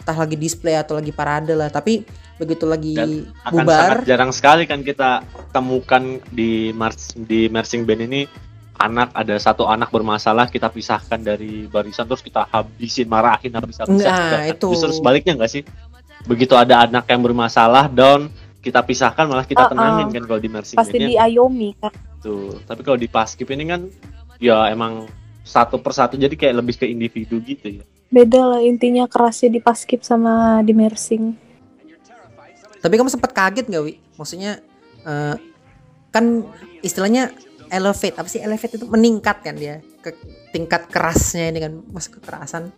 entah 0.00 0.16
lagi 0.16 0.38
display 0.38 0.78
atau 0.78 0.96
lagi 0.96 1.12
parade 1.12 1.52
lah. 1.52 1.68
Tapi 1.68 2.06
begitu 2.36 2.64
lagi 2.64 2.94
Dan 2.94 3.10
Akan 3.42 3.52
bubar, 3.52 4.00
sangat 4.00 4.08
jarang 4.08 4.32
sekali 4.32 4.64
kan 4.64 4.80
kita 4.80 5.24
temukan 5.50 6.20
di 6.28 6.68
mars 6.72 7.12
di 7.16 7.48
marching 7.48 7.84
band 7.84 8.04
ini 8.04 8.24
anak 8.76 9.08
ada 9.12 9.36
satu 9.36 9.64
anak 9.64 9.88
bermasalah 9.88 10.48
kita 10.48 10.68
pisahkan 10.68 11.16
dari 11.16 11.64
barisan 11.64 12.04
terus 12.04 12.20
kita 12.20 12.44
habisin 12.46 13.08
marahin 13.08 13.56
habis 13.56 13.80
habisan 13.80 14.04
Nah, 14.04 14.52
itu. 14.52 14.68
justru 14.68 14.92
sebaliknya 14.94 15.32
enggak 15.32 15.48
sih 15.48 15.62
begitu 16.26 16.52
ada 16.58 16.84
anak 16.84 17.06
yang 17.08 17.22
bermasalah 17.22 17.86
down 17.86 18.28
kita 18.60 18.82
pisahkan 18.82 19.30
malah 19.30 19.46
kita 19.46 19.66
Uh-uh. 19.66 19.72
tenangin 19.72 20.06
kan 20.10 20.22
kalau 20.26 20.40
di 20.42 20.50
marching 20.50 20.76
pasti 20.76 20.98
band 20.98 21.10
diayomi 21.14 21.70
kan 21.78 21.94
Tuh. 22.16 22.58
Tapi 22.66 22.82
kalau 22.82 22.98
di 22.98 23.06
paskib 23.06 23.46
ini 23.54 23.70
kan 23.70 23.86
ya 24.42 24.66
emang 24.74 25.06
satu 25.46 25.78
persatu 25.78 26.18
jadi 26.18 26.34
kayak 26.34 26.54
lebih 26.58 26.74
ke 26.74 26.90
individu 26.90 27.38
gitu 27.38 27.78
ya. 27.78 27.84
beda 28.10 28.42
lah 28.42 28.60
intinya 28.66 29.06
kerasnya 29.06 29.54
di 29.54 29.60
paskib 29.62 30.02
sama 30.02 30.58
di 30.66 30.74
mersing 30.74 31.46
tapi 32.86 33.02
kamu 33.02 33.10
sempat 33.10 33.34
kaget 33.34 33.66
nggak 33.66 33.82
wi? 33.82 33.98
Maksudnya 34.14 34.62
eh, 35.02 35.34
kan 36.14 36.24
istilahnya 36.86 37.34
elevate 37.66 38.14
apa 38.14 38.30
sih 38.30 38.38
elevate 38.38 38.78
itu 38.78 38.86
meningkat 38.86 39.42
kan 39.42 39.58
dia 39.58 39.82
ke 39.98 40.14
tingkat 40.54 40.86
kerasnya 40.86 41.50
ini 41.50 41.58
kan 41.66 41.72
masuk 41.90 42.22
kekerasan. 42.22 42.70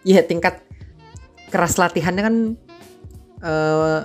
Iya 0.00 0.24
tingkat 0.24 0.64
keras 1.52 1.76
latihannya 1.76 2.22
kan 2.24 2.36
eh 3.44 4.00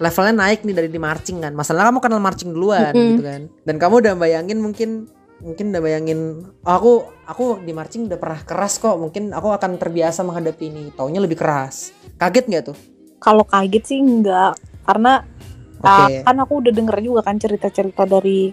levelnya 0.00 0.34
naik 0.46 0.64
nih 0.64 0.74
dari 0.78 0.88
di 0.88 1.00
marching 1.02 1.42
kan. 1.42 1.52
Masalah 1.52 1.90
kamu 1.90 1.98
kenal 2.00 2.22
marching 2.22 2.54
duluan 2.54 2.94
Mm-mm. 2.94 3.18
gitu 3.18 3.22
kan. 3.26 3.42
Dan 3.66 3.76
kamu 3.76 3.94
udah 4.06 4.14
bayangin 4.16 4.58
mungkin 4.62 5.10
mungkin 5.40 5.72
udah 5.72 5.82
bayangin 5.82 6.20
oh, 6.64 6.72
aku 6.72 6.92
aku 7.26 7.44
di 7.64 7.72
marching 7.74 8.08
udah 8.08 8.16
pernah 8.16 8.40
keras 8.46 8.78
kok. 8.78 8.96
Mungkin 8.96 9.34
aku 9.34 9.52
akan 9.52 9.76
terbiasa 9.76 10.24
menghadapi 10.24 10.64
ini. 10.70 10.84
Taunya 10.94 11.20
lebih 11.20 11.36
keras. 11.36 11.92
Kaget 12.16 12.46
nggak 12.48 12.64
tuh? 12.72 12.78
kalau 13.20 13.44
kaget 13.44 13.84
sih 13.84 14.00
enggak 14.00 14.56
karena 14.88 15.22
ah, 15.84 16.08
kan 16.24 16.36
aku 16.40 16.64
udah 16.64 16.72
denger 16.72 16.96
juga 17.04 17.20
kan 17.22 17.36
cerita-cerita 17.36 18.08
dari 18.08 18.50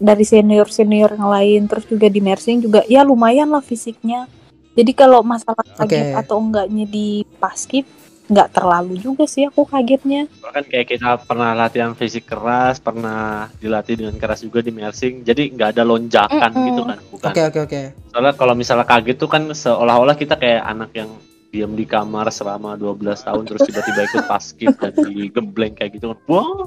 dari 0.00 0.24
senior 0.24 0.66
senior 0.72 1.12
yang 1.14 1.28
lain 1.28 1.60
terus 1.68 1.84
juga 1.84 2.08
di 2.08 2.20
mersing 2.24 2.64
juga 2.64 2.82
ya 2.88 3.04
lumayan 3.04 3.52
lah 3.52 3.60
fisiknya 3.60 4.26
jadi 4.74 4.90
kalau 4.96 5.22
masalah 5.22 5.62
kaget 5.76 6.16
Oke. 6.16 6.18
atau 6.24 6.36
enggaknya 6.40 6.88
di 6.88 7.22
paskib 7.38 7.84
nggak 8.24 8.56
terlalu 8.56 8.96
juga 8.96 9.28
sih 9.28 9.44
aku 9.44 9.68
kagetnya 9.68 10.24
Bahkan 10.40 10.64
kayak 10.72 10.96
kita 10.96 11.20
pernah 11.28 11.52
latihan 11.52 11.92
fisik 11.92 12.24
keras, 12.24 12.80
pernah 12.80 13.52
dilatih 13.60 14.00
dengan 14.00 14.16
keras 14.16 14.40
juga 14.40 14.64
di 14.64 14.72
mersing. 14.72 15.20
Jadi 15.20 15.52
nggak 15.52 15.76
ada 15.76 15.84
lonjakan 15.84 16.50
Mm-mm. 16.56 16.66
gitu 16.72 16.82
kan, 16.88 16.98
bukan. 17.12 17.30
Oke 17.36 17.42
oke 17.52 17.58
oke. 17.68 17.80
Soalnya 18.12 18.32
kalau 18.32 18.54
misalnya 18.56 18.86
kaget 18.88 19.16
tuh 19.20 19.28
kan 19.28 19.42
seolah-olah 19.52 20.16
kita 20.16 20.40
kayak 20.40 20.64
anak 20.64 20.90
yang 20.96 21.12
diam 21.52 21.76
di 21.76 21.86
kamar 21.86 22.32
selama 22.32 22.74
12 22.80 23.04
tahun 23.14 23.42
terus 23.46 23.62
tiba-tiba 23.68 24.00
ikut 24.10 24.24
paskib 24.26 24.74
dan 24.80 24.92
digembleng 24.96 25.76
kayak 25.76 26.00
gitu 26.00 26.16
kan. 26.16 26.18
Wah. 26.26 26.66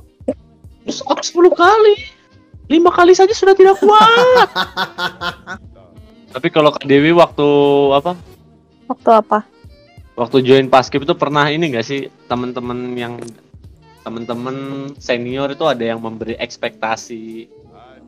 Terus 0.85 1.01
aku 1.03 1.19
10 1.19 1.57
kali. 1.57 1.95
Lima 2.67 2.91
kali 2.91 3.15
saja 3.15 3.31
sudah 3.31 3.55
tidak 3.55 3.79
kuat. 3.79 4.47
Tapi 6.35 6.47
kalau 6.51 6.69
Kak 6.75 6.83
Dewi 6.83 7.15
waktu 7.15 7.47
apa? 7.95 8.13
waktu 8.87 9.09
apa 9.11 9.43
waktu 10.17 10.37
join 10.41 10.67
paskib 10.67 11.01
itu 11.01 11.13
pernah 11.13 11.45
ini 11.45 11.69
gak 11.69 11.85
sih 11.85 11.99
teman-teman 12.25 12.75
yang 12.93 13.21
teman-teman 14.01 14.55
senior 14.97 15.47
itu 15.47 15.63
ada 15.63 15.83
yang 15.85 15.99
memberi 15.99 16.33
ekspektasi 16.35 17.47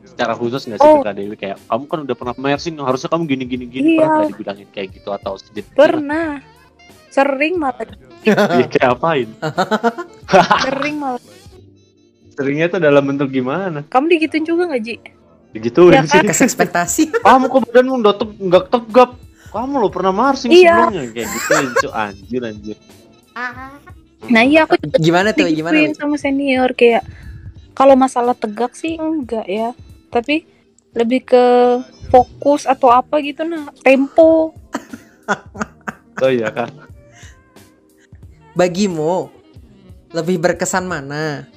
secara 0.02 0.32
khusus 0.34 0.64
nggak 0.64 0.80
sih 0.80 0.90
Oh. 0.90 1.00
ke 1.00 1.06
Kak 1.06 1.14
Dewi? 1.14 1.36
Kayak 1.36 1.60
kamu 1.62 1.84
kan 1.86 2.00
udah 2.02 2.16
pernah 2.16 2.36
mersing 2.36 2.76
harusnya 2.78 3.08
kamu 3.08 3.24
gini 3.28 3.44
gini 3.46 3.66
gini 3.68 3.88
Iya. 3.90 4.00
pernah 4.00 4.16
nggak 4.18 4.32
dibilangin 4.34 4.68
kayak 4.70 4.88
gitu 4.92 5.10
atau 5.12 5.34
sedikit 5.36 5.70
pernah. 5.74 6.40
Sering 7.10 7.54
malah. 7.56 7.84
Iya, 8.20 8.36
kayak 8.68 8.90
apain? 8.96 9.30
Sering 10.66 10.96
malah. 10.98 11.24
Seringnya 12.32 12.66
itu 12.68 12.78
dalam 12.78 13.04
bentuk 13.04 13.28
gimana? 13.30 13.84
Kamu 13.86 14.08
digituin 14.08 14.44
juga 14.44 14.68
nggak 14.68 14.82
Ji? 14.82 14.96
Digituin 15.52 15.94
Ya 15.94 16.04
sih. 16.06 16.20
Kasih 16.22 16.46
ekspektasi. 16.46 17.02
kamu 17.18 17.46
kok 17.46 17.62
badanmu 17.66 17.94
udah 17.98 18.16
teg- 18.16 18.40
nggak 18.40 18.64
tegap 18.70 19.10
kamu 19.50 19.74
lo 19.78 19.90
pernah 19.90 20.14
marsing 20.14 20.50
Iya. 20.50 20.88
sebelumnya 20.88 21.04
kayak 21.12 21.28
gitu 21.28 21.54
cu 21.80 21.90
anjir 21.92 22.42
anjir 22.44 22.78
nah 24.28 24.44
iya 24.44 24.68
aku 24.68 24.76
juga 24.78 24.98
Gimana 25.00 25.30
tuh? 25.32 25.48
Gimana? 25.48 25.90
sama 25.96 26.16
senior 26.16 26.72
kayak 26.74 27.02
kalau 27.72 27.96
masalah 27.96 28.36
tegak 28.36 28.76
sih 28.76 28.96
enggak 28.96 29.48
ya 29.48 29.72
tapi 30.10 30.44
lebih 30.92 31.24
ke 31.24 31.44
fokus 32.08 32.66
atau 32.66 32.90
apa 32.90 33.22
gitu 33.22 33.42
nah 33.42 33.72
tempo 33.80 34.52
oh 36.24 36.32
iya 36.32 36.50
kan 36.50 36.70
Bagimu 38.52 39.32
lebih 40.10 40.42
berkesan 40.42 40.84
mana? 40.84 41.48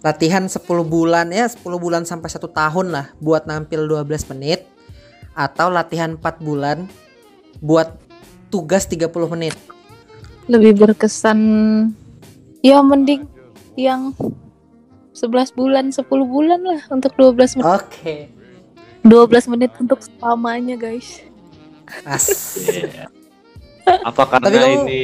Latihan 0.00 0.46
10 0.46 0.56
bulan 0.82 1.28
ya 1.28 1.46
10 1.46 1.60
bulan 1.76 2.02
sampai 2.02 2.26
satu 2.26 2.48
tahun 2.48 2.90
lah 2.90 3.06
buat 3.20 3.44
nampil 3.44 3.86
12 3.86 4.32
menit 4.32 4.71
atau 5.32 5.68
latihan 5.68 6.16
4 6.16 6.40
bulan 6.40 6.88
buat 7.58 7.96
tugas 8.48 8.84
30 8.86 9.08
menit. 9.32 9.54
Lebih 10.50 10.76
berkesan 10.76 11.38
ya 12.60 12.82
mending 12.82 13.24
yang 13.74 14.12
11 15.12 15.52
bulan, 15.52 15.92
10 15.92 16.04
bulan 16.08 16.60
lah 16.60 16.80
untuk 16.88 17.12
12 17.16 17.56
menit. 17.60 17.68
Oke. 17.68 18.16
12 19.02 19.50
menit 19.50 19.70
untuk 19.78 19.98
selamanya, 19.98 20.78
guys. 20.78 21.20
As. 22.06 22.56
Iya. 22.62 23.10
Apa 24.06 24.22
karena 24.30 24.46
Tapi 24.46 24.58
kamu- 24.62 24.86
ini 24.86 25.02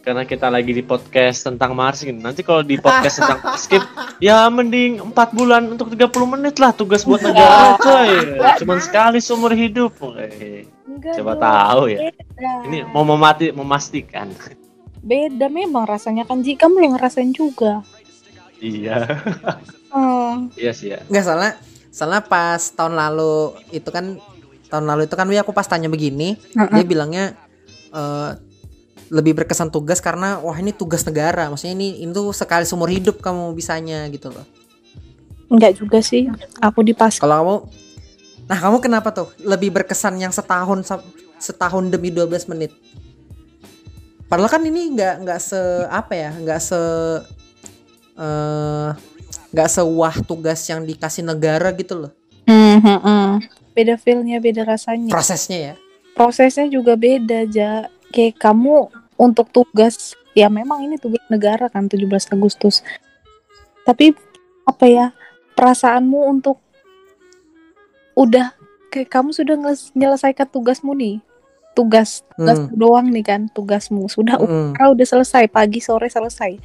karena 0.00 0.24
kita 0.24 0.48
lagi 0.48 0.72
di 0.72 0.80
podcast 0.80 1.44
tentang 1.44 1.76
Mars 1.76 2.00
gitu. 2.00 2.16
Nanti 2.16 2.40
kalau 2.40 2.64
di 2.64 2.80
podcast 2.80 3.20
tentang 3.20 3.40
skip 3.60 3.84
ya 4.16 4.48
mending 4.48 5.12
4 5.12 5.36
bulan 5.36 5.62
untuk 5.68 5.92
30 5.92 6.08
menit 6.36 6.56
lah 6.56 6.72
tugas 6.72 7.04
buat 7.04 7.20
negara 7.20 7.76
coy. 7.76 8.40
Cuman 8.64 8.80
sekali 8.80 9.20
seumur 9.20 9.52
hidup. 9.52 9.92
Oke. 10.00 10.64
Enggak 10.88 11.14
Coba 11.20 11.32
dong, 11.36 11.42
tahu 11.44 11.82
ya. 11.86 11.98
beda. 12.08 12.50
Ini 12.66 12.78
mau 12.90 13.04
memati 13.04 13.52
memastikan. 13.52 14.32
Beda 15.00 15.46
memang 15.48 15.84
rasanya 15.88 16.24
kan 16.24 16.40
Ji, 16.44 16.56
kamu 16.56 16.76
belum 16.76 16.90
ngerasain 16.96 17.32
juga. 17.32 17.84
iya. 18.60 19.04
Hmm. 19.92 20.48
Iya 20.60 20.72
sih 20.72 20.96
ya. 20.96 21.04
Enggak 21.12 21.24
soalnya 21.28 21.52
soalnya 21.90 22.22
pas 22.24 22.62
tahun 22.72 22.94
lalu 22.96 23.58
itu 23.74 23.88
kan 23.92 24.16
tahun 24.70 24.84
lalu 24.86 25.10
itu 25.10 25.14
kan 25.18 25.26
Wi 25.26 25.36
aku 25.42 25.50
pas 25.50 25.66
tanya 25.66 25.90
begini, 25.90 26.38
dia 26.54 26.84
bilangnya 26.86 27.34
eh, 27.90 28.30
lebih 29.10 29.42
berkesan 29.42 29.74
tugas 29.74 29.98
karena 29.98 30.38
wah 30.38 30.54
ini 30.54 30.70
tugas 30.70 31.02
negara. 31.02 31.50
Maksudnya 31.50 31.74
ini 31.74 32.00
itu 32.06 32.22
sekali 32.30 32.64
seumur 32.64 32.88
hidup 32.88 33.18
kamu 33.18 33.52
bisanya 33.52 34.06
gitu 34.08 34.30
loh. 34.30 34.46
Enggak 35.50 35.76
juga 35.82 35.98
sih. 35.98 36.30
Aku 36.62 36.86
di 36.86 36.94
pas 36.94 37.18
Kalau 37.18 37.36
kamu 37.42 37.56
Nah, 38.50 38.58
kamu 38.58 38.82
kenapa 38.82 39.14
tuh 39.14 39.30
lebih 39.46 39.70
berkesan 39.70 40.18
yang 40.18 40.34
setahun 40.34 40.82
setahun 41.38 41.86
demi 41.86 42.10
12 42.10 42.50
menit? 42.50 42.74
Padahal 44.26 44.50
kan 44.50 44.62
ini 44.66 44.90
nggak 44.90 45.22
nggak 45.22 45.38
se 45.38 45.60
apa 45.86 46.18
ya, 46.18 46.30
nggak 46.34 46.58
se 46.58 46.80
eh 48.18 48.90
nggak 49.54 49.70
sewah 49.70 50.14
tugas 50.26 50.66
yang 50.66 50.82
dikasih 50.82 51.22
negara 51.22 51.70
gitu 51.78 51.94
loh. 51.94 52.12
Hmm, 52.50 52.82
hmm. 52.82 53.30
Beda 53.70 53.94
feel-nya, 53.94 54.42
beda 54.42 54.66
rasanya. 54.66 55.14
Prosesnya 55.14 55.58
ya. 55.62 55.74
Prosesnya 56.18 56.66
juga 56.66 56.98
beda, 56.98 57.46
Ja. 57.46 57.86
Kayak 58.10 58.42
kamu 58.42 58.90
untuk 59.20 59.52
tugas, 59.52 60.16
ya 60.32 60.48
memang 60.48 60.80
ini 60.80 60.96
tugas 60.96 61.20
negara 61.28 61.68
kan 61.68 61.84
17 61.84 62.32
Agustus. 62.32 62.80
Tapi 63.84 64.16
apa 64.64 64.86
ya? 64.88 65.06
Perasaanmu 65.52 66.24
untuk 66.24 66.56
udah 68.16 68.56
kayak 68.88 69.12
kamu 69.12 69.30
sudah 69.30 69.54
menyelesaikan 69.92 70.48
tugasmu 70.48 70.96
nih. 70.96 71.20
Tugas, 71.70 72.26
tugas 72.34 72.58
Hmm. 72.66 72.74
doang 72.74 73.06
nih 73.14 73.22
kan, 73.22 73.46
tugasmu. 73.46 74.10
Sudah 74.10 74.40
Mm. 74.40 74.74
ukra 74.74 74.90
udah 74.90 75.06
selesai, 75.06 75.46
pagi 75.46 75.78
sore 75.78 76.10
selesai. 76.10 76.58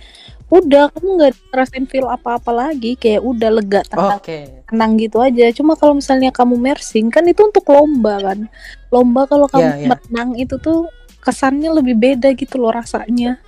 Udah, 0.49 0.89
kamu 0.89 1.07
nggak 1.21 1.31
ngerasain 1.53 1.85
feel 1.85 2.09
apa-apa 2.09 2.49
lagi, 2.49 2.97
kayak 2.97 3.21
udah 3.21 3.49
lega 3.53 3.81
tenang 3.85 4.17
Oke. 4.17 4.65
tenang 4.65 4.91
gitu 4.97 5.21
aja. 5.21 5.45
Cuma 5.53 5.77
kalau 5.77 5.93
misalnya 5.93 6.33
kamu 6.33 6.57
mersing 6.57 7.13
kan 7.13 7.21
itu 7.25 7.45
untuk 7.45 7.65
lomba 7.69 8.17
kan. 8.17 8.49
Lomba 8.89 9.29
kalau 9.29 9.45
kamu 9.45 9.69
Iya, 9.69 9.77
iya. 9.77 9.87
menang 9.93 10.29
itu 10.37 10.57
tuh 10.57 10.89
kesannya 11.25 11.73
lebih 11.73 11.97
beda 11.97 12.31
gitu 12.37 12.61
loh 12.61 12.69
rasanya. 12.69 13.41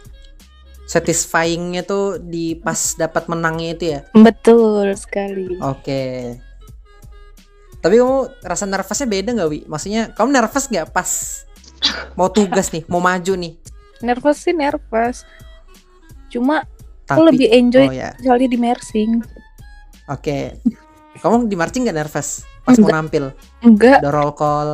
Satisfyingnya 0.87 1.83
tuh 1.83 2.17
di 2.17 2.55
pas 2.55 2.95
dapat 2.95 3.27
menangnya 3.27 3.69
itu 3.71 3.85
ya. 3.93 3.99
Betul 4.11 4.95
sekali. 4.95 5.59
Oke. 5.59 6.35
Tapi 7.77 7.93
kamu 7.99 8.17
rasa 8.41 8.65
nervousnya 8.65 9.05
beda 9.05 9.29
nggak 9.31 9.49
Wi? 9.51 9.59
Maksudnya 9.67 10.09
kamu 10.11 10.29
nervous 10.33 10.65
nggak 10.65 10.89
pas 10.89 11.09
mau 12.17 12.27
tugas 12.27 12.73
nih, 12.73 12.87
mau 12.89 12.97
maju 12.97 13.33
nih? 13.37 13.53
Nervous 14.01 14.41
sih 14.41 14.55
nervous. 14.55 15.27
Cuma 16.27 16.65
Tapi, 17.05 17.13
aku 17.13 17.21
lebih 17.29 17.47
enjoy 17.53 17.87
Oh 17.87 17.93
ya, 17.93 18.11
kecuali 18.17 18.45
di 18.49 18.57
mersing. 18.57 19.21
oke. 20.09 20.37
Kamu 21.17 21.45
di 21.45 21.55
marching 21.57 21.85
nggak 21.85 21.97
nervous 21.97 22.45
pas 22.61 22.75
mau 22.75 22.87
Enggak. 22.89 22.95
nampil? 22.95 23.25
Enggak, 23.61 23.99
Ada 24.01 24.11
roll 24.11 24.33
call. 24.33 24.69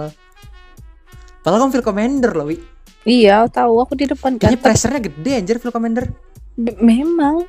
Padahal 1.43 1.59
kamu 1.59 1.71
feel 1.73 1.85
commander 1.85 2.31
loh, 2.33 2.47
Wi. 2.47 2.57
Iya 3.03 3.45
tahu 3.45 3.79
aku 3.79 3.93
di 3.93 4.05
depan 4.05 4.35
kan. 4.35 4.49
Kayaknya 4.49 4.61
pressure-nya 4.61 5.01
gede 5.03 5.31
anjir 5.35 5.57
feel 5.57 5.71
commander. 5.71 6.07
B- 6.53 6.77
memang. 6.77 7.43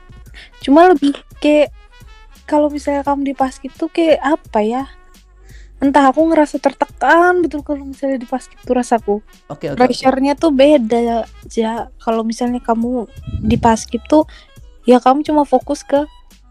Cuma 0.61 0.91
lebih 0.91 1.13
kayak 1.39 1.71
kalau 2.45 2.69
misalnya 2.69 3.03
kamu 3.03 3.33
di 3.33 3.35
pas 3.35 3.55
gitu 3.55 3.87
kayak 3.89 4.21
apa 4.21 4.61
ya? 4.61 4.85
Entah 5.79 6.09
aku 6.09 6.25
ngerasa 6.25 6.57
tertekan 6.59 7.45
betul 7.45 7.61
kalau 7.61 7.85
misalnya 7.85 8.17
di 8.17 8.25
pas 8.25 8.41
gitu 8.41 8.71
rasaku. 8.73 9.21
Oke, 9.47 9.69
oke. 9.69 9.77
oke. 9.77 9.81
pressure-nya 9.85 10.33
tuh 10.35 10.51
beda 10.51 11.29
ja 11.47 11.91
kalau 11.99 12.25
misalnya 12.25 12.59
kamu 12.59 13.05
di 13.43 13.55
paskib 13.55 14.01
tuh 14.07 14.25
ya 14.85 14.99
kamu 14.99 15.23
cuma 15.23 15.45
fokus 15.45 15.81
ke 15.81 16.05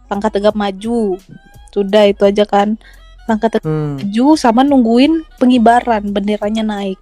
langkah 0.08 0.30
tegap 0.30 0.54
maju 0.54 1.18
sudah 1.70 2.06
itu 2.06 2.22
aja 2.22 2.46
kan 2.46 2.78
langkah 3.26 3.50
tegap 3.50 3.66
Hmm. 3.66 3.98
maju 3.98 4.28
sama 4.36 4.62
nungguin 4.62 5.26
pengibaran 5.38 6.14
benderanya 6.14 6.62
naik 6.62 7.00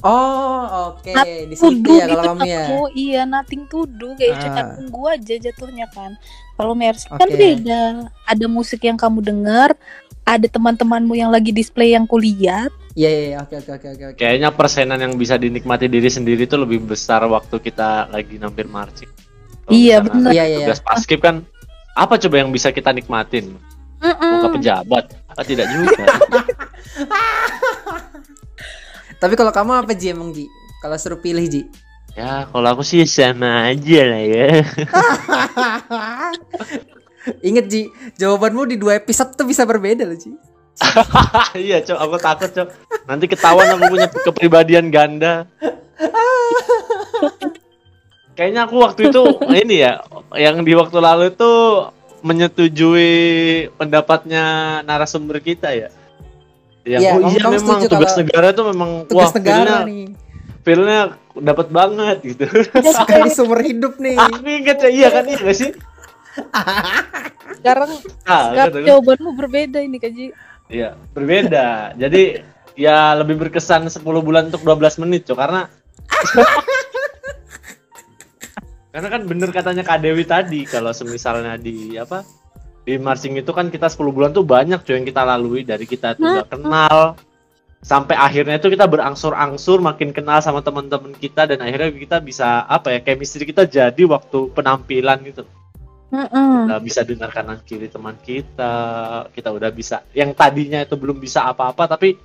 Oh, 0.00 0.96
oke. 0.96 1.12
Di 1.48 1.52
situ 1.52 1.84
tuduh 1.84 1.96
ya 2.00 2.06
kalau 2.08 2.14
gitu 2.16 2.28
kamu 2.32 2.42
ya. 2.48 2.56
kamu 2.64 2.82
iya 2.96 3.22
nothing 3.28 3.62
to 3.68 3.84
do 3.84 4.16
kayak 4.16 4.32
Ah. 4.32 4.40
cuma 4.40 4.60
tunggu 4.80 5.02
aja 5.12 5.34
jatuhnya 5.36 5.86
kan 5.92 6.16
kalau 6.56 6.72
mercy 6.72 7.04
kan 7.08 7.28
Oke. 7.28 7.36
beda 7.36 7.82
ada 8.24 8.46
musik 8.48 8.80
yang 8.80 8.96
kamu 8.96 9.20
dengar 9.20 9.76
ada 10.24 10.46
teman-temanmu 10.46 11.16
yang 11.16 11.28
lagi 11.28 11.52
display 11.52 11.92
yang 11.92 12.08
kulihat 12.08 12.72
Iya, 12.98 13.06
iya, 13.06 13.22
iya. 13.22 13.38
Oke, 13.38 13.54
oke, 13.62 13.70
oke, 13.70 13.86
oke. 13.86 14.04
oke. 14.12 14.18
Kayaknya 14.18 14.50
persenan 14.50 14.98
yang 14.98 15.14
bisa 15.14 15.38
dinikmati 15.38 15.86
diri 15.86 16.10
sendiri 16.10 16.42
itu 16.42 16.58
lebih 16.58 16.82
besar 16.82 17.22
waktu 17.22 17.62
kita 17.62 18.10
lagi 18.10 18.34
nampil 18.34 18.66
marching. 18.66 19.06
Iya, 19.70 20.02
bener. 20.02 20.34
Iya, 20.34 20.44
iya, 20.44 20.58
iya. 20.58 20.66
Tugas 20.66 20.82
paskib 20.82 21.22
kan 21.22 21.46
apa 21.94 22.18
coba 22.18 22.42
yang 22.42 22.50
bisa 22.50 22.74
kita 22.74 22.90
nikmatin? 22.90 23.54
Muka 24.02 24.26
Mm-mm. 24.50 24.52
pejabat? 24.58 25.04
Ah, 25.30 25.44
tidak 25.46 25.70
juga. 25.70 26.02
Tapi 29.20 29.36
kalau 29.36 29.52
kamu 29.52 29.84
apa 29.84 29.92
Ji 29.92 30.16
emang 30.16 30.32
Ji? 30.32 30.48
Kalau 30.80 30.96
suruh 30.96 31.20
pilih 31.20 31.44
Ji. 31.44 31.68
ya 32.18 32.42
kalau 32.50 32.74
aku 32.74 32.82
sih 32.82 33.06
sama 33.06 33.70
aja 33.70 34.00
lah 34.02 34.22
ya. 34.24 34.48
Ingat 37.48 37.66
Ji, 37.68 37.86
jawabanmu 38.16 38.66
di 38.66 38.76
dua 38.80 38.96
episode 38.98 39.36
tuh 39.36 39.44
bisa 39.46 39.68
berbeda 39.68 40.08
loh 40.08 40.16
Ji. 40.16 40.32
iya 41.68 41.84
cok, 41.84 41.98
aku 42.00 42.16
takut 42.16 42.50
cok. 42.50 42.68
Nanti 43.04 43.28
ketahuan 43.28 43.76
aku 43.76 43.92
punya 43.92 44.08
kepribadian 44.08 44.88
ganda. 44.88 45.44
Kayaknya 48.40 48.64
aku 48.64 48.76
waktu 48.80 49.12
itu 49.12 49.22
ini 49.52 49.84
ya, 49.84 50.00
yang 50.32 50.64
di 50.64 50.72
waktu 50.72 50.96
lalu 50.96 51.28
itu 51.36 51.52
menyetujui 52.24 53.12
pendapatnya 53.76 54.80
narasumber 54.88 55.44
kita 55.44 55.76
ya. 55.76 55.92
Ya, 56.80 56.96
Iya, 56.98 57.10
oh 57.10 57.20
kamu- 57.20 57.30
iya 57.30 57.40
kamu 57.42 57.54
memang 57.54 57.78
tugas 57.84 58.08
kalau 58.08 58.20
negara 58.20 58.46
itu 58.48 58.62
memang 58.64 58.90
Tugas 59.04 59.20
wah 59.22 59.30
negara 59.36 59.60
feel-nya, 59.60 59.78
nih. 59.84 60.04
feel-nya 60.60 61.00
dapat 61.38 61.66
banget 61.68 62.16
gitu. 62.24 62.44
Sekali 62.96 63.28
seumur 63.30 63.60
hidup 63.60 63.96
nih. 63.96 64.16
Aku 64.16 64.40
inget 64.42 64.78
ya 64.78 64.88
iya 64.88 65.08
kan 65.10 65.24
iya 65.24 65.38
gak 65.38 65.56
sih? 65.56 65.70
sekarang 67.52 67.90
Ah, 68.24 68.54
sekarang 68.54 68.80
jawabanmu 68.82 69.30
berbeda 69.34 69.78
ini 69.78 69.98
Kaji 69.98 70.24
Iya, 70.66 70.94
berbeda. 71.10 71.92
Jadi 71.94 72.40
ya 72.74 73.12
lebih 73.12 73.36
berkesan 73.38 73.84
10 73.84 74.00
bulan 74.20 74.48
untuk 74.48 74.62
12 74.62 74.96
menit, 74.98 75.26
Cok, 75.26 75.36
karena 75.36 75.62
Karena 78.90 79.08
kan 79.08 79.22
bener 79.22 79.50
katanya 79.50 79.82
Kak 79.82 80.00
Dewi 80.00 80.24
tadi 80.24 80.64
kalau 80.64 80.90
semisalnya 80.90 81.54
di 81.54 81.94
apa? 81.94 82.26
Di 82.80 82.96
marching 82.96 83.36
itu 83.36 83.52
kan 83.52 83.68
kita 83.68 83.92
10 83.92 84.08
bulan 84.10 84.30
tuh 84.32 84.42
banyak 84.42 84.80
cuy 84.82 84.96
yang 84.96 85.06
kita 85.06 85.22
lalui. 85.22 85.62
Dari 85.62 85.84
kita 85.84 86.16
tuh 86.16 86.24
nggak 86.24 86.48
kenal. 86.48 87.14
Sampai 87.80 88.12
akhirnya 88.16 88.60
itu 88.60 88.68
kita 88.68 88.84
berangsur-angsur 88.84 89.80
makin 89.80 90.12
kenal 90.12 90.40
sama 90.40 90.64
teman-teman 90.64 91.12
kita. 91.12 91.44
Dan 91.44 91.60
akhirnya 91.60 91.92
kita 91.92 92.16
bisa 92.24 92.64
apa 92.64 92.96
ya 92.96 93.00
chemistry 93.04 93.44
kita 93.44 93.68
jadi 93.68 94.02
waktu 94.08 94.52
penampilan 94.56 95.20
gitu. 95.28 95.44
Mm-mm. 96.10 96.66
udah 96.66 96.82
bisa 96.82 97.06
dengar 97.06 97.30
kanan 97.30 97.62
kiri 97.62 97.86
teman 97.86 98.18
kita. 98.18 98.74
Kita 99.30 99.48
udah 99.54 99.70
bisa 99.70 100.02
yang 100.10 100.34
tadinya 100.34 100.82
itu 100.82 100.98
belum 100.98 101.22
bisa 101.22 101.46
apa-apa 101.46 101.86
tapi 101.86 102.18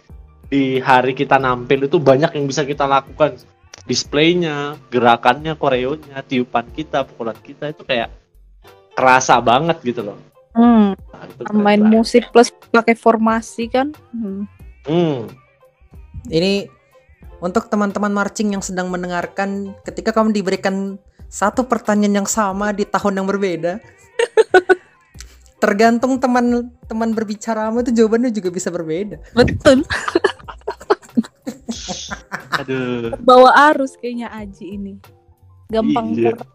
di 0.50 0.82
hari 0.82 1.14
kita 1.14 1.38
nampil 1.38 1.86
itu 1.86 2.02
banyak 2.02 2.34
yang 2.34 2.46
bisa 2.50 2.66
kita 2.66 2.90
lakukan. 2.90 3.38
Displaynya 3.86 4.82
gerakannya 4.90 5.54
koreonya 5.54 6.26
tiupan 6.26 6.66
kita 6.74 7.06
pukulan 7.06 7.38
kita 7.38 7.70
itu 7.70 7.86
kayak 7.86 8.10
kerasa 8.98 9.38
banget 9.38 9.78
gitu 9.86 10.02
loh 10.02 10.18
Hmm, 10.56 10.96
Nah, 10.96 11.26
itu 11.28 11.52
main 11.54 11.82
banget. 11.84 11.92
musik 11.92 12.24
plus 12.32 12.50
pakai 12.72 12.96
formasi 12.96 13.68
kan. 13.68 13.92
Hmm. 14.10 14.48
hmm. 14.88 15.28
Ini 16.26 16.72
untuk 17.38 17.68
teman-teman 17.68 18.10
marching 18.10 18.56
yang 18.56 18.64
sedang 18.64 18.88
mendengarkan 18.88 19.76
ketika 19.84 20.10
kamu 20.10 20.32
diberikan 20.32 20.96
satu 21.28 21.68
pertanyaan 21.68 22.24
yang 22.24 22.30
sama 22.30 22.72
di 22.72 22.88
tahun 22.88 23.20
yang 23.20 23.28
berbeda. 23.28 23.78
tergantung 25.56 26.22
teman 26.22 26.70
teman 26.86 27.10
berbicaramu 27.12 27.82
itu 27.82 27.92
jawabannya 27.92 28.30
juga 28.30 28.50
bisa 28.50 28.70
berbeda. 28.70 29.18
Betul. 29.34 29.84
Aduh. 32.56 33.12
Bawa 33.20 33.52
arus 33.74 33.98
kayaknya 33.98 34.32
Aji 34.32 34.66
ini. 34.78 34.94
Gampang 35.68 36.14
Iya. 36.14 36.32
ter- 36.34 36.54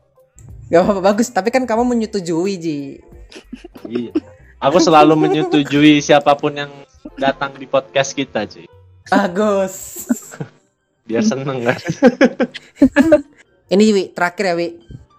Gak 0.70 0.86
apa-apa 0.86 1.02
bagus, 1.02 1.26
tapi 1.26 1.50
kan 1.50 1.66
kamu 1.66 1.82
menyetujui 1.82 2.54
Ji. 2.56 2.78
Iya. 3.88 4.12
Aku 4.60 4.76
selalu 4.76 5.16
menyetujui 5.16 6.04
siapa 6.04 6.36
pun 6.36 6.52
yang 6.52 6.72
datang 7.16 7.56
di 7.56 7.64
podcast 7.64 8.12
kita, 8.12 8.44
cuy. 8.44 8.68
Bagus. 9.08 10.06
Biar 11.08 11.24
seneng 11.24 11.64
kan. 11.64 11.80
Ini 13.72 13.84
Wi, 13.96 14.04
terakhir 14.12 14.52
ya 14.52 14.54
Wi. 14.54 14.68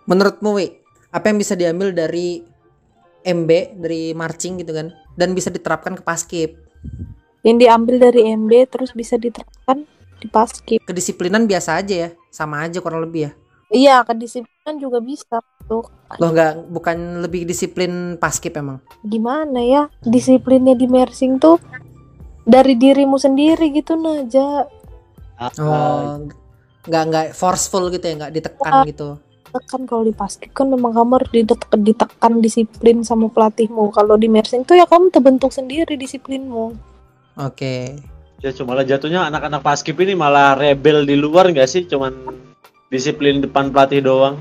Menurutmu 0.05 0.55
Wi, 0.55 0.77
apa 1.09 1.33
yang 1.33 1.41
bisa 1.41 1.57
diambil 1.57 1.89
dari 1.91 2.45
MB, 3.25 3.81
dari 3.81 4.13
marching 4.13 4.61
gitu 4.61 4.77
kan, 4.77 4.93
dan 5.17 5.33
bisa 5.33 5.49
diterapkan 5.49 5.97
ke 5.97 6.03
paskib? 6.05 6.61
yang 7.41 7.57
diambil 7.57 7.97
dari 7.97 8.33
MB 8.37 8.51
terus 8.69 8.91
bisa 8.93 9.17
diterapkan 9.17 9.85
di 10.21 10.27
paskib. 10.29 10.81
Kedisiplinan 10.85 11.49
biasa 11.49 11.81
aja 11.81 11.95
ya, 12.07 12.09
sama 12.29 12.61
aja 12.65 12.77
kurang 12.81 13.01
lebih 13.01 13.29
ya. 13.29 13.31
Iya, 13.71 13.95
kedisiplinan 14.05 14.77
juga 14.77 14.99
bisa 15.01 15.41
tuh. 15.71 15.87
Loh 16.19 16.29
nggak, 16.35 16.67
bukan 16.67 17.23
lebih 17.23 17.47
disiplin 17.47 18.19
paskib 18.19 18.59
emang? 18.59 18.83
Gimana 19.07 19.63
ya? 19.63 19.87
Disiplinnya 20.03 20.75
di 20.75 20.91
mersing 20.91 21.39
tuh 21.39 21.55
dari 22.43 22.75
dirimu 22.75 23.15
sendiri 23.15 23.71
gitu 23.71 23.95
Naja. 23.95 24.67
Oh, 25.57 26.27
nggak 26.85 27.03
nggak 27.07 27.25
forceful 27.33 27.87
gitu 27.89 28.03
ya, 28.03 28.13
nggak 28.19 28.33
ditekan 28.35 28.83
gitu. 28.85 29.17
Kan 29.51 29.83
kalau 29.83 30.03
di 30.07 30.15
paskib 30.15 30.51
kan 30.55 30.67
memang 30.69 30.95
kamu 30.95 31.11
harus 31.17 31.31
ditekan, 31.33 31.79
ditekan 31.83 32.33
disiplin 32.39 33.03
sama 33.03 33.27
pelatihmu. 33.27 33.91
Kalau 33.91 34.15
di 34.15 34.27
mersing 34.27 34.67
tuh 34.67 34.77
ya 34.77 34.85
kamu 34.85 35.11
terbentuk 35.11 35.51
sendiri 35.51 35.95
disiplinmu. 35.95 36.75
Oke. 37.39 37.99
Ya 38.41 38.49
cuma 38.55 38.73
lah 38.73 38.85
jatuhnya 38.85 39.27
anak-anak 39.27 39.61
paskib 39.61 40.01
ini 40.01 40.17
malah 40.17 40.55
rebel 40.55 41.03
di 41.03 41.19
luar 41.19 41.51
nggak 41.51 41.67
sih? 41.67 41.83
Cuman 41.89 42.13
disiplin 42.93 43.41
depan 43.43 43.73
pelatih 43.73 44.01
doang. 44.05 44.39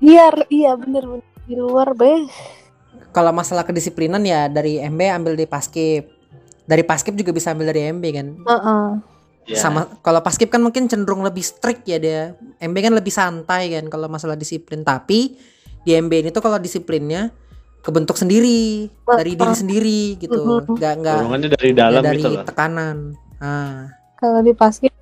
Iya, 0.00 0.32
iya 0.48 0.72
bener-bener 0.74 1.24
di 1.44 1.54
luar 1.56 1.92
be. 1.92 2.24
Kalau 3.12 3.32
masalah 3.36 3.66
kedisiplinan 3.68 4.24
ya 4.24 4.48
dari 4.48 4.80
MB 4.80 5.00
ambil 5.20 5.34
di 5.36 5.44
paskib. 5.44 6.08
Dari 6.64 6.82
paskib 6.86 7.18
juga 7.18 7.34
bisa 7.36 7.52
ambil 7.52 7.74
dari 7.74 7.90
MB 7.92 8.04
kan. 8.14 8.28
Heeh. 8.40 8.84
Ya. 9.50 9.58
Sama 9.58 9.90
kalau 10.00 10.22
paskib 10.22 10.48
kan 10.48 10.62
mungkin 10.62 10.86
cenderung 10.86 11.26
lebih 11.26 11.42
strict 11.42 11.84
ya 11.84 11.98
dia. 11.98 12.22
MB 12.62 12.76
kan 12.80 12.92
lebih 12.94 13.12
santai 13.12 13.74
kan 13.74 13.90
kalau 13.90 14.06
masalah 14.06 14.38
disiplin. 14.38 14.86
Tapi 14.86 15.36
di 15.84 15.90
MB 15.96 16.12
ini 16.22 16.28
tuh 16.30 16.40
kalau 16.40 16.56
disiplinnya 16.56 17.34
kebentuk 17.80 18.14
sendiri 18.14 18.86
dari 19.04 19.32
diri 19.34 19.54
sendiri 19.56 20.00
gitu. 20.22 20.38
Mhm. 20.38 20.78
Nggak 20.78 20.92
nggak 21.02 21.18
Dorongannya 21.18 21.48
dari 21.50 21.68
nggak 21.74 21.80
dalam 21.90 22.02
dari 22.04 22.22
gitu 22.22 22.46
tekanan. 22.46 22.96
Ah, 23.40 23.88
Kalau 24.20 24.40
di 24.44 24.52
paskib 24.52 24.92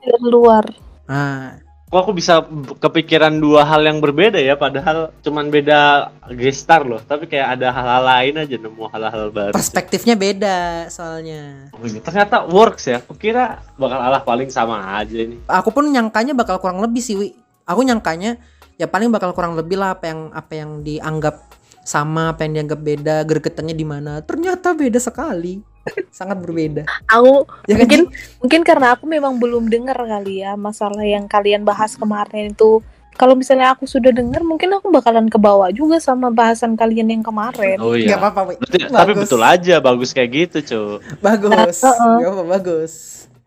dari 0.00 0.18
luar. 0.24 0.64
ah. 1.10 1.67
Kok 1.88 2.04
aku 2.04 2.12
bisa 2.12 2.44
kepikiran 2.84 3.40
dua 3.40 3.64
hal 3.64 3.80
yang 3.80 3.96
berbeda 4.04 4.36
ya? 4.36 4.60
Padahal 4.60 5.08
cuman 5.24 5.48
beda 5.48 6.12
gestar 6.36 6.84
loh. 6.84 7.00
Tapi 7.00 7.24
kayak 7.24 7.56
ada 7.56 7.72
hal-hal 7.72 8.02
lain 8.04 8.34
aja 8.44 8.56
nemu 8.60 8.84
hal-hal 8.92 9.32
baru. 9.32 9.56
Perspektifnya 9.56 10.12
beda 10.12 10.92
soalnya. 10.92 11.72
Oh 11.72 11.80
iya, 11.88 12.04
Ternyata 12.04 12.44
works 12.44 12.92
ya. 12.92 13.00
Aku 13.00 13.16
kira 13.16 13.64
bakal 13.80 14.04
alah 14.04 14.20
paling 14.20 14.52
sama 14.52 15.00
aja 15.00 15.16
ini. 15.16 15.40
Aku 15.48 15.72
pun 15.72 15.88
nyangkanya 15.88 16.36
bakal 16.36 16.60
kurang 16.60 16.84
lebih 16.84 17.00
sih, 17.00 17.16
Wi. 17.16 17.32
Aku 17.64 17.80
nyangkanya 17.80 18.36
ya 18.76 18.84
paling 18.84 19.08
bakal 19.08 19.32
kurang 19.32 19.56
lebih 19.56 19.80
lah 19.80 19.96
apa 19.96 20.12
yang 20.12 20.20
apa 20.36 20.52
yang 20.60 20.70
dianggap 20.84 21.40
sama, 21.88 22.36
apa 22.36 22.44
yang 22.44 22.60
dianggap 22.60 22.80
beda, 22.84 23.16
gregetannya 23.24 23.72
di 23.72 23.86
mana. 23.88 24.20
Ternyata 24.20 24.76
beda 24.76 25.00
sekali. 25.00 25.64
Sangat 26.18 26.36
berbeda. 26.44 26.84
Aku 27.08 27.48
Ya 27.64 27.80
kan, 27.80 27.88
mungkin 27.88 28.00
Ji? 28.04 28.12
mungkin 28.44 28.60
karena 28.60 28.92
aku 28.92 29.08
memang 29.08 29.40
belum 29.40 29.72
dengar 29.72 29.96
kali 29.96 30.44
ya 30.44 30.52
masalah 30.60 31.00
yang 31.00 31.24
kalian 31.24 31.64
bahas 31.64 31.96
kemarin 31.96 32.52
itu. 32.52 32.84
Kalau 33.18 33.34
misalnya 33.34 33.74
aku 33.74 33.82
sudah 33.82 34.14
dengar, 34.14 34.46
mungkin 34.46 34.70
aku 34.78 34.94
bakalan 34.94 35.26
kebawa 35.26 35.74
juga 35.74 35.98
sama 35.98 36.30
bahasan 36.30 36.78
kalian 36.78 37.18
yang 37.18 37.24
kemarin. 37.26 37.74
Oh 37.82 37.98
iya. 37.98 38.14
apa-apa, 38.14 38.54
Wi. 38.54 38.62
Berarti, 38.62 38.78
Bagus. 38.78 38.94
tapi 38.94 39.12
betul 39.18 39.42
aja 39.42 39.74
bagus 39.82 40.10
kayak 40.14 40.30
gitu, 40.30 40.56
cuy. 40.62 41.02
Bagus. 41.18 41.82
Heeh. 41.82 42.14
Nggak 42.22 42.30
apa 42.30 42.44
bagus. 42.46 42.92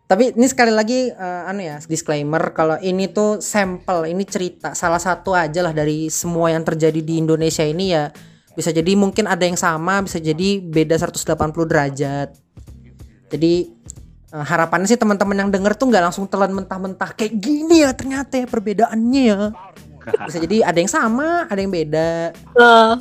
Tapi 0.04 0.36
ini 0.36 0.44
sekali 0.44 0.76
lagi 0.76 1.08
eh, 1.08 1.48
anu 1.48 1.64
ya, 1.64 1.80
disclaimer 1.88 2.52
kalau 2.52 2.76
ini 2.84 3.08
tuh 3.08 3.40
sampel, 3.40 4.12
ini 4.12 4.28
cerita 4.28 4.76
salah 4.76 5.00
satu 5.00 5.32
aja 5.32 5.64
lah 5.64 5.72
dari 5.72 6.12
semua 6.12 6.52
yang 6.52 6.68
terjadi 6.68 7.00
di 7.00 7.24
Indonesia 7.24 7.64
ini 7.64 7.96
ya. 7.96 8.12
Bisa 8.52 8.70
jadi 8.70 8.92
mungkin 8.94 9.24
ada 9.24 9.44
yang 9.44 9.56
sama, 9.56 10.04
bisa 10.04 10.20
jadi 10.20 10.60
beda 10.60 11.00
180 11.00 11.24
derajat. 11.64 12.28
Jadi 13.32 13.54
eh, 14.32 14.44
harapannya 14.44 14.88
sih 14.88 15.00
teman-teman 15.00 15.46
yang 15.46 15.50
denger 15.50 15.72
tuh 15.76 15.88
nggak 15.88 16.04
langsung 16.12 16.28
telan 16.28 16.52
mentah-mentah 16.52 17.16
kayak 17.16 17.32
gini 17.40 17.84
ya 17.84 17.96
ternyata 17.96 18.36
ya 18.36 18.46
perbedaannya 18.46 19.22
ya. 19.24 19.40
Bisa 20.28 20.38
jadi 20.42 20.66
ada 20.66 20.78
yang 20.82 20.90
sama, 20.90 21.46
ada 21.46 21.60
yang 21.62 21.70
beda. 21.70 22.34
Nah, 22.58 22.98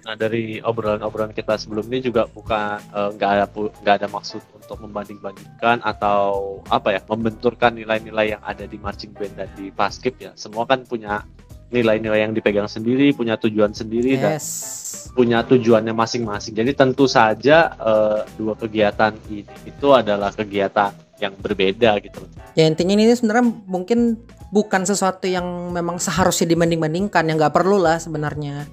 Nah 0.00 0.14
dari 0.18 0.58
obrolan-obrolan 0.58 1.30
kita 1.30 1.54
sebelumnya 1.54 2.02
juga 2.02 2.26
bukan 2.26 2.82
eh, 2.82 3.10
nggak 3.14 3.30
ada 3.30 3.46
pu- 3.46 3.72
nggak 3.84 3.96
ada 4.02 4.08
maksud 4.10 4.42
untuk 4.56 4.76
membanding-bandingkan 4.82 5.84
atau 5.86 6.58
apa 6.66 6.98
ya 6.98 7.00
membenturkan 7.06 7.78
nilai-nilai 7.78 8.36
yang 8.36 8.42
ada 8.42 8.66
di 8.66 8.76
marching 8.80 9.14
band 9.14 9.34
dan 9.38 9.48
di 9.54 9.70
paskib 9.70 10.18
ya. 10.18 10.34
Semua 10.34 10.66
kan 10.66 10.82
punya 10.82 11.22
nilai-nilai 11.70 12.26
yang 12.26 12.34
dipegang 12.34 12.66
sendiri, 12.66 13.14
punya 13.14 13.38
tujuan 13.38 13.70
sendiri 13.70 14.18
dan 14.18 14.36
Yes. 14.38 15.10
punya 15.14 15.42
tujuannya 15.42 15.94
masing-masing. 15.94 16.54
Jadi 16.54 16.70
tentu 16.74 17.06
saja 17.06 17.74
eh, 17.78 18.20
dua 18.38 18.54
kegiatan 18.58 19.14
ini 19.30 19.46
itu 19.66 19.88
adalah 19.94 20.30
kegiatan 20.34 20.90
yang 21.22 21.34
berbeda 21.38 21.98
gitu. 22.02 22.26
Ya 22.58 22.66
intinya 22.66 22.94
ini 22.98 23.14
sebenarnya 23.14 23.46
mungkin 23.66 24.18
bukan 24.50 24.82
sesuatu 24.82 25.30
yang 25.30 25.70
memang 25.70 26.02
seharusnya 26.02 26.50
dibanding-bandingkan 26.50 27.22
yang 27.26 27.36
nggak 27.38 27.54
perlu 27.54 27.78
lah 27.78 28.02
sebenarnya. 28.02 28.66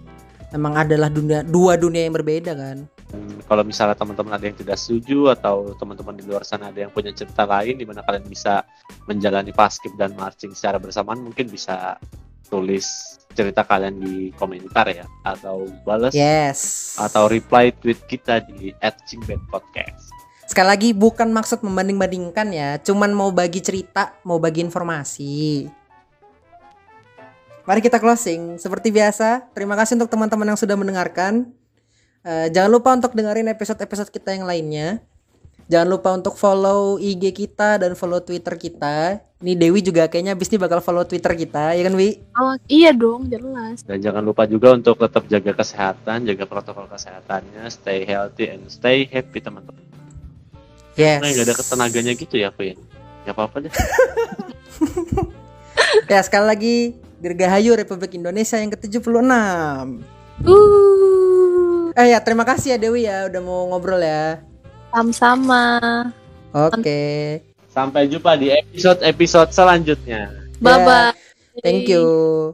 Memang 0.55 0.79
adalah 0.87 1.11
dunia 1.11 1.43
dua 1.43 1.75
dunia 1.75 2.07
yang 2.07 2.15
berbeda 2.15 2.55
kan. 2.55 2.87
Dan 3.07 3.39
kalau 3.47 3.63
misalnya 3.63 3.95
teman-teman 3.95 4.35
ada 4.35 4.45
yang 4.47 4.57
tidak 4.59 4.75
setuju 4.79 5.31
atau 5.31 5.75
teman-teman 5.79 6.15
di 6.15 6.23
luar 6.27 6.43
sana 6.43 6.71
ada 6.71 6.87
yang 6.87 6.91
punya 6.91 7.11
cerita 7.15 7.47
lain 7.47 7.79
di 7.79 7.87
mana 7.87 8.03
kalian 8.03 8.27
bisa 8.27 8.67
menjalani 9.07 9.55
paskib 9.55 9.95
dan 9.95 10.11
marching 10.15 10.51
secara 10.51 10.75
bersamaan 10.75 11.23
mungkin 11.23 11.47
bisa 11.47 11.95
tulis 12.49 12.87
cerita 13.37 13.61
kalian 13.61 14.01
di 14.01 14.33
komentar 14.33 14.89
ya 14.89 15.05
atau 15.21 15.69
balas 15.85 16.09
Yes. 16.15 16.95
atau 16.97 17.29
reply 17.29 17.69
tweet 17.77 18.01
kita 18.09 18.41
di 18.49 18.73
@cingbandpodcast. 18.81 20.09
Sekali 20.47 20.67
lagi 20.67 20.89
bukan 20.95 21.29
maksud 21.29 21.61
membanding-bandingkan 21.61 22.47
ya, 22.55 22.79
cuman 22.79 23.11
mau 23.11 23.29
bagi 23.35 23.59
cerita, 23.59 24.15
mau 24.23 24.39
bagi 24.39 24.63
informasi. 24.63 25.67
Mari 27.67 27.83
kita 27.83 27.99
closing. 27.99 28.55
Seperti 28.55 28.95
biasa, 28.95 29.51
terima 29.51 29.75
kasih 29.75 29.99
untuk 29.99 30.07
teman-teman 30.07 30.55
yang 30.55 30.59
sudah 30.59 30.79
mendengarkan. 30.79 31.51
Eh, 32.23 32.47
jangan 32.55 32.71
lupa 32.71 32.95
untuk 32.95 33.11
dengerin 33.11 33.51
episode-episode 33.51 34.07
kita 34.07 34.31
yang 34.39 34.47
lainnya. 34.47 35.03
Jangan 35.67 35.87
lupa 35.91 36.15
untuk 36.15 36.39
follow 36.39 36.95
IG 36.95 37.35
kita 37.35 37.75
dan 37.75 37.91
follow 37.99 38.23
Twitter 38.23 38.55
kita. 38.55 39.19
Ini 39.43 39.53
Dewi 39.53 39.83
juga 39.83 40.07
kayaknya 40.07 40.33
abis 40.33 40.49
ini 40.49 40.57
bakal 40.57 40.79
follow 40.81 41.03
Twitter 41.03 41.35
kita, 41.37 41.77
ya 41.77 41.83
kan 41.85 41.93
Wi? 41.93 42.17
oh, 42.39 42.55
iya 42.65 42.89
dong, 42.95 43.29
jelas. 43.29 43.85
Dan 43.85 44.01
jangan 44.01 44.25
lupa 44.25 44.49
juga 44.49 44.73
untuk 44.73 44.97
tetap 44.97 45.29
jaga 45.29 45.53
kesehatan, 45.53 46.25
jaga 46.25 46.49
protokol 46.49 46.89
kesehatannya, 46.89 47.67
stay 47.69 48.07
healthy 48.07 48.49
and 48.49 48.65
stay 48.71 49.05
happy 49.05 49.43
teman-teman. 49.43 49.83
Yes. 50.97 51.21
Nah, 51.21 51.29
nggak 51.29 51.45
ada 51.45 51.55
ketenaganya 51.59 52.13
gitu 52.17 52.35
ya, 52.41 52.49
aku 52.49 52.73
ya. 52.73 52.75
Gak 53.27 53.35
apa-apa 53.35 53.67
deh. 53.67 53.73
Ya 56.07 56.19
sekali 56.23 56.45
lagi 56.47 56.75
Dirgahayu 57.21 57.73
Republik 57.73 58.13
Indonesia 58.17 58.57
yang 58.57 58.71
ke-76. 58.73 59.21
Uh, 60.45 61.89
Eh 61.97 62.13
ya 62.13 62.21
terima 62.21 62.45
kasih 62.45 62.75
ya 62.75 62.77
Dewi 62.77 63.09
ya 63.09 63.25
udah 63.25 63.41
mau 63.41 63.65
ngobrol 63.73 63.97
ya. 63.97 64.45
Sama-sama. 64.91 65.63
Oke. 66.55 67.41
Sampai 67.69 68.09
jumpa 68.09 68.33
di 68.39 68.49
episode-episode 68.49 69.53
selanjutnya. 69.53 70.33
Bye 70.57 70.81
bye. 70.81 71.13
Thank 71.61 71.89
you. 71.89 72.53